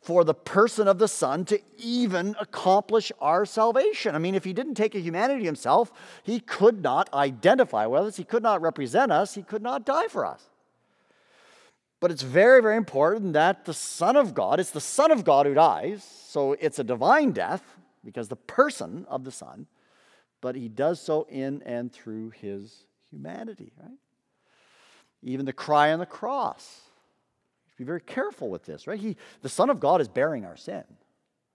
for 0.01 0.23
the 0.23 0.33
person 0.33 0.87
of 0.87 0.97
the 0.97 1.07
Son 1.07 1.43
to 1.45 1.59
even 1.77 2.35
accomplish 2.39 3.11
our 3.19 3.45
salvation. 3.45 4.15
I 4.15 4.17
mean, 4.17 4.33
if 4.33 4.45
he 4.45 4.53
didn't 4.53 4.75
take 4.75 4.95
a 4.95 4.99
humanity 4.99 5.43
himself, 5.43 5.91
he 6.23 6.39
could 6.39 6.81
not 6.81 7.13
identify 7.13 7.85
with 7.85 8.03
us, 8.03 8.17
he 8.17 8.23
could 8.23 8.43
not 8.43 8.61
represent 8.61 9.11
us, 9.11 9.35
he 9.35 9.43
could 9.43 9.61
not 9.61 9.85
die 9.85 10.07
for 10.07 10.25
us. 10.25 10.43
But 11.99 12.11
it's 12.11 12.21
very, 12.21 12.61
very 12.61 12.77
important 12.77 13.33
that 13.33 13.65
the 13.65 13.73
Son 13.73 14.15
of 14.15 14.33
God, 14.33 14.61
it's 14.61 14.71
the 14.71 14.79
Son 14.79 15.11
of 15.11 15.25
God 15.25 15.45
who 15.45 15.53
dies, 15.53 16.03
so 16.03 16.53
it's 16.53 16.79
a 16.79 16.83
divine 16.83 17.31
death 17.31 17.63
because 18.05 18.29
the 18.29 18.37
person 18.37 19.05
of 19.09 19.25
the 19.25 19.31
Son, 19.31 19.67
but 20.39 20.55
he 20.55 20.69
does 20.69 21.01
so 21.01 21.27
in 21.29 21.61
and 21.63 21.91
through 21.91 22.29
his 22.29 22.85
humanity, 23.11 23.73
right? 23.77 23.97
Even 25.21 25.45
the 25.45 25.51
cry 25.51 25.91
on 25.91 25.99
the 25.99 26.05
cross. 26.05 26.88
Be 27.79 27.85
very 27.85 28.01
careful 28.01 28.49
with 28.49 28.65
this, 28.65 28.87
right? 28.87 28.99
He, 28.99 29.15
the 29.41 29.47
Son 29.47 29.69
of 29.69 29.79
God 29.79 30.01
is 30.01 30.09
bearing 30.09 30.43
our 30.43 30.57
sin. 30.57 30.83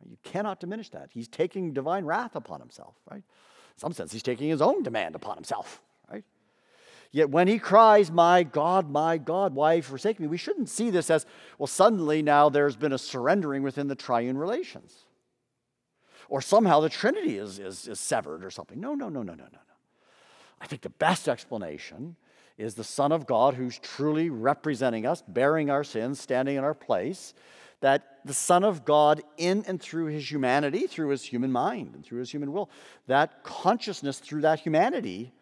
You 0.08 0.16
cannot 0.22 0.58
diminish 0.58 0.88
that. 0.88 1.10
He's 1.12 1.28
taking 1.28 1.74
divine 1.74 2.06
wrath 2.06 2.34
upon 2.34 2.60
himself, 2.60 2.96
right? 3.10 3.18
In 3.18 3.78
some 3.78 3.92
sense, 3.92 4.10
he's 4.10 4.22
taking 4.22 4.48
his 4.48 4.62
own 4.62 4.82
demand 4.82 5.14
upon 5.14 5.36
himself, 5.36 5.82
right? 6.10 6.24
Yet 7.12 7.28
when 7.28 7.46
he 7.46 7.58
cries, 7.58 8.10
My 8.10 8.42
God, 8.42 8.90
my 8.90 9.18
God, 9.18 9.54
why 9.54 9.82
forsake 9.82 10.18
me? 10.18 10.26
We 10.26 10.38
shouldn't 10.38 10.70
see 10.70 10.88
this 10.88 11.10
as, 11.10 11.26
well, 11.58 11.66
suddenly 11.66 12.22
now 12.22 12.48
there's 12.48 12.76
been 12.76 12.94
a 12.94 12.98
surrendering 12.98 13.62
within 13.62 13.88
the 13.88 13.94
triune 13.94 14.38
relations. 14.38 15.04
Or 16.30 16.40
somehow 16.40 16.80
the 16.80 16.88
Trinity 16.88 17.36
is, 17.36 17.58
is, 17.58 17.86
is 17.86 18.00
severed 18.00 18.46
or 18.46 18.50
something. 18.50 18.80
No, 18.80 18.94
no, 18.94 19.10
no, 19.10 19.22
no, 19.22 19.34
no, 19.34 19.44
no, 19.44 19.50
no. 19.52 19.58
I 20.58 20.66
think 20.66 20.80
the 20.80 20.88
best 20.88 21.28
explanation 21.28 22.16
is 22.56 22.74
the 22.74 22.84
Son 22.84 23.12
of 23.12 23.26
God 23.26 23.54
who's 23.54 23.78
truly 23.78 24.30
representing 24.30 25.06
us, 25.06 25.22
bearing 25.26 25.70
our 25.70 25.84
sins, 25.84 26.20
standing 26.20 26.56
in 26.56 26.64
our 26.64 26.74
place. 26.74 27.34
That 27.80 28.20
the 28.24 28.34
Son 28.34 28.64
of 28.64 28.84
God, 28.84 29.22
in 29.36 29.64
and 29.66 29.80
through 29.80 30.06
his 30.06 30.30
humanity, 30.30 30.86
through 30.86 31.08
his 31.08 31.22
human 31.22 31.52
mind 31.52 31.94
and 31.94 32.04
through 32.04 32.20
his 32.20 32.30
human 32.30 32.52
will, 32.52 32.70
that 33.08 33.42
consciousness 33.42 34.20
through 34.20 34.42
that 34.42 34.60
humanity 34.60 35.32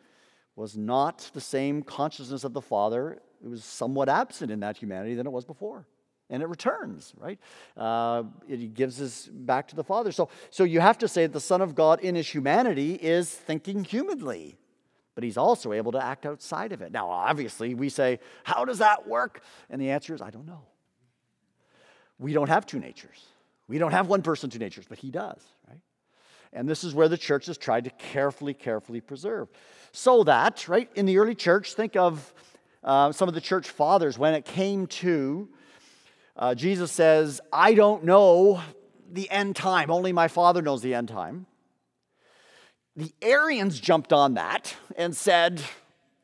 was 0.57 0.77
not 0.77 1.31
the 1.35 1.41
same 1.41 1.83
consciousness 1.83 2.45
of 2.45 2.53
the 2.53 2.61
Father. 2.61 3.21
It 3.45 3.49
was 3.49 3.65
somewhat 3.65 4.09
absent 4.09 4.51
in 4.51 4.61
that 4.61 4.77
humanity 4.77 5.15
than 5.15 5.27
it 5.27 5.31
was 5.31 5.45
before. 5.45 5.87
And 6.31 6.43
it 6.43 6.47
returns, 6.47 7.13
right? 7.19 7.39
Uh, 7.77 8.25
it 8.49 8.75
gives 8.75 9.01
us 9.01 9.29
back 9.31 9.69
to 9.69 9.77
the 9.77 9.85
Father. 9.85 10.11
So, 10.13 10.29
so 10.51 10.65
you 10.65 10.81
have 10.81 10.99
to 10.99 11.09
say 11.09 11.27
that 11.27 11.33
the 11.33 11.41
Son 11.41 11.61
of 11.61 11.75
God 11.75 12.01
in 12.01 12.15
his 12.15 12.29
humanity 12.29 12.95
is 12.95 13.31
thinking 13.31 13.85
humanly, 13.85 14.57
but 15.15 15.25
he's 15.25 15.37
also 15.37 15.73
able 15.73 15.93
to 15.93 16.03
act 16.03 16.27
outside 16.27 16.73
of 16.73 16.83
it. 16.83 16.93
Now, 16.93 17.11
obviously, 17.11 17.75
we 17.75 17.89
say, 17.89 18.21
How 18.45 18.65
does 18.65 18.79
that 18.79 19.07
work? 19.07 19.43
And 19.71 19.81
the 19.81 19.91
answer 19.91 20.15
is, 20.15 20.23
I 20.23 20.31
don't 20.31 20.47
know. 20.47 20.63
We 22.19 22.33
don't 22.33 22.49
have 22.49 22.67
two 22.67 22.79
natures. 22.79 23.25
We 23.69 23.79
don't 23.79 23.93
have 23.93 24.07
one 24.07 24.23
person, 24.23 24.51
two 24.51 24.59
natures, 24.59 24.87
but 24.89 24.99
he 24.99 25.11
does, 25.11 25.41
right? 25.69 25.81
And 26.53 26.69
this 26.69 26.85
is 26.85 26.95
where 26.95 27.09
the 27.09 27.17
church 27.17 27.47
has 27.47 27.57
tried 27.57 27.85
to 27.85 27.91
carefully, 27.91 28.55
carefully 28.55 29.01
preserve. 29.01 29.49
So 29.93 30.25
that, 30.25 30.69
right, 30.69 30.91
in 30.95 31.07
the 31.07 31.19
early 31.19 31.35
church, 31.35 31.75
think 31.75 31.97
of 31.97 32.35
uh, 32.85 33.13
some 33.13 33.29
of 33.29 33.35
the 33.35 33.41
church 33.41 33.71
fathers 33.71 34.19
when 34.19 34.35
it 34.35 34.45
came 34.45 34.87
to 34.89 35.49
uh, 36.37 36.55
Jesus 36.55 36.91
says, 36.91 37.41
I 37.53 37.75
don't 37.75 38.05
know 38.05 38.63
the 39.11 39.31
end 39.31 39.57
time, 39.57 39.91
only 39.91 40.13
my 40.13 40.29
Father 40.29 40.63
knows 40.63 40.81
the 40.81 40.95
end 40.95 41.09
time. 41.09 41.47
The 42.97 43.13
Arians 43.23 43.81
jumped 43.81 44.13
on 44.13 44.35
that 44.35 44.77
and 44.97 45.17
said, 45.17 45.63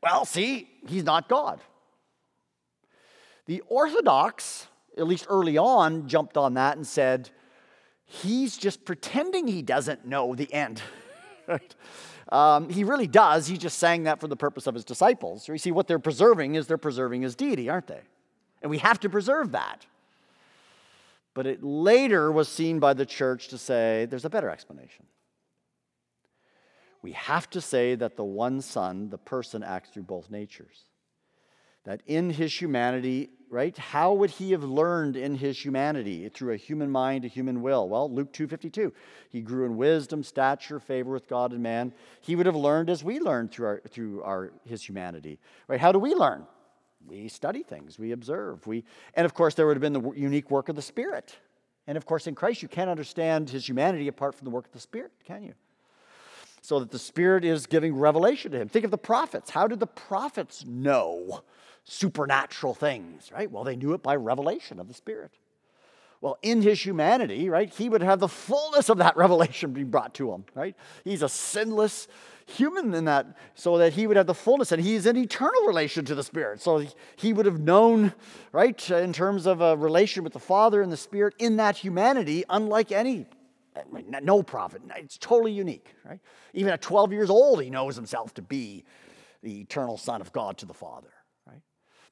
well, 0.02 0.24
see, 0.24 0.68
he's 0.86 1.04
not 1.04 1.28
God. 1.28 1.60
The 3.46 3.62
Orthodox, 3.68 4.66
at 4.96 5.06
least 5.06 5.26
early 5.30 5.56
on, 5.56 6.08
jumped 6.08 6.36
on 6.36 6.54
that 6.54 6.76
and 6.76 6.86
said, 6.86 7.30
he's 8.04 8.56
just 8.58 8.84
pretending 8.84 9.46
he 9.46 9.62
doesn't 9.62 10.06
know 10.06 10.34
the 10.34 10.52
end. 10.52 10.82
Um, 12.30 12.68
he 12.68 12.84
really 12.84 13.06
does. 13.06 13.46
He's 13.46 13.58
just 13.58 13.78
saying 13.78 14.02
that 14.02 14.20
for 14.20 14.28
the 14.28 14.36
purpose 14.36 14.66
of 14.66 14.74
his 14.74 14.84
disciples. 14.84 15.48
You 15.48 15.56
see, 15.56 15.72
what 15.72 15.88
they're 15.88 15.98
preserving 15.98 16.56
is 16.56 16.66
they're 16.66 16.76
preserving 16.76 17.22
his 17.22 17.34
deity, 17.34 17.70
aren't 17.70 17.86
they? 17.86 18.02
And 18.60 18.70
we 18.70 18.78
have 18.78 19.00
to 19.00 19.08
preserve 19.08 19.52
that. 19.52 19.86
But 21.32 21.46
it 21.46 21.62
later 21.62 22.30
was 22.30 22.48
seen 22.48 22.80
by 22.80 22.92
the 22.92 23.06
church 23.06 23.48
to 23.48 23.58
say 23.58 24.06
there's 24.10 24.24
a 24.24 24.30
better 24.30 24.50
explanation. 24.50 25.06
We 27.02 27.12
have 27.12 27.48
to 27.50 27.60
say 27.60 27.94
that 27.94 28.16
the 28.16 28.24
one 28.24 28.60
Son, 28.60 29.10
the 29.10 29.18
person, 29.18 29.62
acts 29.62 29.90
through 29.90 30.04
both 30.04 30.30
natures. 30.30 30.84
That 31.84 32.02
in 32.06 32.30
his 32.30 32.60
humanity, 32.60 33.30
right? 33.48 33.76
How 33.78 34.12
would 34.12 34.30
he 34.30 34.50
have 34.50 34.64
learned 34.64 35.16
in 35.16 35.36
his 35.36 35.64
humanity 35.64 36.28
through 36.28 36.52
a 36.52 36.56
human 36.56 36.90
mind, 36.90 37.24
a 37.24 37.28
human 37.28 37.62
will? 37.62 37.88
Well, 37.88 38.12
Luke 38.12 38.32
2:52. 38.32 38.92
He 39.30 39.40
grew 39.40 39.64
in 39.64 39.76
wisdom, 39.76 40.22
stature, 40.22 40.80
favor 40.80 41.12
with 41.12 41.28
God 41.28 41.52
and 41.52 41.62
man. 41.62 41.94
He 42.20 42.36
would 42.36 42.46
have 42.46 42.56
learned 42.56 42.90
as 42.90 43.04
we 43.04 43.20
learn 43.20 43.48
through 43.48 43.66
our 43.66 43.80
through 43.88 44.22
our 44.22 44.52
his 44.64 44.86
humanity. 44.86 45.38
Right? 45.68 45.80
How 45.80 45.92
do 45.92 45.98
we 45.98 46.14
learn? 46.14 46.46
We 47.06 47.28
study 47.28 47.62
things, 47.62 47.98
we 47.98 48.12
observe. 48.12 48.66
We 48.66 48.84
and 49.14 49.24
of 49.24 49.34
course 49.34 49.54
there 49.54 49.66
would 49.66 49.76
have 49.76 49.80
been 49.80 49.92
the 49.92 50.10
unique 50.10 50.50
work 50.50 50.68
of 50.68 50.76
the 50.76 50.82
Spirit. 50.82 51.38
And 51.86 51.96
of 51.96 52.04
course 52.04 52.26
in 52.26 52.34
Christ 52.34 52.60
you 52.60 52.68
can't 52.68 52.90
understand 52.90 53.48
his 53.48 53.66
humanity 53.66 54.08
apart 54.08 54.34
from 54.34 54.44
the 54.44 54.50
work 54.50 54.66
of 54.66 54.72
the 54.72 54.80
Spirit, 54.80 55.12
can 55.24 55.42
you? 55.42 55.54
So 56.68 56.80
that 56.80 56.90
the 56.90 56.98
Spirit 56.98 57.46
is 57.46 57.66
giving 57.66 57.96
revelation 57.96 58.52
to 58.52 58.60
him. 58.60 58.68
Think 58.68 58.84
of 58.84 58.90
the 58.90 58.98
prophets. 58.98 59.48
How 59.50 59.66
did 59.66 59.80
the 59.80 59.86
prophets 59.86 60.64
know? 60.66 61.42
supernatural 61.88 62.74
things, 62.74 63.30
right? 63.32 63.50
Well, 63.50 63.64
they 63.64 63.74
knew 63.74 63.94
it 63.94 64.02
by 64.02 64.14
revelation 64.14 64.78
of 64.78 64.88
the 64.88 64.94
Spirit. 64.94 65.32
Well, 66.20 66.36
in 66.42 66.60
his 66.62 66.84
humanity, 66.84 67.48
right, 67.48 67.72
he 67.72 67.88
would 67.88 68.02
have 68.02 68.20
the 68.20 68.28
fullness 68.28 68.88
of 68.90 68.98
that 68.98 69.16
revelation 69.16 69.72
be 69.72 69.84
brought 69.84 70.14
to 70.14 70.32
him, 70.32 70.44
right? 70.54 70.76
He's 71.02 71.22
a 71.22 71.28
sinless 71.28 72.06
human 72.44 72.92
in 72.94 73.06
that, 73.06 73.38
so 73.54 73.78
that 73.78 73.94
he 73.94 74.06
would 74.06 74.16
have 74.16 74.26
the 74.26 74.34
fullness, 74.34 74.70
and 74.70 74.82
he's 74.82 75.06
in 75.06 75.16
eternal 75.16 75.66
relation 75.66 76.04
to 76.04 76.14
the 76.14 76.22
Spirit. 76.22 76.60
So 76.60 76.84
he 77.16 77.32
would 77.32 77.46
have 77.46 77.60
known, 77.60 78.12
right, 78.52 78.90
in 78.90 79.12
terms 79.12 79.46
of 79.46 79.60
a 79.60 79.76
relation 79.76 80.24
with 80.24 80.34
the 80.34 80.38
Father 80.38 80.82
and 80.82 80.92
the 80.92 80.96
Spirit 80.96 81.34
in 81.38 81.56
that 81.56 81.78
humanity, 81.78 82.44
unlike 82.50 82.92
any, 82.92 83.26
no 84.22 84.42
prophet. 84.42 84.82
It's 84.96 85.18
totally 85.18 85.52
unique, 85.52 85.94
right? 86.04 86.20
Even 86.54 86.72
at 86.72 86.82
12 86.82 87.12
years 87.12 87.30
old, 87.30 87.62
he 87.62 87.70
knows 87.70 87.96
himself 87.96 88.34
to 88.34 88.42
be 88.42 88.84
the 89.42 89.60
eternal 89.60 89.96
Son 89.96 90.20
of 90.20 90.32
God 90.32 90.58
to 90.58 90.66
the 90.66 90.74
Father. 90.74 91.12
Right? 91.46 91.60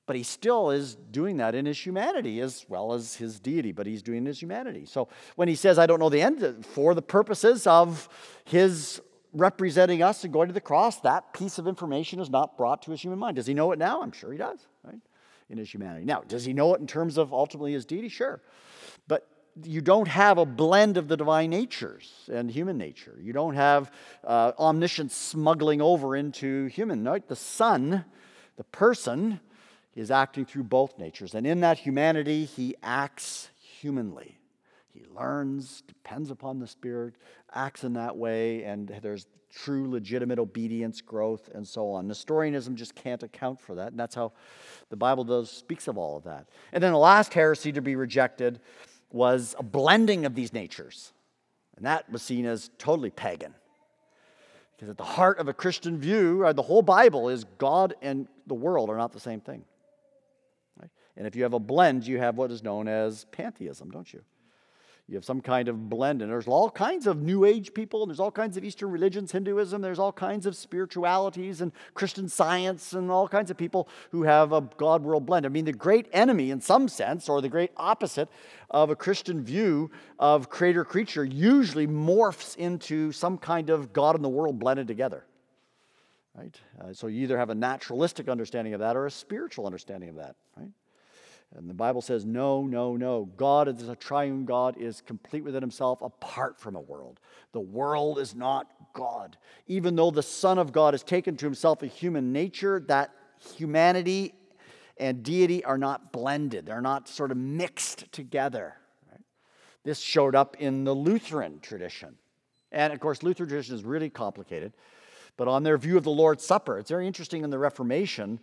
But 0.07 0.17
he 0.17 0.23
still 0.23 0.71
is 0.71 0.95
doing 0.95 1.39
that 1.39 1.55
in 1.55 1.67
his 1.67 1.85
humanity 1.85 2.41
as 2.41 2.65
well 2.69 2.93
as 2.93 3.17
his 3.17 3.41
deity, 3.41 3.73
but 3.73 3.87
he's 3.87 4.03
doing 4.03 4.25
his 4.25 4.41
humanity. 4.41 4.87
So 4.87 5.09
when 5.35 5.49
he 5.49 5.55
says, 5.55 5.79
I 5.79 5.87
don't 5.87 5.99
know 5.99 6.09
the 6.09 6.23
end, 6.23 6.65
for 6.67 6.95
the 6.95 7.03
purposes 7.03 7.67
of 7.67 8.09
his 8.45 9.01
representing 9.33 10.03
us 10.03 10.25
and 10.25 10.33
going 10.33 10.49
to 10.49 10.55
the 10.55 10.61
cross, 10.61 11.01
that 11.01 11.33
piece 11.33 11.59
of 11.59 11.67
information 11.67 12.21
is 12.21 12.31
not 12.31 12.57
brought 12.57 12.83
to 12.83 12.91
his 12.91 13.03
human 13.03 13.19
mind. 13.19 13.37
Does 13.37 13.47
he 13.47 13.55
know 13.55 13.73
it 13.73 13.79
now? 13.79 14.03
I'm 14.03 14.13
sure 14.13 14.33
he 14.33 14.39
does, 14.39 14.61
right? 14.83 15.01
In 15.51 15.59
his 15.59 15.73
humanity. 15.73 16.07
Now, 16.07 16.23
does 16.27 16.45
he 16.45 16.53
know 16.53 16.75
it 16.75 16.81
in 16.81 16.87
terms 16.87 17.19
of 17.19 17.33
ultimately 17.33 17.73
his 17.73 17.85
deity? 17.85 18.09
Sure. 18.09 18.41
You 19.65 19.81
don't 19.81 20.09
have 20.09 20.39
a 20.39 20.45
blend 20.45 20.97
of 20.97 21.09
the 21.09 21.17
divine 21.17 21.51
natures 21.51 22.13
and 22.31 22.51
human 22.51 22.77
nature. 22.77 23.17
You 23.21 23.33
don't 23.33 23.55
have 23.55 23.91
uh, 24.23 24.53
omniscience 24.59 25.15
smuggling 25.15 25.81
over 25.81 26.15
into 26.15 26.67
human. 26.67 27.05
Right? 27.05 27.27
The 27.27 27.37
Son, 27.37 28.05
the 28.57 28.65
person, 28.65 29.41
is 29.95 30.11
acting 30.11 30.45
through 30.45 30.65
both 30.65 30.99
natures. 30.99 31.35
And 31.35 31.47
in 31.47 31.61
that 31.61 31.79
humanity, 31.79 32.45
he 32.45 32.77
acts 32.83 33.49
humanly. 33.81 34.39
He 34.93 35.05
learns, 35.15 35.83
depends 35.87 36.31
upon 36.31 36.59
the 36.59 36.67
Spirit, 36.67 37.15
acts 37.55 37.85
in 37.85 37.95
that 37.95 38.17
way, 38.17 38.63
and 38.65 38.95
there's 39.03 39.27
true, 39.55 39.91
legitimate 39.91 40.39
obedience, 40.39 41.01
growth, 41.01 41.49
and 41.55 41.67
so 41.67 41.91
on. 41.91 42.07
Nestorianism 42.07 42.77
just 42.77 42.95
can't 42.95 43.23
account 43.23 43.61
for 43.61 43.75
that, 43.75 43.89
and 43.89 43.99
that's 43.99 44.15
how 44.15 44.33
the 44.91 44.97
Bible 44.97 45.25
does 45.25 45.51
speaks 45.51 45.89
of 45.89 45.97
all 45.97 46.17
of 46.17 46.25
that. 46.25 46.49
And 46.73 46.83
then 46.83 46.93
the 46.93 46.99
last 46.99 47.33
heresy 47.33 47.73
to 47.73 47.81
be 47.81 47.97
rejected 47.97 48.61
was 49.11 49.55
a 49.59 49.63
blending 49.63 50.27
of 50.27 50.35
these 50.35 50.53
natures, 50.53 51.13
and 51.77 51.87
that 51.87 52.11
was 52.11 52.23
seen 52.23 52.47
as 52.47 52.71
totally 52.79 53.11
pagan. 53.11 53.55
Because 54.77 54.91
at 54.91 54.99
the 54.99 55.05
heart 55.05 55.39
of 55.39 55.49
a 55.49 55.55
Christian 55.55 55.99
view, 55.99 56.51
the 56.53 56.63
whole 56.63 56.83
Bible, 56.83 57.29
is 57.29 57.45
God 57.59 57.95
and 58.03 58.29
the 58.47 58.55
world 58.55 58.91
are 58.91 58.97
not 58.97 59.13
the 59.13 59.21
same 59.21 59.41
thing. 59.41 59.65
And 61.17 61.27
if 61.27 61.35
you 61.35 61.45
have 61.45 61.55
a 61.55 61.59
blend, 61.59 62.07
you 62.07 62.19
have 62.19 62.37
what 62.37 62.51
is 62.51 62.63
known 62.63 62.89
as 62.89 63.25
pantheism, 63.33 63.91
don't 63.91 64.13
you? 64.13 64.21
You 65.09 65.15
have 65.15 65.25
some 65.25 65.41
kind 65.41 65.69
of 65.69 65.89
blend, 65.89 66.21
and 66.21 66.29
there's 66.29 66.49
all 66.49 66.69
kinds 66.69 67.07
of 67.07 67.23
New 67.23 67.45
Age 67.45 67.73
people, 67.73 68.03
and 68.03 68.11
there's 68.11 68.19
all 68.19 68.33
kinds 68.33 68.57
of 68.57 68.65
Eastern 68.65 68.91
religions, 68.91 69.31
Hinduism, 69.31 69.81
there's 69.81 70.01
all 70.01 70.13
kinds 70.13 70.47
of 70.47 70.57
spiritualities 70.57 71.61
and 71.61 71.71
Christian 71.95 72.29
science, 72.29 72.93
and 72.93 73.09
all 73.09 73.29
kinds 73.29 73.49
of 73.53 73.57
people 73.57 73.89
who 74.11 74.25
have 74.25 74.53
a 74.53 74.63
God 74.77 75.05
world 75.05 75.25
blend. 75.25 75.47
I 75.47 75.49
mean, 75.49 75.65
the 75.65 75.73
great 75.73 76.09
enemy, 76.13 76.51
in 76.51 76.61
some 76.61 76.89
sense, 76.89 77.29
or 77.29 77.41
the 77.41 77.49
great 77.49 77.71
opposite 77.77 78.29
of 78.69 78.91
a 78.91 78.97
Christian 78.97 79.45
view 79.45 79.93
of 80.19 80.51
creator 80.51 80.85
creature, 80.85 81.25
usually 81.25 81.87
morphs 81.87 82.57
into 82.57 83.13
some 83.13 83.39
kind 83.39 83.71
of 83.71 83.93
God 83.93 84.17
and 84.17 84.25
the 84.25 84.29
world 84.29 84.59
blended 84.59 84.89
together. 84.89 85.25
Right? 86.35 86.61
Uh, 86.81 86.93
so 86.93 87.07
you 87.07 87.23
either 87.23 87.39
have 87.39 87.51
a 87.51 87.55
naturalistic 87.55 88.29
understanding 88.29 88.75
of 88.75 88.81
that 88.81 88.97
or 88.97 89.07
a 89.07 89.11
spiritual 89.11 89.67
understanding 89.67 90.09
of 90.09 90.17
that, 90.17 90.35
right? 90.57 90.69
And 91.55 91.71
the 91.71 91.75
Bible 91.75 92.03
says, 92.03 92.25
no, 92.25 92.65
no, 92.65 92.97
no. 92.97 93.31
God 93.37 93.69
is 93.69 93.89
a 93.89 93.97
triune 93.97 94.45
God, 94.45 94.77
is 94.79 95.01
complete 95.01 95.45
within 95.45 95.63
himself 95.63 96.03
apart 96.03 96.61
from 96.61 96.77
a 96.77 96.81
world. 96.81 97.21
The 97.53 97.61
world 97.61 98.19
is 98.19 98.35
not 98.35 98.67
God. 98.93 99.39
Even 99.67 99.97
though 99.97 100.11
the 100.11 100.23
Son 100.23 100.59
of 100.59 100.73
God 100.73 100.93
has 100.93 101.03
taken 101.03 101.37
to 101.37 101.47
himself 101.47 101.83
a 101.83 101.87
human 101.87 102.33
nature, 102.33 102.83
that 102.89 103.11
humanity 103.57 104.35
and 104.99 105.23
deity 105.23 105.65
are 105.65 105.79
not 105.79 106.13
blended, 106.13 106.67
they're 106.67 106.81
not 106.81 107.09
sort 107.09 107.31
of 107.31 107.37
mixed 107.37 108.11
together. 108.13 108.75
This 109.85 110.01
showed 110.01 110.35
up 110.35 110.57
in 110.59 110.83
the 110.83 110.93
Lutheran 110.93 111.61
tradition. 111.61 112.17
And 112.73 112.93
of 112.93 112.99
course, 112.99 113.23
Lutheran 113.23 113.49
tradition 113.49 113.77
is 113.77 113.85
really 113.85 114.11
complicated. 114.11 114.73
But 115.37 115.49
on 115.49 115.63
their 115.63 115.79
view 115.79 115.97
of 115.97 116.03
the 116.03 116.11
Lord's 116.11 116.45
Supper, 116.45 116.79
it's 116.79 116.91
very 116.91 117.07
interesting 117.07 117.45
in 117.45 117.51
the 117.51 117.59
Reformation 117.59 118.41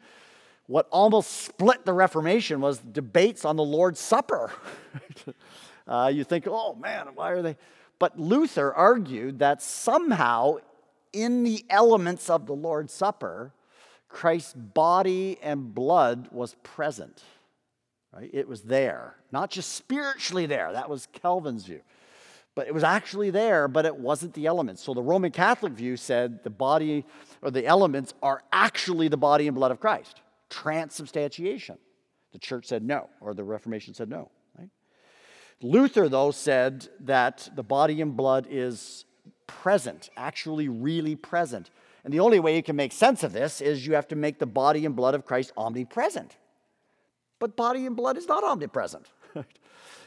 what 0.68 0.88
almost 0.92 1.30
split 1.32 1.86
the 1.86 1.94
Reformation 1.94 2.62
was 2.62 2.80
debates 2.80 3.46
on 3.46 3.56
the 3.56 3.64
Lord's 3.64 4.00
Supper. 4.00 4.52
uh, 5.88 6.12
you 6.14 6.24
think, 6.24 6.48
oh 6.48 6.76
man, 6.76 7.08
why 7.16 7.32
are 7.32 7.42
they? 7.42 7.58
But 8.00 8.20
Luther 8.20 8.74
argued 8.74 9.40
that 9.40 9.62
somehow 9.62 10.58
in 11.12 11.44
the 11.44 11.66
elements 11.70 12.30
of 12.30 12.48
the 12.48 12.54
Lord's 12.54 12.94
Supper, 12.94 13.54
Christ's 14.08 14.54
body 14.54 15.38
and 15.42 15.74
blood 15.74 16.30
was 16.32 16.56
present. 16.64 17.24
Right? 18.14 18.30
It 18.32 18.48
was 18.48 18.62
there, 18.62 19.16
not 19.32 19.50
just 19.50 19.74
spiritually 19.74 20.46
there. 20.46 20.72
That 20.72 20.90
was 20.90 21.08
Calvin's 21.12 21.66
view. 21.66 21.82
But 22.56 22.68
it 22.68 22.74
was 22.74 22.84
actually 22.84 23.32
there, 23.32 23.68
but 23.68 23.86
it 23.86 23.96
wasn't 23.96 24.36
the 24.36 24.46
elements. 24.46 24.84
So 24.84 24.94
the 24.94 25.02
Roman 25.02 25.32
Catholic 25.32 25.74
view 25.74 25.98
said 25.98 26.44
the 26.44 26.52
body 26.52 27.04
or 27.42 27.50
the 27.50 27.66
elements 27.66 28.14
are 28.22 28.44
actually 28.52 29.08
the 29.08 29.18
body 29.18 29.48
and 29.48 29.56
blood 29.56 29.72
of 29.72 29.80
Christ 29.80 30.23
transubstantiation. 30.54 31.78
The 32.32 32.40
church 32.40 32.68
said 32.68 32.84
no, 32.84 33.10
or 33.22 33.34
the 33.34 33.44
Reformation 33.44 33.94
said 33.94 34.10
no. 34.10 34.30
Right? 34.58 34.70
Luther, 35.62 36.08
though, 36.08 36.32
said 36.32 36.88
that 37.02 37.50
the 37.56 37.64
body 37.64 38.02
and 38.02 38.16
blood 38.16 38.48
is 38.50 39.06
present, 39.48 40.10
actually, 40.16 40.68
really 40.68 41.16
present. 41.16 41.70
And 42.04 42.14
the 42.14 42.20
only 42.20 42.40
way 42.40 42.56
you 42.56 42.64
can 42.64 42.76
make 42.76 42.92
sense 42.92 43.24
of 43.24 43.34
this 43.34 43.62
is 43.62 43.88
you 43.88 43.96
have 43.96 44.08
to 44.10 44.16
make 44.16 44.38
the 44.40 44.46
body 44.46 44.86
and 44.86 44.96
blood 44.96 45.16
of 45.16 45.26
Christ 45.26 45.52
omnipresent. 45.58 46.38
But 47.40 47.56
body 47.56 47.86
and 47.86 47.96
blood 47.96 48.18
is 48.18 48.28
not 48.28 48.44
omnipresent. 48.44 49.08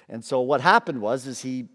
and 0.09 0.25
so 0.25 0.41
what 0.41 0.61
happened 0.61 1.01
was 1.01 1.27
is 1.27 1.41
he 1.41 1.69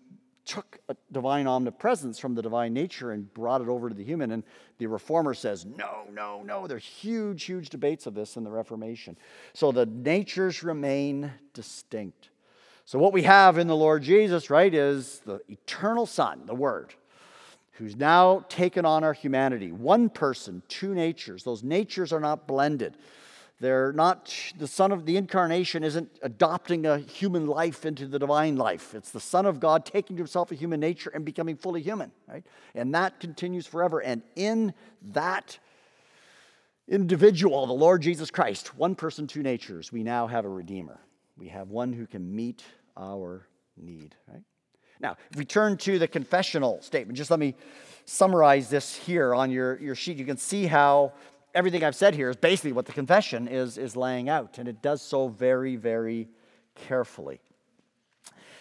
took 0.45 0.79
a 0.89 0.95
divine 1.11 1.47
omnipresence 1.47 2.19
from 2.19 2.35
the 2.35 2.41
divine 2.41 2.73
nature 2.73 3.11
and 3.11 3.31
brought 3.33 3.61
it 3.61 3.67
over 3.67 3.89
to 3.89 3.95
the 3.95 4.03
human. 4.03 4.31
And 4.31 4.43
the 4.79 4.87
reformer 4.87 5.33
says, 5.33 5.65
no, 5.65 6.03
no, 6.11 6.41
no. 6.43 6.67
There's 6.67 6.83
huge, 6.83 7.43
huge 7.43 7.69
debates 7.69 8.07
of 8.07 8.13
this 8.13 8.37
in 8.37 8.43
the 8.43 8.49
Reformation. 8.49 9.17
So 9.53 9.71
the 9.71 9.85
natures 9.85 10.63
remain 10.63 11.31
distinct. 11.53 12.29
So 12.85 12.99
what 12.99 13.13
we 13.13 13.23
have 13.23 13.57
in 13.57 13.67
the 13.67 13.75
Lord 13.75 14.03
Jesus, 14.03 14.49
right, 14.49 14.73
is 14.73 15.21
the 15.25 15.39
eternal 15.47 16.05
Son, 16.05 16.41
the 16.45 16.55
Word, 16.55 16.93
who's 17.73 17.95
now 17.95 18.43
taken 18.49 18.85
on 18.85 19.03
our 19.03 19.13
humanity. 19.13 19.71
One 19.71 20.09
person, 20.09 20.61
two 20.67 20.93
natures. 20.93 21.43
Those 21.43 21.63
natures 21.63 22.11
are 22.11 22.19
not 22.19 22.47
blended. 22.47 22.97
They're 23.61 23.93
not, 23.93 24.33
the 24.57 24.67
Son 24.67 24.91
of 24.91 25.05
the 25.05 25.17
incarnation 25.17 25.83
isn't 25.83 26.09
adopting 26.23 26.87
a 26.87 26.97
human 26.97 27.45
life 27.45 27.85
into 27.85 28.07
the 28.07 28.17
divine 28.17 28.55
life. 28.55 28.95
It's 28.95 29.11
the 29.11 29.19
Son 29.19 29.45
of 29.45 29.59
God 29.59 29.85
taking 29.85 30.15
to 30.15 30.21
himself 30.21 30.51
a 30.51 30.55
human 30.55 30.79
nature 30.79 31.11
and 31.13 31.23
becoming 31.23 31.55
fully 31.55 31.83
human, 31.83 32.11
right? 32.27 32.43
And 32.73 32.95
that 32.95 33.19
continues 33.19 33.67
forever. 33.67 34.01
And 34.01 34.23
in 34.35 34.73
that 35.11 35.59
individual, 36.87 37.67
the 37.67 37.73
Lord 37.73 38.01
Jesus 38.01 38.31
Christ, 38.31 38.75
one 38.75 38.95
person, 38.95 39.27
two 39.27 39.43
natures, 39.43 39.91
we 39.91 40.01
now 40.01 40.25
have 40.25 40.43
a 40.43 40.49
Redeemer. 40.49 40.99
We 41.37 41.49
have 41.49 41.69
one 41.69 41.93
who 41.93 42.07
can 42.07 42.35
meet 42.35 42.63
our 42.97 43.45
need, 43.77 44.15
right? 44.27 44.41
Now, 44.99 45.17
if 45.29 45.37
we 45.37 45.45
turn 45.45 45.77
to 45.77 45.99
the 45.99 46.07
confessional 46.07 46.81
statement, 46.81 47.15
just 47.15 47.29
let 47.29 47.39
me 47.39 47.55
summarize 48.05 48.69
this 48.69 48.95
here 48.95 49.35
on 49.35 49.51
your, 49.51 49.79
your 49.79 49.95
sheet. 49.95 50.17
You 50.17 50.25
can 50.25 50.37
see 50.37 50.65
how 50.65 51.13
everything 51.53 51.83
I've 51.83 51.95
said 51.95 52.15
here 52.15 52.29
is 52.29 52.35
basically 52.35 52.71
what 52.71 52.85
the 52.85 52.93
confession 52.93 53.47
is, 53.47 53.77
is 53.77 53.95
laying 53.95 54.29
out, 54.29 54.57
and 54.57 54.67
it 54.67 54.81
does 54.81 55.01
so 55.01 55.27
very, 55.27 55.75
very 55.75 56.27
carefully. 56.75 57.41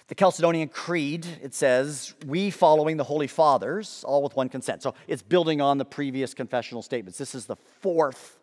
The 0.09 0.15
Chalcedonian 0.17 0.73
Creed, 0.73 1.25
it 1.41 1.55
says, 1.55 2.15
we 2.27 2.51
following 2.51 2.97
the 2.97 3.05
Holy 3.05 3.29
Fathers, 3.29 4.05
all 4.07 4.25
with 4.25 4.35
one 4.35 4.49
consent. 4.49 4.83
So 4.83 4.95
it's 5.07 5.23
building 5.23 5.61
on 5.61 5.79
the 5.79 5.85
previous 5.85 6.35
confessional 6.35 6.83
statements. 6.83 7.17
This 7.17 7.33
is 7.33 7.47
the 7.47 7.55
fourth 7.55 8.41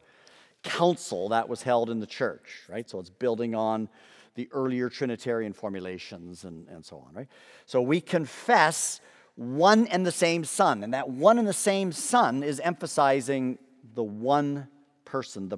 council 0.63 1.27
that 1.29 1.49
was 1.49 1.63
held 1.63 1.89
in 1.89 1.99
the 1.99 2.07
church, 2.07 2.61
right? 2.69 2.89
So 2.89 3.01
it's 3.01 3.09
building 3.09 3.53
on 3.53 3.89
the 4.35 4.47
earlier 4.53 4.87
Trinitarian 4.89 5.51
formulations 5.51 6.45
and, 6.45 6.69
and 6.69 6.85
so 6.85 7.03
on, 7.05 7.13
right? 7.13 7.27
So 7.65 7.81
we 7.81 7.99
confess 7.99 9.01
one 9.35 9.87
and 9.87 10.05
the 10.05 10.11
same 10.11 10.45
Son, 10.45 10.83
and 10.83 10.93
that 10.93 11.09
one 11.09 11.37
and 11.37 11.47
the 11.47 11.53
same 11.53 11.91
Son 11.91 12.43
is 12.43 12.61
emphasizing 12.61 13.59
the 13.97 14.03
one 14.03 14.67
person. 15.05 15.49
The, 15.49 15.57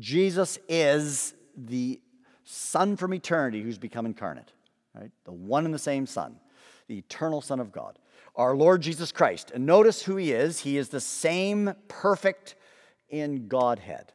Jesus 0.00 0.58
is 0.68 1.32
the 1.56 2.00
Son 2.42 2.96
from 2.96 3.14
eternity 3.14 3.62
who's 3.62 3.78
become 3.78 4.04
incarnate, 4.04 4.52
right? 4.98 5.12
The 5.24 5.32
one 5.32 5.64
and 5.64 5.72
the 5.72 5.78
same 5.78 6.06
Son, 6.06 6.34
the 6.88 6.98
eternal 6.98 7.40
Son 7.40 7.60
of 7.60 7.70
God, 7.70 8.00
our 8.34 8.56
Lord 8.56 8.82
Jesus 8.82 9.12
Christ. 9.12 9.52
And 9.54 9.64
notice 9.64 10.02
who 10.02 10.16
he 10.16 10.32
is. 10.32 10.58
He 10.58 10.76
is 10.76 10.88
the 10.88 11.00
same 11.00 11.72
perfect 11.86 12.56
in 13.08 13.46
Godhead, 13.46 14.12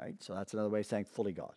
right? 0.00 0.14
So 0.22 0.34
that's 0.34 0.54
another 0.54 0.70
way 0.70 0.80
of 0.80 0.86
saying 0.86 1.04
fully 1.04 1.32
God. 1.32 1.52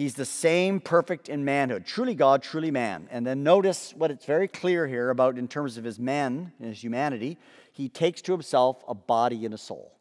He's 0.00 0.14
the 0.14 0.24
same 0.24 0.80
perfect 0.80 1.28
in 1.28 1.44
manhood, 1.44 1.84
truly 1.84 2.14
God, 2.14 2.42
truly 2.42 2.70
man. 2.70 3.06
And 3.10 3.26
then 3.26 3.42
notice 3.42 3.92
what 3.94 4.10
it's 4.10 4.24
very 4.24 4.48
clear 4.48 4.86
here 4.86 5.10
about 5.10 5.36
in 5.36 5.46
terms 5.46 5.76
of 5.76 5.84
his 5.84 5.98
man 5.98 6.54
and 6.58 6.70
his 6.70 6.82
humanity. 6.82 7.36
He 7.72 7.90
takes 7.90 8.22
to 8.22 8.32
himself 8.32 8.82
a 8.88 8.94
body 8.94 9.44
and 9.44 9.52
a 9.52 9.58
soul. 9.58 9.98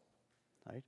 Right? 0.65 0.83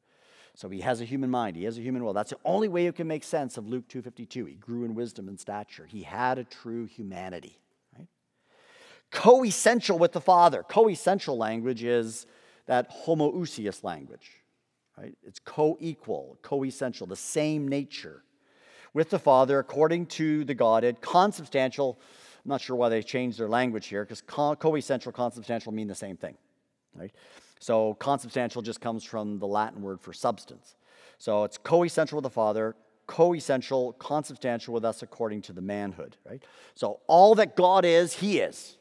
So 0.56 0.70
he 0.70 0.80
has 0.80 1.02
a 1.02 1.04
human 1.04 1.30
mind, 1.30 1.58
he 1.58 1.66
has 1.66 1.78
a 1.78 1.82
human 1.82 2.06
will. 2.06 2.14
That's 2.14 2.30
the 2.30 2.38
only 2.46 2.70
way 2.70 2.86
you 2.86 2.94
can 2.94 3.06
make 3.06 3.26
sense 3.26 3.58
of 3.58 3.68
Luke 3.68 3.90
2:52. 3.90 4.46
He 4.46 4.54
grew 4.54 4.86
in 4.86 4.96
wisdom 4.96 5.28
and 5.28 5.38
stature. 5.38 5.86
He 5.86 6.04
had 6.04 6.40
a 6.40 6.46
true 6.46 6.86
humanity. 6.86 7.60
Right? 7.98 8.08
Co-essential 9.12 10.00
with 10.00 10.14
the 10.14 10.22
Father. 10.22 10.64
Co-essential 10.64 11.38
language 11.38 11.84
is 11.84 12.28
that 12.66 12.90
homoousios 13.06 13.84
language. 13.84 14.38
Right? 14.98 15.18
It's 15.22 15.40
co-equal, 15.40 16.38
co-essential, 16.44 17.08
the 17.08 17.18
same 17.18 17.68
nature 17.68 18.24
with 18.94 19.10
the 19.10 19.20
Father 19.20 19.60
according 19.60 20.06
to 20.06 20.44
the 20.44 20.54
Godhead, 20.54 21.02
consubstantial. 21.02 22.00
I'm 22.44 22.50
not 22.50 22.62
sure 22.62 22.76
why 22.76 22.90
they 22.90 23.02
changed 23.04 23.40
their 23.40 23.48
language 23.48 23.88
here 23.88 24.04
because 24.04 24.22
co 24.22 24.76
essential, 24.76 25.12
consubstantial 25.12 25.72
mean 25.72 25.88
the 25.88 25.96
same 25.96 26.18
thing. 26.18 26.36
Right? 26.96 27.12
So 27.60 27.94
consubstantial 27.96 28.62
just 28.62 28.82
comes 28.82 29.04
from 29.04 29.40
the 29.40 29.48
Latin 29.48 29.82
word 29.82 30.02
for 30.02 30.14
substance. 30.14 30.76
So 31.18 31.44
it's 31.44 31.58
co 31.58 31.84
essential 31.84 32.18
with 32.18 32.24
the 32.24 32.30
Father, 32.30 32.76
co 33.08 33.34
essential, 33.34 33.94
consubstantial 33.94 34.74
with 34.74 34.84
us 34.84 35.04
according 35.04 35.44
to 35.44 35.54
the 35.54 35.62
manhood. 35.62 36.18
Right? 36.28 36.44
So 36.76 37.00
all 37.08 37.36
that 37.36 37.56
God 37.56 37.86
is, 37.86 38.14
He 38.14 38.40
is. 38.40 38.78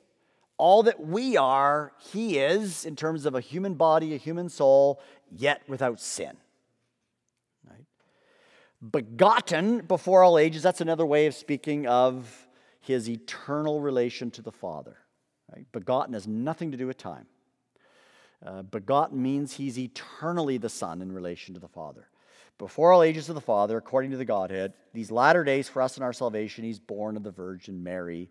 All 0.56 0.82
that 0.82 1.00
we 1.00 1.36
are, 1.36 1.92
He 1.98 2.38
is 2.38 2.84
in 2.84 2.96
terms 2.96 3.26
of 3.26 3.34
a 3.34 3.40
human 3.40 3.74
body, 3.74 4.14
a 4.14 4.18
human 4.18 4.48
soul, 4.48 5.00
yet 5.30 5.62
without 5.68 6.00
sin 6.00 6.36
begotten 8.88 9.80
before 9.80 10.22
all 10.22 10.38
ages. 10.38 10.62
That's 10.62 10.80
another 10.80 11.06
way 11.06 11.26
of 11.26 11.34
speaking 11.34 11.86
of 11.86 12.48
his 12.80 13.08
eternal 13.08 13.80
relation 13.80 14.30
to 14.32 14.42
the 14.42 14.52
Father. 14.52 14.96
Right? 15.54 15.66
Begotten 15.72 16.14
has 16.14 16.26
nothing 16.26 16.70
to 16.70 16.76
do 16.76 16.86
with 16.86 16.96
time. 16.96 17.26
Uh, 18.44 18.62
begotten 18.62 19.20
means 19.20 19.54
he's 19.54 19.78
eternally 19.78 20.56
the 20.56 20.68
Son 20.68 21.02
in 21.02 21.12
relation 21.12 21.54
to 21.54 21.60
the 21.60 21.68
Father. 21.68 22.08
Before 22.56 22.92
all 22.92 23.02
ages 23.02 23.28
of 23.28 23.34
the 23.34 23.40
Father, 23.40 23.76
according 23.76 24.10
to 24.12 24.16
the 24.16 24.24
Godhead, 24.24 24.72
these 24.92 25.10
latter 25.10 25.44
days 25.44 25.68
for 25.68 25.82
us 25.82 25.96
in 25.96 26.02
our 26.02 26.12
salvation, 26.12 26.64
he's 26.64 26.78
born 26.78 27.16
of 27.16 27.22
the 27.22 27.30
Virgin 27.30 27.82
Mary 27.82 28.30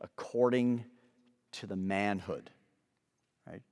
according 0.00 0.84
to 1.52 1.66
the 1.66 1.76
manhood. 1.76 2.50
Right? 3.46 3.62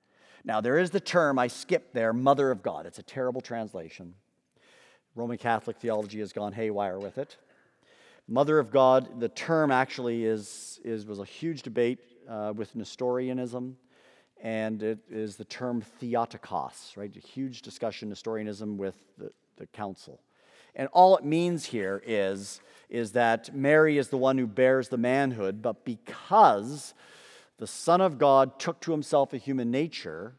Now, 0.45 0.61
there 0.61 0.79
is 0.79 0.91
the 0.91 1.01
term 1.01 1.39
I 1.39 1.49
skipped 1.49 1.95
there, 1.95 2.12
Mother 2.12 2.51
of 2.51 2.62
God. 2.62 2.87
It's 2.87 2.99
a 2.99 3.03
terrible 3.03 3.41
translation. 3.41 4.14
Roman 5.17 5.39
Catholic 5.39 5.77
theology 5.77 6.19
has 6.21 6.33
gone 6.33 6.53
haywire 6.53 6.99
with 6.99 7.19
it. 7.19 7.37
Mother 8.27 8.59
of 8.59 8.71
God, 8.71 9.21
the 9.21 9.29
term 9.29 9.71
actually 9.71 10.25
is, 10.25 10.81
is 10.83 11.07
was 11.07 11.21
a 11.21 11.25
huge 11.25 11.62
debate 11.62 12.01
uh, 12.29 12.53
with 12.57 12.75
Nestorianism, 12.75 13.77
and 14.43 14.83
it 14.83 14.99
is 15.09 15.37
the 15.37 15.45
term 15.45 15.83
Theotokos, 16.01 16.97
right? 16.97 17.15
A 17.15 17.21
huge 17.21 17.62
discussion, 17.62 18.09
Nestorianism, 18.09 18.77
with 18.77 18.97
the, 19.19 19.31
the 19.57 19.67
council. 19.67 20.21
And 20.75 20.89
all 20.93 21.17
it 21.17 21.25
means 21.25 21.67
here 21.67 22.03
is, 22.05 22.61
is 22.89 23.12
that 23.12 23.55
Mary 23.55 23.99
is 23.99 24.09
the 24.09 24.17
one 24.17 24.37
who 24.37 24.47
bears 24.47 24.89
the 24.89 24.97
manhood, 24.99 25.62
but 25.62 25.85
because 25.85 26.95
the 27.59 27.67
Son 27.69 28.01
of 28.01 28.19
God 28.19 28.59
took 28.59 28.81
to 28.81 28.91
himself 28.91 29.33
a 29.33 29.39
human 29.39 29.71
nature, 29.71 30.35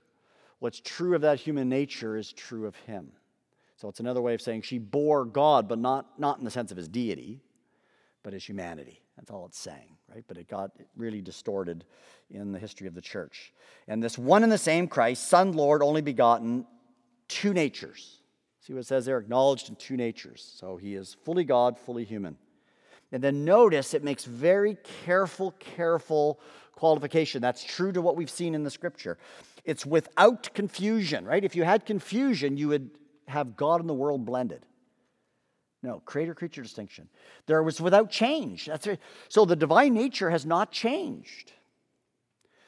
what's 0.60 0.82
true 0.82 1.16
of 1.16 1.22
that 1.22 1.40
human 1.40 1.70
nature 1.70 2.18
is 2.18 2.34
true 2.34 2.66
of 2.66 2.76
him. 2.76 3.14
So 3.76 3.90
it's 3.90 4.00
another 4.00 4.22
way 4.22 4.34
of 4.34 4.42
saying 4.42 4.62
she 4.62 4.78
bore 4.78 5.26
God, 5.26 5.68
but 5.68 5.80
not, 5.80 6.20
not 6.20 6.40
in 6.40 6.46
the 6.46 6.52
sense 6.52 6.72
of 6.72 6.78
his 6.78 6.88
deity, 6.88 7.42
but 8.24 8.34
his 8.34 8.46
humanity. 8.46 9.02
That's 9.18 9.32
all 9.32 9.46
it's 9.46 9.60
saying, 9.60 9.98
right? 10.14 10.24
But 10.28 10.38
it 10.38 10.48
got 10.48 10.72
really 10.96 11.22
distorted 11.22 11.86
in 12.30 12.52
the 12.52 12.60
history 12.60 12.88
of 12.88 12.96
the 12.96 13.02
church. 13.02 13.54
And 13.88 14.02
this 14.02 14.18
one 14.18 14.44
and 14.44 14.52
the 14.52 14.58
same 14.58 14.88
Christ, 14.88 15.28
Son, 15.28 15.52
Lord, 15.54 15.84
only 15.84 16.02
begotten, 16.02 16.66
two 17.28 17.54
natures. 17.54 18.20
See 18.62 18.74
what 18.74 18.80
it 18.80 18.88
says 18.88 19.06
there? 19.06 19.20
Acknowledged 19.20 19.70
in 19.70 19.76
two 19.76 19.96
natures. 19.96 20.56
So 20.58 20.78
he 20.78 20.96
is 20.96 21.16
fully 21.24 21.44
God, 21.44 21.78
fully 21.78 22.04
human. 22.04 22.38
And 23.12 23.24
then 23.24 23.46
notice 23.46 23.94
it 23.94 24.04
makes 24.04 24.26
very 24.26 24.78
careful, 25.06 25.52
careful 25.60 26.40
qualification. 26.74 27.42
That's 27.42 27.64
true 27.64 27.92
to 27.92 28.02
what 28.02 28.16
we've 28.16 28.30
seen 28.30 28.56
in 28.56 28.64
the 28.64 28.72
scripture. 28.72 29.18
It's 29.64 29.86
without 29.86 30.54
confusion, 30.54 31.26
right? 31.26 31.44
If 31.44 31.56
you 31.56 31.64
had 31.64 31.86
confusion, 31.86 32.58
you 32.58 32.70
would 32.70 32.90
have 33.28 33.56
God 33.56 33.80
and 33.80 33.90
the 33.90 33.94
world 33.94 34.26
blended. 34.26 34.66
No, 35.84 36.02
creator 36.04 36.34
creature 36.34 36.64
distinction. 36.64 37.10
There 37.46 37.62
was 37.62 37.80
without 37.80 38.10
change. 38.10 38.66
That's 38.66 38.88
right. 38.88 39.00
So 39.30 39.46
the 39.46 39.56
divine 39.56 39.94
nature 39.94 40.32
has 40.32 40.46
not 40.46 40.72
changed. 40.72 41.52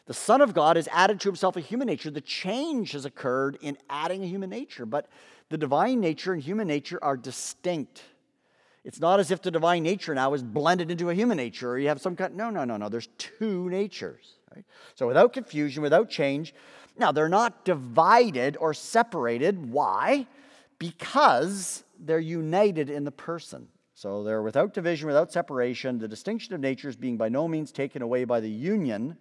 The 0.05 0.13
Son 0.13 0.39
of 0.39 0.53
God 0.53 0.75
has 0.75 0.87
added 0.91 1.19
to 1.21 1.29
himself 1.29 1.57
a 1.57 1.59
human 1.59 1.87
nature. 1.87 2.11
The 2.11 2.21
change 2.21 2.91
has 2.91 3.05
occurred 3.05 3.57
in 3.61 3.77
adding 3.89 4.23
a 4.23 4.27
human 4.27 4.49
nature, 4.49 4.85
but 4.85 5.07
the 5.49 5.57
divine 5.57 5.99
nature 5.99 6.31
and 6.33 6.41
human 6.41 6.67
nature 6.67 6.99
are 7.01 7.17
distinct. 7.17 8.03
It's 8.85 9.01
not 9.01 9.19
as 9.19 9.31
if 9.31 9.41
the 9.41 9.51
divine 9.51 9.83
nature 9.83 10.15
now 10.15 10.33
is 10.33 10.43
blended 10.43 10.91
into 10.91 11.09
a 11.09 11.13
human 11.13 11.35
nature 11.35 11.71
or 11.71 11.79
you 11.79 11.89
have 11.89 11.99
some 11.99 12.15
kind. 12.15 12.35
No, 12.37 12.49
no, 12.49 12.63
no, 12.63 12.77
no. 12.77 12.87
There's 12.87 13.09
two 13.17 13.69
natures. 13.69 14.35
Right? 14.55 14.63
So 14.95 15.07
without 15.07 15.33
confusion, 15.33 15.83
without 15.83 16.09
change. 16.09 16.53
Now, 16.97 17.11
they're 17.11 17.29
not 17.29 17.65
divided 17.65 18.57
or 18.57 18.73
separated. 18.73 19.71
Why? 19.71 20.25
Because 20.79 21.83
they're 21.99 22.19
united 22.19 22.89
in 22.89 23.03
the 23.03 23.11
person. 23.11 23.67
So 23.93 24.23
they're 24.23 24.43
without 24.43 24.73
division, 24.73 25.07
without 25.07 25.31
separation. 25.31 25.97
The 25.97 26.07
distinction 26.07 26.53
of 26.53 26.61
natures 26.61 26.95
being 26.95 27.17
by 27.17 27.29
no 27.29 27.47
means 27.47 27.71
taken 27.71 28.01
away 28.01 28.25
by 28.25 28.39
the 28.39 28.49
union 28.49 29.17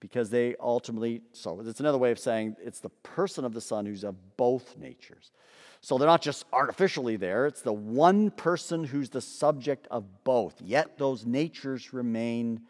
because 0.00 0.30
they 0.30 0.54
ultimately, 0.60 1.22
so 1.32 1.60
it's 1.60 1.80
another 1.80 1.98
way 1.98 2.10
of 2.10 2.18
saying 2.18 2.56
it's 2.62 2.80
the 2.80 2.90
person 2.90 3.44
of 3.44 3.54
the 3.54 3.60
Son 3.60 3.86
who's 3.86 4.04
of 4.04 4.36
both 4.36 4.76
natures. 4.76 5.32
So 5.80 5.98
they're 5.98 6.08
not 6.08 6.22
just 6.22 6.44
artificially 6.52 7.16
there, 7.16 7.46
it's 7.46 7.62
the 7.62 7.72
one 7.72 8.30
person 8.30 8.84
who's 8.84 9.10
the 9.10 9.20
subject 9.20 9.86
of 9.90 10.24
both, 10.24 10.60
yet 10.60 10.98
those 10.98 11.24
natures 11.24 11.92
remain 11.92 12.62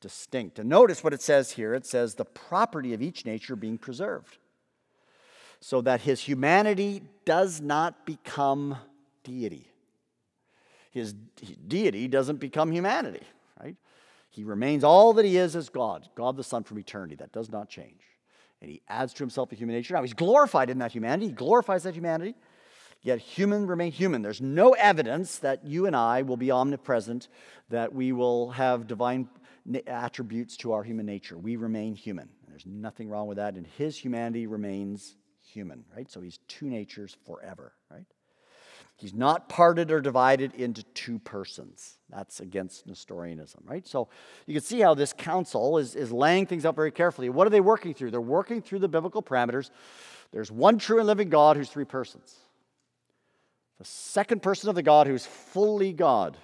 distinct. 0.00 0.58
And 0.58 0.68
notice 0.68 1.02
what 1.02 1.12
it 1.12 1.22
says 1.22 1.52
here 1.52 1.74
it 1.74 1.86
says 1.86 2.14
the 2.14 2.24
property 2.24 2.94
of 2.94 3.02
each 3.02 3.26
nature 3.26 3.56
being 3.56 3.78
preserved, 3.78 4.38
so 5.60 5.80
that 5.82 6.00
his 6.00 6.20
humanity 6.20 7.02
does 7.24 7.60
not 7.60 8.06
become 8.06 8.76
deity. 9.24 9.70
His 10.90 11.12
deity 11.12 12.08
doesn't 12.08 12.38
become 12.40 12.72
humanity, 12.72 13.22
right? 13.60 13.76
He 14.30 14.44
remains 14.44 14.84
all 14.84 15.12
that 15.14 15.24
he 15.24 15.36
is 15.36 15.56
as 15.56 15.68
God, 15.68 16.08
God 16.14 16.36
the 16.36 16.44
Son 16.44 16.62
from 16.62 16.78
eternity. 16.78 17.16
That 17.16 17.32
does 17.32 17.50
not 17.50 17.68
change. 17.68 18.00
And 18.60 18.70
he 18.70 18.80
adds 18.88 19.12
to 19.14 19.22
himself 19.22 19.52
a 19.52 19.54
human 19.54 19.76
nature. 19.76 19.94
Now 19.94 20.02
he's 20.02 20.14
glorified 20.14 20.70
in 20.70 20.78
that 20.78 20.92
humanity, 20.92 21.26
he 21.26 21.32
glorifies 21.32 21.82
that 21.82 21.94
humanity. 21.94 22.34
Yet 23.02 23.20
human 23.20 23.66
remain 23.66 23.92
human. 23.92 24.22
There's 24.22 24.40
no 24.40 24.72
evidence 24.72 25.38
that 25.38 25.64
you 25.64 25.86
and 25.86 25.94
I 25.94 26.22
will 26.22 26.36
be 26.36 26.50
omnipresent, 26.50 27.28
that 27.68 27.94
we 27.94 28.10
will 28.10 28.50
have 28.50 28.86
divine 28.86 29.28
attributes 29.86 30.56
to 30.58 30.72
our 30.72 30.82
human 30.82 31.06
nature. 31.06 31.38
We 31.38 31.56
remain 31.56 31.94
human. 31.94 32.30
There's 32.48 32.66
nothing 32.66 33.08
wrong 33.08 33.28
with 33.28 33.36
that. 33.36 33.54
And 33.54 33.66
his 33.66 33.96
humanity 33.96 34.46
remains 34.46 35.14
human, 35.56 35.84
right? 35.96 36.10
So 36.10 36.20
he's 36.20 36.38
two 36.48 36.66
natures 36.66 37.16
forever, 37.24 37.72
right? 37.90 38.04
He's 38.98 39.14
not 39.14 39.48
parted 39.48 39.90
or 39.90 40.00
divided 40.00 40.54
into 40.54 40.82
two 40.82 41.18
persons. 41.18 41.98
That's 42.10 42.40
against 42.40 42.86
Nestorianism, 42.86 43.62
right? 43.64 43.86
So 43.86 44.08
you 44.46 44.54
can 44.54 44.62
see 44.62 44.80
how 44.80 44.94
this 44.94 45.12
council 45.12 45.78
is, 45.78 45.94
is 45.94 46.12
laying 46.12 46.46
things 46.46 46.64
out 46.64 46.76
very 46.76 46.90
carefully. 46.90 47.28
What 47.28 47.46
are 47.46 47.50
they 47.50 47.60
working 47.60 47.94
through? 47.94 48.10
They're 48.10 48.20
working 48.20 48.62
through 48.62 48.78
the 48.80 48.88
biblical 48.88 49.22
parameters. 49.22 49.70
There's 50.32 50.50
one 50.50 50.78
true 50.78 50.98
and 50.98 51.06
living 51.06 51.28
God 51.30 51.56
who's 51.56 51.70
three 51.70 51.84
persons. 51.84 52.36
The 53.78 53.84
second 53.84 54.42
person 54.42 54.68
of 54.68 54.74
the 54.74 54.82
God 54.82 55.06
who's 55.06 55.26
fully 55.26 55.92
God, 55.92 56.36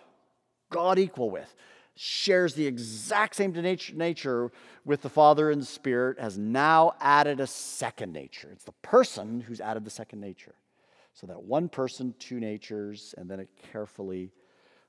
God 0.71 0.99
equal 0.99 1.31
with, 1.31 1.55
shares 1.97 2.55
the 2.55 2.66
exact 2.66 3.36
same 3.36 3.53
nature 3.53 4.51
with 4.84 5.03
the 5.03 5.09
Father 5.09 5.51
and 5.51 5.61
the 5.62 5.66
Spirit, 5.66 6.18
has 6.18 6.38
now 6.38 6.95
added 7.01 7.40
a 7.40 7.47
second 7.47 8.12
nature. 8.12 8.49
It's 8.53 8.64
the 8.64 8.72
person 8.82 9.40
who's 9.40 9.61
added 9.61 9.84
the 9.84 9.90
second 9.90 10.20
nature. 10.20 10.55
So 11.14 11.26
that 11.26 11.43
one 11.43 11.68
person, 11.68 12.14
two 12.18 12.40
natures, 12.40 13.14
and 13.18 13.30
then 13.30 13.40
it 13.40 13.51
carefully 13.70 14.32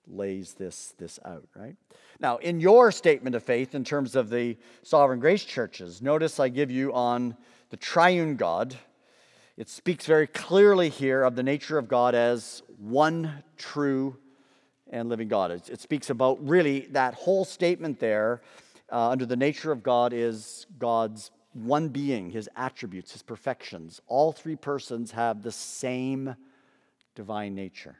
lays 0.08 0.54
this, 0.54 0.93
this 0.97 1.20
out, 1.26 1.47
right? 1.56 1.76
Now, 2.20 2.38
in 2.38 2.60
your 2.60 2.91
statement 2.91 3.36
of 3.36 3.43
faith, 3.43 3.76
in 3.76 3.84
terms 3.84 4.16
of 4.16 4.30
the 4.30 4.58
sovereign 4.82 5.20
grace 5.20 5.43
churches, 5.43 6.01
notice 6.01 6.39
I 6.39 6.49
give 6.49 6.72
you 6.72 6.93
on 6.93 7.36
the 7.70 7.78
triune 7.78 8.36
God. 8.36 8.76
It 9.58 9.70
speaks 9.70 10.06
very 10.06 10.28
clearly 10.28 10.89
here 10.89 11.24
of 11.24 11.36
the 11.36 11.43
nature 11.43 11.78
of 11.78 11.88
God 11.88 12.16
as 12.16 12.64
one 12.78 13.43
true 13.58 14.18
and 14.94 15.10
living 15.10 15.28
God. 15.28 15.52
It, 15.52 15.70
it 15.70 15.82
speaks 15.82 16.10
about 16.10 16.48
really 16.48 16.82
that 16.91 17.16
whole 17.16 17.44
statement 17.44 18.00
there 18.00 18.41
uh, 18.91 19.10
under 19.10 19.26
the 19.26 19.36
nature 19.36 19.72
of 19.72 19.82
God 19.82 20.14
is 20.14 20.68
God's 20.78 21.32
one 21.54 21.89
being, 21.89 22.30
his 22.30 22.48
attributes, 22.56 23.12
his 23.12 23.24
perfections. 23.24 24.00
All 24.08 24.32
three 24.32 24.56
persons 24.56 25.12
have 25.12 25.41
the 25.41 25.52
same 25.52 26.36
divine 27.16 27.56
nature. 27.56 27.98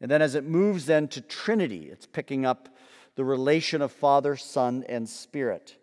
And 0.00 0.10
then 0.10 0.22
as 0.22 0.34
it 0.34 0.44
moves 0.44 0.86
then 0.86 1.06
to 1.08 1.20
Trinity, 1.20 1.88
it's 1.90 2.06
picking 2.06 2.44
up 2.44 2.68
the 3.14 3.24
relation 3.24 3.82
of 3.82 3.92
Father, 3.92 4.36
Son, 4.36 4.84
and 4.88 5.08
Spirit. 5.08 5.76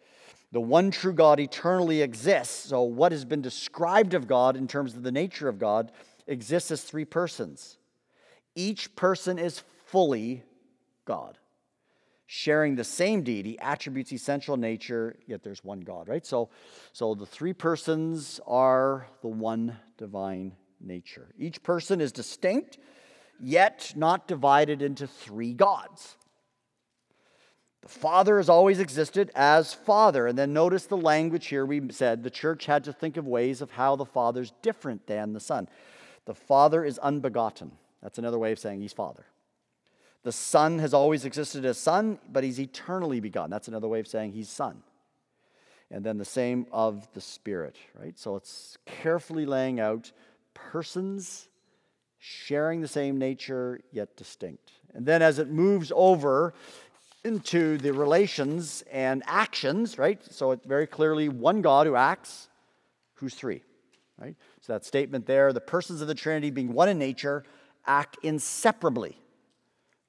The 0.52 0.60
one 0.60 0.90
true 0.90 1.14
God 1.14 1.40
eternally 1.40 2.02
exists. 2.02 2.70
So, 2.70 2.82
what 2.82 3.12
has 3.12 3.24
been 3.24 3.42
described 3.42 4.16
of 4.16 4.28
God 4.28 4.58
in 4.58 4.68
terms 4.68 4.96
of 4.96 5.04
the 5.04 5.12
nature 5.12 5.48
of 5.48 5.60
God 5.60 5.92
exists 6.26 6.72
as 6.72 6.82
three 6.82 7.06
persons. 7.06 7.78
Each 8.56 8.94
person 8.96 9.38
is 9.38 9.64
fully 9.92 10.44
God 11.06 11.38
sharing 12.32 12.76
the 12.76 12.84
same 12.84 13.24
deity, 13.24 13.58
attributes, 13.58 14.14
essential 14.14 14.56
nature, 14.56 15.16
yet 15.26 15.42
there's 15.42 15.64
one 15.64 15.80
God, 15.80 16.08
right? 16.08 16.24
So, 16.24 16.52
so 16.94 17.16
the 17.16 17.26
three 17.26 17.54
persons 17.54 18.40
are 18.46 19.08
the 19.24 19.28
one 19.28 19.76
divine 19.98 20.56
nature. 20.80 21.30
Each 21.40 21.64
person 21.64 22.00
is 22.00 22.12
distinct, 22.12 22.78
yet 23.42 23.94
not 23.96 24.28
divided 24.28 24.84
into 24.84 25.08
three 25.08 25.56
gods. 25.56 26.18
The 27.82 27.90
Father 27.90 28.38
has 28.38 28.48
always 28.48 28.80
existed 28.80 29.32
as 29.34 29.74
Father. 29.74 30.28
And 30.28 30.38
then 30.38 30.54
notice 30.54 30.86
the 30.86 30.98
language 30.98 31.48
here. 31.48 31.66
We 31.66 31.82
said 31.90 32.22
the 32.22 32.30
church 32.30 32.68
had 32.68 32.84
to 32.84 32.94
think 32.94 33.18
of 33.18 33.26
ways 33.26 33.60
of 33.60 33.72
how 33.72 33.96
the 33.96 34.06
Father's 34.06 34.54
different 34.62 35.08
than 35.08 35.34
the 35.34 35.40
Son. 35.40 35.68
The 36.26 36.36
Father 36.36 36.86
is 36.86 37.00
unbegotten. 37.00 37.72
That's 38.04 38.20
another 38.20 38.38
way 38.38 38.52
of 38.52 38.60
saying 38.60 38.82
he's 38.82 38.94
Father. 38.94 39.26
The 40.24 40.32
Son 40.32 40.80
has 40.80 40.94
always 40.94 41.26
existed 41.26 41.66
as 41.66 41.78
Son, 41.78 42.20
but 42.32 42.44
he's 42.44 42.60
eternally 42.60 43.20
begotten. 43.20 43.50
That's 43.50 43.68
another 43.68 43.88
way 43.88 44.00
of 44.00 44.08
saying 44.08 44.34
he's 44.34 44.50
Son. 44.50 44.84
And 45.92 46.04
then 46.04 46.18
the 46.18 46.26
same 46.26 46.68
of 46.72 47.08
the 47.14 47.22
Spirit, 47.22 47.78
right? 48.00 48.18
So 48.20 48.36
it's 48.36 48.78
carefully 48.86 49.46
laying 49.46 49.80
out 49.80 50.12
persons 50.54 51.48
sharing 52.20 52.82
the 52.82 52.88
same 52.88 53.18
nature, 53.18 53.80
yet 53.92 54.16
distinct. 54.18 54.72
And 54.94 55.06
then 55.06 55.22
as 55.22 55.40
it 55.40 55.50
moves 55.50 55.92
over 55.96 56.54
into 57.24 57.78
the 57.78 57.94
relations 57.94 58.84
and 58.92 59.24
actions, 59.26 59.98
right? 59.98 60.22
So 60.30 60.52
it's 60.52 60.66
very 60.66 60.86
clearly 60.86 61.30
one 61.30 61.62
God 61.62 61.88
who 61.88 61.96
acts, 61.96 62.50
who's 63.16 63.34
three, 63.34 63.64
right? 64.20 64.36
So 64.62 64.74
that 64.74 64.86
statement 64.86 65.26
there, 65.26 65.52
the 65.54 65.62
persons 65.62 66.02
of 66.02 66.08
the 66.08 66.16
Trinity 66.16 66.50
being 66.50 66.74
one 66.74 66.90
in 66.90 67.00
nature, 67.00 67.44
act 67.88 68.18
inseparably 68.22 69.18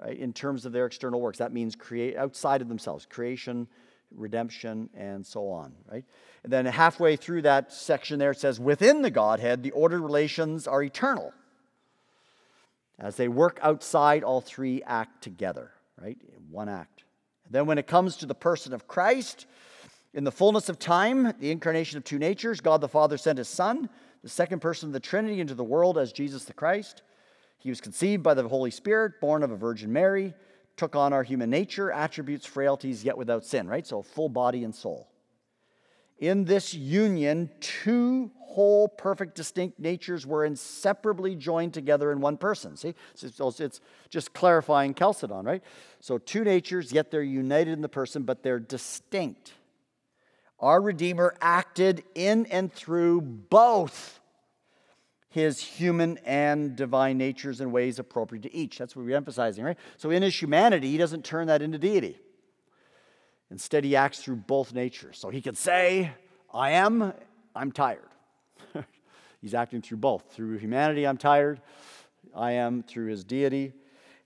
right, 0.01 0.17
in 0.17 0.33
terms 0.33 0.67
of 0.67 0.73
their 0.73 0.87
external 0.87 1.21
works. 1.21 1.39
That 1.39 1.53
means 1.53 1.77
create 1.77 2.17
outside 2.17 2.63
of 2.63 2.69
themselves, 2.69 3.07
creation, 3.07 3.69
redemption, 4.15 4.91
and 4.95 5.25
so 5.25 5.49
on, 5.49 5.73
right? 5.91 6.05
And 6.43 6.53
then 6.53 6.67
halfway 6.67 7.17
through 7.17 7.43
that 7.43 7.73
section 7.73 8.19
there, 8.19 8.33
it 8.33 8.39
says, 8.39 8.59
within 8.59 9.03
the 9.03 9.11
Godhead, 9.11 9.63
the 9.63 9.71
ordered 9.73 10.01
relations 10.01 10.67
are 10.67 10.83
eternal. 10.83 11.33
As 12.99 13.17
they 13.17 13.29
work 13.29 13.59
outside, 13.63 14.25
all 14.25 14.41
three 14.41 14.83
act 14.83 15.23
together, 15.23 15.71
right? 16.01 16.19
In 16.37 16.51
one 16.51 16.69
act. 16.69 17.05
And 17.47 17.55
then 17.55 17.67
when 17.67 17.79
it 17.79 17.87
comes 17.87 18.17
to 18.17 18.27
the 18.27 18.35
person 18.35 18.73
of 18.73 18.87
Christ, 18.87 19.47
in 20.13 20.25
the 20.25 20.33
fullness 20.33 20.69
of 20.69 20.79
time, 20.79 21.35
the 21.39 21.51
incarnation 21.51 21.97
of 21.97 22.05
two 22.05 22.19
natures, 22.19 22.61
God 22.61 22.81
the 22.81 22.89
Father 22.89 23.17
sent 23.17 23.39
his 23.39 23.49
Son, 23.49 23.89
the 24.23 24.29
second 24.29 24.61
person 24.61 24.89
of 24.89 24.93
the 24.93 25.01
Trinity, 25.01 25.41
into 25.41 25.55
the 25.55 25.65
world 25.65 25.97
as 25.97 26.13
Jesus 26.13 26.45
the 26.45 26.53
Christ. 26.53 27.03
He 27.61 27.69
was 27.69 27.81
conceived 27.81 28.23
by 28.23 28.35
the 28.35 28.49
Holy 28.49 28.71
Spirit, 28.71 29.21
born 29.21 29.43
of 29.43 29.51
a 29.51 29.57
Virgin 29.57 29.93
Mary, 29.93 30.35
took 30.77 30.97
on 30.97 31.13
our 31.13 31.23
human 31.23 31.51
nature, 31.51 31.93
attributes, 31.93 32.47
frailties, 32.47 33.05
yet 33.05 33.17
without 33.17 33.45
sin, 33.45 33.69
right? 33.69 33.87
So 33.87 34.03
full 34.03 34.31
body 34.31 34.65
and 34.65 34.75
soul. 34.75 35.09
In 36.19 36.45
this 36.45 36.75
union, 36.75 37.51
two 37.61 38.31
whole, 38.39 38.89
perfect, 38.89 39.35
distinct 39.35 39.79
natures 39.79 40.27
were 40.27 40.45
inseparably 40.45 41.37
joined 41.37 41.73
together 41.73 42.11
in 42.13 42.21
one 42.21 42.37
person. 42.37 42.77
See? 42.77 42.95
So 43.15 43.53
it's 43.59 43.81
just 44.09 44.33
clarifying 44.33 44.93
Chalcedon, 44.95 45.45
right? 45.45 45.63
So 46.01 46.19
two 46.19 46.45
natures, 46.45 46.93
yet 46.93 47.11
they're 47.11 47.23
united 47.23 47.73
in 47.73 47.81
the 47.81 47.89
person, 47.89 48.25
but 48.25 48.43
they're 48.43 48.59
distinct. 48.59 49.53
Our 50.59 50.81
Redeemer 50.83 51.37
acted 51.41 52.05
in 52.15 52.47
and 52.47 52.73
through 52.73 53.23
both 53.23 54.20
his 55.31 55.61
human 55.61 56.19
and 56.19 56.75
divine 56.75 57.17
natures 57.17 57.61
in 57.61 57.71
ways 57.71 57.99
appropriate 58.01 58.43
to 58.43 58.55
each. 58.55 58.79
That's 58.79 58.97
what 58.97 59.07
we're 59.07 59.17
emphasizing, 59.17 59.65
right? 59.65 59.79
So 59.97 60.11
in 60.11 60.23
his 60.23 60.41
humanity, 60.41 60.91
he 60.91 60.99
doesn't 60.99 61.25
turn 61.25 61.47
that 61.47 61.63
into 61.63 61.79
deity. 61.79 62.19
Instead, 63.51 63.85
he 63.85 63.95
acts 63.97 64.23
through 64.23 64.37
both 64.37 64.75
natures. 64.75 65.19
So 65.19 65.31
he 65.31 65.41
can 65.41 65.55
say, 65.55 66.13
I 66.53 66.73
am, 66.73 67.13
I'm 67.55 67.71
tired. 67.71 68.09
He's 69.41 69.55
acting 69.55 69.83
through 69.83 69.99
both. 69.99 70.33
Through 70.33 70.59
humanity, 70.59 71.07
I'm 71.07 71.17
tired. 71.17 71.61
I 72.35 72.53
am 72.53 72.83
through 72.83 73.07
his 73.07 73.25
deity. 73.25 73.73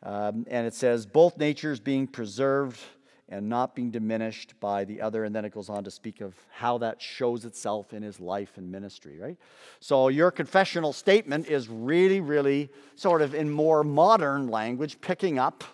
Um, 0.02 0.46
and 0.48 0.66
it 0.66 0.74
says, 0.74 1.06
both 1.06 1.36
natures 1.36 1.80
being 1.80 2.06
preserved 2.06 2.80
and 3.34 3.48
not 3.48 3.74
being 3.74 3.90
diminished 3.90 4.54
by 4.60 4.84
the 4.84 5.00
other. 5.00 5.24
And 5.24 5.34
then 5.34 5.44
it 5.44 5.52
goes 5.52 5.68
on 5.68 5.82
to 5.82 5.90
speak 5.90 6.20
of 6.20 6.36
how 6.52 6.78
that 6.78 7.02
shows 7.02 7.44
itself 7.44 7.92
in 7.92 8.00
his 8.00 8.20
life 8.20 8.52
and 8.58 8.70
ministry, 8.70 9.18
right? 9.18 9.36
So 9.80 10.06
your 10.06 10.30
confessional 10.30 10.92
statement 10.92 11.48
is 11.48 11.68
really, 11.68 12.20
really 12.20 12.70
sort 12.94 13.22
of 13.22 13.34
in 13.34 13.50
more 13.50 13.82
modern 13.82 14.46
language, 14.46 15.00
picking 15.00 15.40
up 15.40 15.64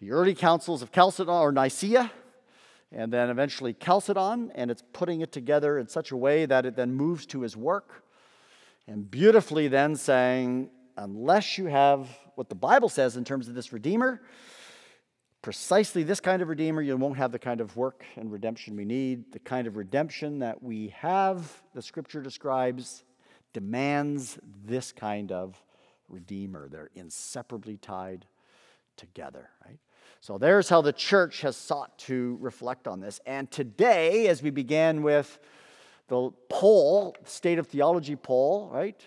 the 0.00 0.10
early 0.10 0.34
councils 0.34 0.82
of 0.82 0.92
Chalcedon 0.92 1.30
or 1.30 1.50
Nicaea 1.50 2.12
and 2.92 3.10
then 3.10 3.30
eventually 3.30 3.72
Chalcedon, 3.72 4.52
and 4.54 4.70
it's 4.70 4.82
putting 4.92 5.22
it 5.22 5.32
together 5.32 5.78
in 5.78 5.88
such 5.88 6.10
a 6.10 6.16
way 6.16 6.44
that 6.44 6.66
it 6.66 6.76
then 6.76 6.92
moves 6.92 7.24
to 7.26 7.40
his 7.40 7.56
work. 7.56 8.04
And 8.86 9.10
beautifully 9.10 9.68
then 9.68 9.96
saying, 9.96 10.68
unless 10.98 11.56
you 11.56 11.66
have 11.66 12.06
what 12.34 12.50
the 12.50 12.54
Bible 12.54 12.90
says 12.90 13.16
in 13.16 13.24
terms 13.24 13.48
of 13.48 13.54
this 13.54 13.72
Redeemer, 13.72 14.20
precisely 15.44 16.02
this 16.02 16.20
kind 16.20 16.40
of 16.40 16.48
Redeemer, 16.48 16.80
you 16.80 16.96
won't 16.96 17.18
have 17.18 17.30
the 17.30 17.38
kind 17.38 17.60
of 17.60 17.76
work 17.76 18.02
and 18.16 18.32
redemption 18.32 18.76
we 18.76 18.86
need. 18.86 19.30
The 19.30 19.38
kind 19.38 19.66
of 19.66 19.76
redemption 19.76 20.38
that 20.38 20.62
we 20.62 20.94
have, 20.96 21.62
the 21.74 21.82
scripture 21.82 22.22
describes, 22.22 23.04
demands 23.52 24.38
this 24.64 24.90
kind 24.90 25.30
of 25.30 25.62
Redeemer. 26.08 26.66
They're 26.68 26.88
inseparably 26.94 27.76
tied 27.76 28.24
together, 28.96 29.50
right? 29.66 29.76
So 30.22 30.38
there's 30.38 30.70
how 30.70 30.80
the 30.80 30.94
church 30.94 31.42
has 31.42 31.58
sought 31.58 31.98
to 31.98 32.38
reflect 32.40 32.88
on 32.88 33.00
this. 33.00 33.20
And 33.26 33.50
today, 33.50 34.28
as 34.28 34.42
we 34.42 34.48
began 34.48 35.02
with 35.02 35.38
the 36.08 36.30
poll, 36.48 37.18
state 37.26 37.58
of 37.58 37.66
theology 37.66 38.16
poll, 38.16 38.70
right? 38.72 38.98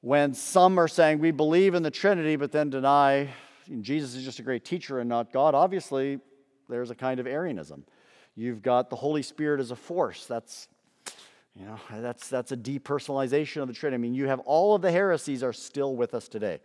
When 0.00 0.32
some 0.32 0.78
are 0.78 0.88
saying 0.88 1.18
we 1.18 1.32
believe 1.32 1.74
in 1.74 1.82
the 1.82 1.90
Trinity, 1.90 2.36
but 2.36 2.50
then 2.50 2.70
deny 2.70 3.28
Jesus 3.80 4.14
is 4.14 4.24
just 4.24 4.38
a 4.38 4.42
great 4.42 4.64
teacher 4.64 5.00
and 5.00 5.08
not 5.08 5.32
God, 5.32 5.54
obviously 5.54 6.20
there's 6.68 6.90
a 6.90 6.94
kind 6.94 7.20
of 7.20 7.26
Arianism. 7.26 7.84
You've 8.36 8.62
got 8.62 8.90
the 8.90 8.96
Holy 8.96 9.22
Spirit 9.22 9.60
as 9.60 9.70
a 9.70 9.76
force. 9.76 10.26
That's 10.26 10.68
you 11.56 11.66
know, 11.66 11.78
that's 12.00 12.28
that's 12.28 12.50
a 12.50 12.56
depersonalization 12.56 13.62
of 13.62 13.68
the 13.68 13.74
Trinity. 13.74 13.94
I 13.94 14.02
mean, 14.02 14.14
you 14.14 14.26
have 14.26 14.40
all 14.40 14.74
of 14.74 14.82
the 14.82 14.90
heresies 14.90 15.42
are 15.44 15.52
still 15.52 15.94
with 15.94 16.12
us 16.14 16.26
today. 16.26 16.60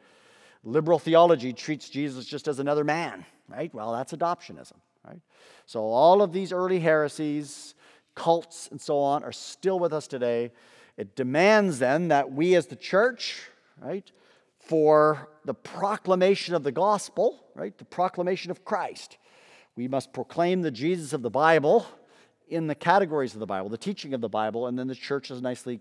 Liberal 0.64 0.98
theology 0.98 1.54
treats 1.54 1.90
Jesus 1.90 2.26
just 2.26 2.48
as 2.48 2.60
another 2.60 2.84
man, 2.84 3.24
right? 3.48 3.74
Well, 3.74 3.94
that's 3.94 4.14
adoptionism, 4.14 4.74
right? 5.08 5.22
So 5.68 5.82
all 5.82 6.22
of 6.24 6.34
these 6.34 6.52
early 6.52 6.80
heresies, 6.80 7.76
cults, 8.16 8.68
and 8.72 8.82
so 8.82 8.98
on 8.98 9.24
are 9.24 9.32
still 9.32 9.80
with 9.80 9.94
us 9.94 10.08
today. 10.08 10.52
It 10.98 11.16
demands 11.16 11.80
then 11.80 12.10
that 12.10 12.32
we 12.32 12.56
as 12.56 12.66
the 12.66 12.76
church, 12.76 13.48
right, 13.80 14.12
for 14.70 15.28
the 15.46 15.54
proclamation 15.56 16.54
of 16.54 16.62
the 16.62 16.72
gospel, 16.72 17.44
right, 17.56 17.76
the 17.80 17.86
proclamation 17.86 18.52
of 18.52 18.64
Christ, 18.64 19.18
we 19.76 19.88
must 19.88 20.14
proclaim 20.14 20.62
the 20.62 20.70
Jesus 20.70 21.12
of 21.12 21.24
the 21.24 21.30
Bible 21.32 21.88
in 22.48 22.68
the 22.68 22.76
categories 22.76 23.34
of 23.34 23.40
the 23.40 23.48
Bible, 23.48 23.68
the 23.70 23.80
teaching 23.80 24.14
of 24.14 24.22
the 24.22 24.30
Bible, 24.30 24.68
and 24.68 24.78
then 24.78 24.86
the 24.86 24.94
church 24.94 25.30
has 25.30 25.42
nicely 25.42 25.80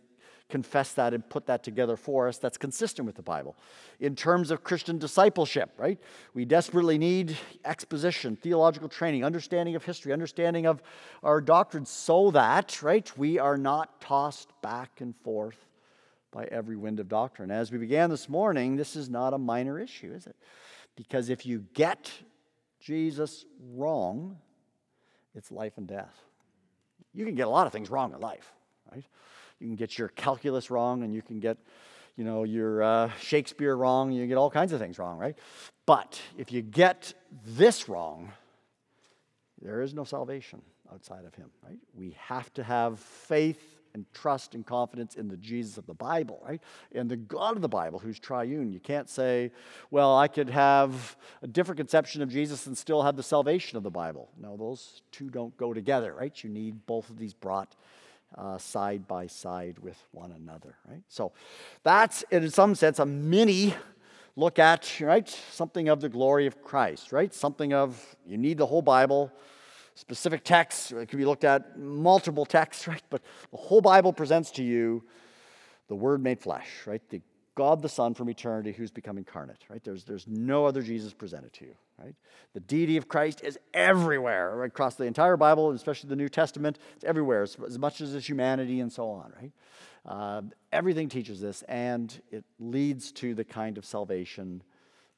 confessed 0.49 0.97
that 0.97 1.13
and 1.13 1.29
put 1.29 1.45
that 1.45 1.63
together 1.63 1.99
for 1.99 2.29
us 2.29 2.39
that's 2.39 2.57
consistent 2.57 3.05
with 3.05 3.15
the 3.15 3.23
Bible. 3.23 3.59
In 4.01 4.17
terms 4.17 4.51
of 4.51 4.65
Christian 4.65 4.97
discipleship, 4.97 5.71
right? 5.77 5.99
We 6.33 6.47
desperately 6.47 6.97
need 6.97 7.37
exposition, 7.67 8.37
theological 8.37 8.89
training, 8.89 9.23
understanding 9.23 9.77
of 9.77 9.85
history, 9.85 10.15
understanding 10.15 10.65
of 10.65 10.83
our 11.23 11.43
doctrine 11.43 11.85
so 11.85 12.31
that, 12.31 12.83
right, 12.83 13.13
we 13.19 13.39
are 13.39 13.59
not 13.59 14.01
tossed 14.01 14.49
back 14.63 15.03
and 15.03 15.15
forth 15.23 15.68
by 16.31 16.45
every 16.45 16.77
wind 16.77 17.01
of 17.01 17.09
doctrine. 17.09 17.51
As 17.51 17.73
we 17.73 17.79
began 17.79 18.11
this 18.11 18.29
morning, 18.29 18.77
this 18.77 18.97
is 18.97 19.09
not 19.09 19.35
a 19.35 19.39
minor 19.39 19.79
issue, 19.79 20.13
is 20.13 20.27
it? 20.27 20.37
Because 20.97 21.29
if 21.29 21.47
you 21.47 21.65
get 21.75 22.11
Jesus 22.81 23.45
wrong, 23.75 24.39
it's 25.35 25.51
life 25.51 25.75
and 25.77 25.87
death. 25.87 26.15
You 27.15 27.25
can 27.25 27.35
get 27.35 27.47
a 27.47 27.51
lot 27.51 27.67
of 27.67 27.73
things 27.73 27.91
wrong 27.91 28.13
in 28.13 28.21
life, 28.21 28.53
right? 28.93 29.05
You 29.59 29.67
can 29.67 29.77
get 29.77 29.99
your 29.99 30.09
calculus 30.09 30.71
wrong, 30.71 31.03
and 31.03 31.15
you 31.15 31.23
can 31.23 31.41
get, 31.41 31.59
you 32.17 32.25
know, 32.25 32.45
your 32.45 32.83
uh, 32.83 33.11
Shakespeare 33.21 33.77
wrong. 33.77 34.13
You 34.13 34.27
get 34.27 34.37
all 34.37 34.51
kinds 34.51 34.73
of 34.73 34.81
things 34.81 34.99
wrong, 34.99 35.19
right? 35.19 35.37
But 35.87 36.21
if 36.37 36.53
you 36.53 36.63
get 36.63 37.15
this 37.47 37.89
wrong, 37.89 38.33
there 39.63 39.81
is 39.83 39.95
no 39.95 40.05
salvation 40.05 40.63
outside 40.93 41.25
of 41.25 41.35
Him, 41.35 41.51
right? 41.65 41.79
We 41.95 42.17
have 42.19 42.53
to 42.55 42.63
have 42.63 43.01
faith 43.01 43.78
and 43.99 44.07
trust 44.15 44.55
and 44.55 44.65
confidence 44.65 45.17
in 45.17 45.27
the 45.29 45.37
Jesus 45.37 45.77
of 45.77 45.87
the 45.87 45.95
Bible, 45.95 46.41
right? 46.47 46.63
And 46.95 47.11
the 47.11 47.17
God 47.17 47.57
of 47.57 47.63
the 47.63 47.69
Bible 47.69 47.99
who's 47.99 48.19
triune. 48.19 48.73
You 48.73 48.81
can't 48.81 49.11
say, 49.11 49.51
well, 49.91 50.17
I 50.17 50.29
could 50.29 50.49
have 50.49 51.17
a 51.43 51.49
different 51.49 51.79
conception 51.79 52.23
of 52.23 52.31
Jesus 52.31 52.67
and 52.67 52.79
still 52.79 53.03
have 53.03 53.17
the 53.17 53.23
salvation 53.23 53.77
of 53.77 53.83
the 53.83 53.91
Bible. 53.91 54.29
No, 54.41 54.57
those 54.57 55.03
two 55.11 55.29
don't 55.31 55.57
go 55.57 55.75
together, 55.75 56.15
right? 56.15 56.33
You 56.45 56.51
need 56.51 56.87
both 56.87 57.11
of 57.11 57.19
these 57.19 57.35
brought 57.35 57.75
uh, 58.37 58.59
side 58.59 59.09
by 59.09 59.27
side 59.27 59.79
with 59.81 59.99
one 60.13 60.33
another, 60.33 60.77
right? 60.89 61.03
So 61.09 61.33
that's, 61.83 62.23
in 62.31 62.49
some 62.51 62.75
sense, 62.75 62.99
a 63.01 63.07
mini 63.07 63.75
look 64.37 64.61
at, 64.61 65.01
right, 65.01 65.29
something 65.51 65.89
of 65.89 66.01
the 66.01 66.09
glory 66.09 66.47
of 66.47 66.63
Christ, 66.63 67.11
right? 67.11 67.35
Something 67.35 67.73
of, 67.73 68.17
you 68.25 68.39
need 68.39 68.59
the 68.59 68.67
whole 68.67 68.83
Bible, 68.83 69.33
specific 69.99 70.45
texts, 70.45 70.93
it 70.93 71.09
can 71.09 71.19
be 71.19 71.25
looked 71.25 71.45
at 71.45 71.79
multiple 71.79 72.47
texts, 72.47 72.87
right? 72.89 73.03
But 73.11 73.23
the 73.51 73.57
whole 73.57 73.81
Bible 73.81 74.13
presents 74.13 74.51
to 74.53 74.63
you 74.63 75.05
the 75.89 75.95
Word 75.95 76.23
made 76.23 76.41
flesh, 76.41 76.69
right? 76.87 77.03
The 77.09 77.21
God 77.55 77.83
the 77.83 77.89
Son 77.89 78.15
from 78.15 78.31
eternity 78.31 78.71
who's 78.71 78.93
become 78.93 79.19
incarnate, 79.19 79.65
right? 79.69 79.83
There's, 79.83 80.05
there's 80.05 80.29
no 80.29 80.65
other 80.65 80.81
Jesus 80.81 81.13
presented 81.13 81.53
to 81.55 81.65
you, 81.65 81.75
right? 81.99 82.15
The 82.55 82.61
deity 82.61 82.97
of 82.97 83.09
Christ 83.09 83.41
is 83.43 83.59
everywhere, 83.75 84.55
right? 84.55 84.69
across 84.69 84.95
the 84.95 85.05
entire 85.05 85.37
Bible, 85.37 85.73
especially 85.73 86.09
the 86.09 86.17
New 86.17 86.29
Testament. 86.29 86.79
It's 86.95 87.05
everywhere, 87.05 87.43
as, 87.43 87.57
as 87.67 87.77
much 87.77 88.01
as 88.01 88.13
his 88.13 88.29
humanity 88.29 88.79
and 88.79 88.93
so 88.93 89.11
on, 89.11 89.33
right? 89.41 89.53
Uh, 90.07 90.43
everything 90.73 91.09
teaches 91.09 91.41
this, 91.41 91.63
and 91.63 92.23
it 92.31 92.45
leads 92.61 93.11
to 93.13 93.35
the 93.35 93.45
kind 93.45 93.77
of 93.77 93.85
salvation 93.85 94.63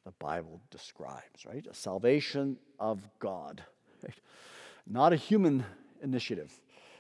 the 0.06 0.12
Bible 0.12 0.62
describes, 0.70 1.44
right? 1.44 1.66
A 1.70 1.74
salvation 1.74 2.56
of 2.78 3.06
God, 3.18 3.62
right? 4.02 4.18
Not 4.86 5.12
a 5.12 5.16
human 5.16 5.64
initiative. 6.02 6.52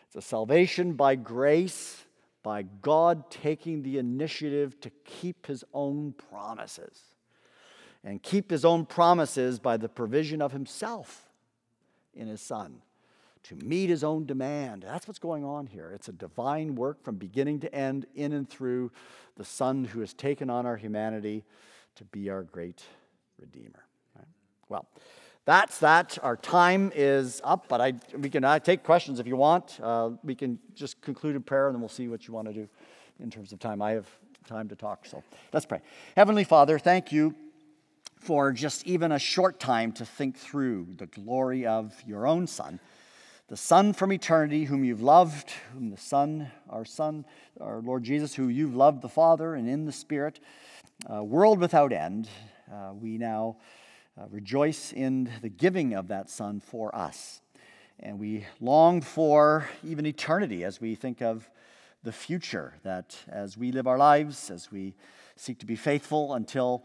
It's 0.06 0.16
a 0.16 0.22
salvation 0.22 0.94
by 0.94 1.14
grace 1.16 2.04
by 2.42 2.62
God 2.62 3.30
taking 3.30 3.82
the 3.82 3.98
initiative 3.98 4.80
to 4.80 4.90
keep 5.04 5.46
his 5.46 5.64
own 5.74 6.14
promises 6.30 6.98
and 8.02 8.22
keep 8.22 8.50
his 8.50 8.64
own 8.64 8.86
promises 8.86 9.58
by 9.58 9.76
the 9.76 9.88
provision 9.88 10.40
of 10.40 10.52
himself 10.52 11.28
in 12.14 12.28
his 12.28 12.40
Son 12.40 12.80
to 13.42 13.56
meet 13.56 13.88
his 13.88 14.04
own 14.04 14.26
demand. 14.26 14.82
That's 14.82 15.06
what's 15.06 15.18
going 15.18 15.44
on 15.44 15.66
here. 15.66 15.92
It's 15.94 16.08
a 16.08 16.12
divine 16.12 16.74
work 16.74 17.02
from 17.02 17.16
beginning 17.16 17.60
to 17.60 17.74
end, 17.74 18.06
in 18.14 18.32
and 18.32 18.48
through 18.48 18.92
the 19.36 19.44
Son 19.44 19.84
who 19.84 20.00
has 20.00 20.12
taken 20.12 20.50
on 20.50 20.66
our 20.66 20.76
humanity 20.76 21.44
to 21.96 22.04
be 22.04 22.30
our 22.30 22.42
great 22.42 22.82
Redeemer. 23.38 23.84
Right? 24.14 24.28
Well, 24.68 24.88
that's 25.44 25.78
that. 25.78 26.18
Our 26.22 26.36
time 26.36 26.92
is 26.94 27.40
up, 27.44 27.66
but 27.68 27.80
I, 27.80 27.94
we 28.18 28.30
can 28.30 28.44
I 28.44 28.58
take 28.58 28.82
questions 28.82 29.20
if 29.20 29.26
you 29.26 29.36
want. 29.36 29.80
Uh, 29.82 30.10
we 30.22 30.34
can 30.34 30.58
just 30.74 31.00
conclude 31.00 31.34
in 31.34 31.42
prayer 31.42 31.68
and 31.68 31.74
then 31.74 31.80
we'll 31.80 31.88
see 31.88 32.08
what 32.08 32.28
you 32.28 32.34
want 32.34 32.48
to 32.48 32.54
do 32.54 32.68
in 33.18 33.30
terms 33.30 33.52
of 33.52 33.58
time. 33.58 33.80
I 33.82 33.92
have 33.92 34.06
time 34.46 34.68
to 34.68 34.76
talk. 34.76 35.06
So 35.06 35.22
let's 35.52 35.66
pray. 35.66 35.80
Heavenly 36.16 36.44
Father, 36.44 36.78
thank 36.78 37.10
you 37.12 37.34
for 38.18 38.52
just 38.52 38.86
even 38.86 39.12
a 39.12 39.18
short 39.18 39.58
time 39.58 39.92
to 39.92 40.04
think 40.04 40.36
through 40.36 40.88
the 40.96 41.06
glory 41.06 41.66
of 41.66 41.94
your 42.06 42.26
own 42.26 42.46
Son, 42.46 42.78
the 43.48 43.56
Son 43.56 43.92
from 43.94 44.12
eternity, 44.12 44.64
whom 44.64 44.84
you've 44.84 45.02
loved, 45.02 45.50
whom 45.72 45.90
the 45.90 45.96
Son, 45.96 46.50
our 46.68 46.84
Son, 46.84 47.24
our 47.60 47.80
Lord 47.80 48.04
Jesus, 48.04 48.34
who 48.34 48.48
you've 48.48 48.76
loved 48.76 49.00
the 49.00 49.08
Father 49.08 49.54
and 49.54 49.68
in 49.68 49.86
the 49.86 49.92
Spirit, 49.92 50.38
uh, 51.12 51.24
world 51.24 51.58
without 51.58 51.92
end. 51.92 52.28
Uh, 52.70 52.92
we 52.92 53.16
now 53.16 53.56
uh, 54.20 54.24
rejoice 54.30 54.92
in 54.92 55.30
the 55.40 55.48
giving 55.48 55.94
of 55.94 56.08
that 56.08 56.28
Son 56.28 56.60
for 56.60 56.94
us. 56.94 57.40
And 57.98 58.18
we 58.18 58.46
long 58.60 59.00
for 59.00 59.68
even 59.82 60.04
eternity 60.04 60.62
as 60.64 60.80
we 60.80 60.94
think 60.94 61.22
of 61.22 61.48
the 62.02 62.12
future, 62.12 62.74
that 62.82 63.16
as 63.28 63.56
we 63.56 63.72
live 63.72 63.86
our 63.86 63.96
lives, 63.96 64.50
as 64.50 64.70
we 64.70 64.94
seek 65.36 65.58
to 65.60 65.66
be 65.66 65.76
faithful 65.76 66.34
until 66.34 66.84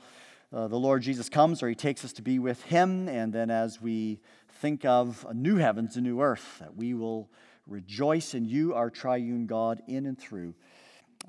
uh, 0.54 0.68
the 0.68 0.78
Lord 0.78 1.02
Jesus 1.02 1.28
comes 1.28 1.62
or 1.62 1.68
he 1.68 1.76
takes 1.76 2.06
us 2.06 2.14
to 2.14 2.22
be 2.22 2.40
with 2.40 2.62
him, 2.64 3.10
and 3.10 3.34
then 3.34 3.50
as 3.50 3.82
we 3.82 4.20
think 4.62 4.86
of 4.86 5.26
a 5.30 5.34
new 5.34 5.58
heavens, 5.58 5.98
a 5.98 6.02
new 6.02 6.22
earth, 6.22 6.60
that 6.60 6.76
we 6.76 6.94
will 6.94 7.30
rejoice 7.68 8.34
in 8.34 8.46
you, 8.46 8.74
our 8.74 8.90
triune 8.90 9.46
God, 9.46 9.82
in 9.88 10.06
and 10.06 10.18
through 10.18 10.54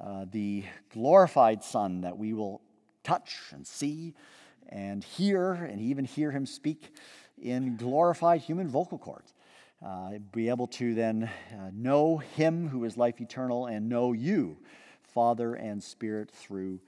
uh, 0.01 0.27
the 0.31 0.65
glorified 0.93 1.65
Son 1.65 2.03
that 2.03 2.17
we 2.17 2.33
will 2.33 2.61
touch 3.03 3.39
and 3.53 3.67
see 3.67 4.15
and 4.69 5.03
hear, 5.03 5.53
and 5.53 5.81
even 5.81 6.05
hear 6.05 6.31
him 6.31 6.47
speak 6.47 6.95
in 7.41 7.77
glorified 7.77 8.41
human 8.41 8.69
vocal 8.69 8.99
cords 8.99 9.35
uh, 9.85 10.13
be 10.33 10.49
able 10.49 10.67
to 10.67 10.95
then 10.95 11.31
uh, 11.53 11.71
know 11.73 12.17
Him 12.17 12.69
who 12.69 12.85
is 12.85 12.97
life 12.97 13.21
eternal 13.21 13.67
and 13.67 13.89
know 13.89 14.13
you, 14.13 14.57
Father 15.03 15.55
and 15.55 15.83
Spirit, 15.83 16.31
through 16.31 16.81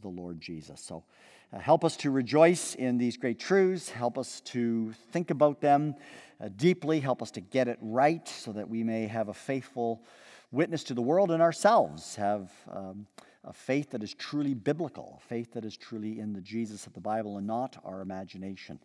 the 0.00 0.08
Lord 0.08 0.40
Jesus. 0.40 0.80
So 0.80 1.04
uh, 1.52 1.58
help 1.58 1.84
us 1.84 1.96
to 1.98 2.10
rejoice 2.10 2.74
in 2.74 2.96
these 2.96 3.16
great 3.16 3.38
truths. 3.38 3.90
Help 3.90 4.16
us 4.16 4.40
to 4.40 4.92
think 5.12 5.30
about 5.30 5.60
them 5.60 5.94
uh, 6.40 6.48
deeply. 6.56 7.00
Help 7.00 7.22
us 7.22 7.30
to 7.32 7.40
get 7.40 7.68
it 7.68 7.78
right 7.82 8.26
so 8.26 8.52
that 8.52 8.68
we 8.68 8.82
may 8.82 9.06
have 9.06 9.28
a 9.28 9.34
faithful 9.34 10.02
witness 10.50 10.84
to 10.84 10.94
the 10.94 11.02
world 11.02 11.30
and 11.30 11.42
ourselves, 11.42 12.16
have 12.16 12.50
um, 12.70 13.06
a 13.44 13.52
faith 13.52 13.90
that 13.90 14.02
is 14.02 14.14
truly 14.14 14.54
biblical, 14.54 15.20
a 15.22 15.28
faith 15.28 15.52
that 15.52 15.64
is 15.64 15.76
truly 15.76 16.20
in 16.20 16.32
the 16.32 16.40
Jesus 16.40 16.86
of 16.86 16.92
the 16.92 17.00
Bible 17.00 17.38
and 17.38 17.46
not 17.46 17.76
our 17.84 18.00
imagination 18.00 18.78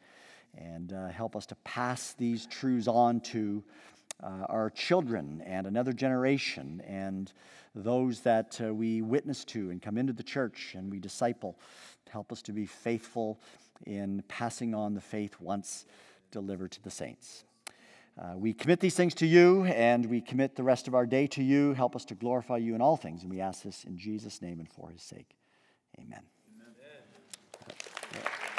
and 0.58 0.94
uh, 0.94 1.08
help 1.10 1.36
us 1.36 1.46
to 1.48 1.56
pass 1.64 2.14
these 2.14 2.46
truths 2.48 2.88
on 2.88 3.20
to 3.20 3.64
uh, 4.24 4.46
our 4.50 4.70
children 4.70 5.42
and 5.46 5.68
another 5.68 5.94
generation 5.94 6.82
and 6.88 7.34
those 7.76 8.22
that 8.22 8.60
uh, 8.64 8.74
we 8.74 9.02
witness 9.02 9.46
to 9.46 9.70
and 9.70 9.82
come 9.82 9.98
into 9.98 10.14
the 10.14 10.24
church 10.24 10.74
and 10.76 10.92
we 10.92 11.00
disciple. 11.00 11.58
Help 12.10 12.32
us 12.32 12.42
to 12.42 12.52
be 12.52 12.66
faithful 12.66 13.40
in 13.86 14.24
passing 14.28 14.74
on 14.74 14.96
the 14.96 15.02
faith 15.02 15.40
once 15.40 15.86
delivered 16.32 16.72
to 16.72 16.84
the 16.84 16.90
saints. 16.90 17.44
Uh, 18.20 18.34
we 18.36 18.52
commit 18.52 18.80
these 18.80 18.96
things 18.96 19.14
to 19.14 19.28
you 19.28 19.66
and 19.66 20.06
we 20.08 20.22
commit 20.22 20.56
the 20.56 20.64
rest 20.64 20.88
of 20.88 20.96
our 20.96 21.06
day 21.06 21.28
to 21.28 21.44
you. 21.44 21.74
Help 21.74 21.96
us 21.96 22.04
to 22.06 22.16
glorify 22.16 22.58
you 22.58 22.74
in 22.74 22.82
all 22.82 22.98
things. 22.98 23.22
And 23.22 23.30
we 23.30 23.42
ask 23.42 23.62
this 23.64 23.84
in 23.84 23.98
Jesus' 23.98 24.42
name 24.42 24.60
and 24.60 24.68
for 24.68 24.90
his 24.90 25.04
sake. 25.04 25.36
Amen. 26.00 26.22
Amen. 26.56 26.74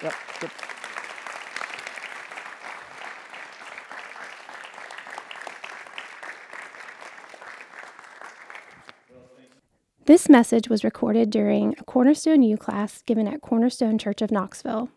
Yep, 0.03 0.15
yep. 0.43 0.53
This 10.09 10.29
message 10.31 10.71
was 10.71 10.85
recorded 10.85 11.29
during 11.29 11.75
a 11.79 11.85
Cornerstone 11.85 12.43
U 12.43 12.57
class 12.57 13.03
given 13.03 13.29
at 13.29 13.43
Cornerstone 13.43 13.99
Church 13.99 14.23
of 14.23 14.31
Knoxville. 14.31 14.89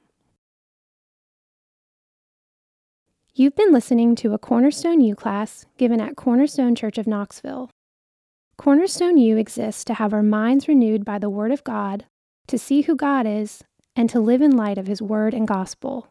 You've 3.34 3.56
been 3.56 3.72
listening 3.72 4.16
to 4.16 4.34
a 4.34 4.38
Cornerstone 4.38 5.00
U 5.00 5.16
class 5.16 5.66
given 5.78 6.02
at 6.02 6.18
Cornerstone 6.18 6.76
Church 6.76 6.98
of 6.98 7.08
Knoxville. 7.08 7.70
Cornerstone 8.58 9.18
U 9.18 9.38
exists 9.38 9.86
to 9.86 9.94
have 9.94 10.14
our 10.14 10.22
minds 10.22 10.68
renewed 10.68 11.06
by 11.06 11.18
the 11.18 11.30
Word 11.30 11.54
of 11.54 11.64
God, 11.64 12.04
to 12.48 12.58
see 12.58 12.82
who 12.82 12.94
God 12.94 13.26
is, 13.26 13.64
and 13.96 14.10
to 14.10 14.20
live 14.20 14.42
in 14.42 14.58
light 14.58 14.78
of 14.78 14.88
His 14.88 15.02
Word 15.02 15.34
and 15.34 15.48
Gospel. 15.48 16.10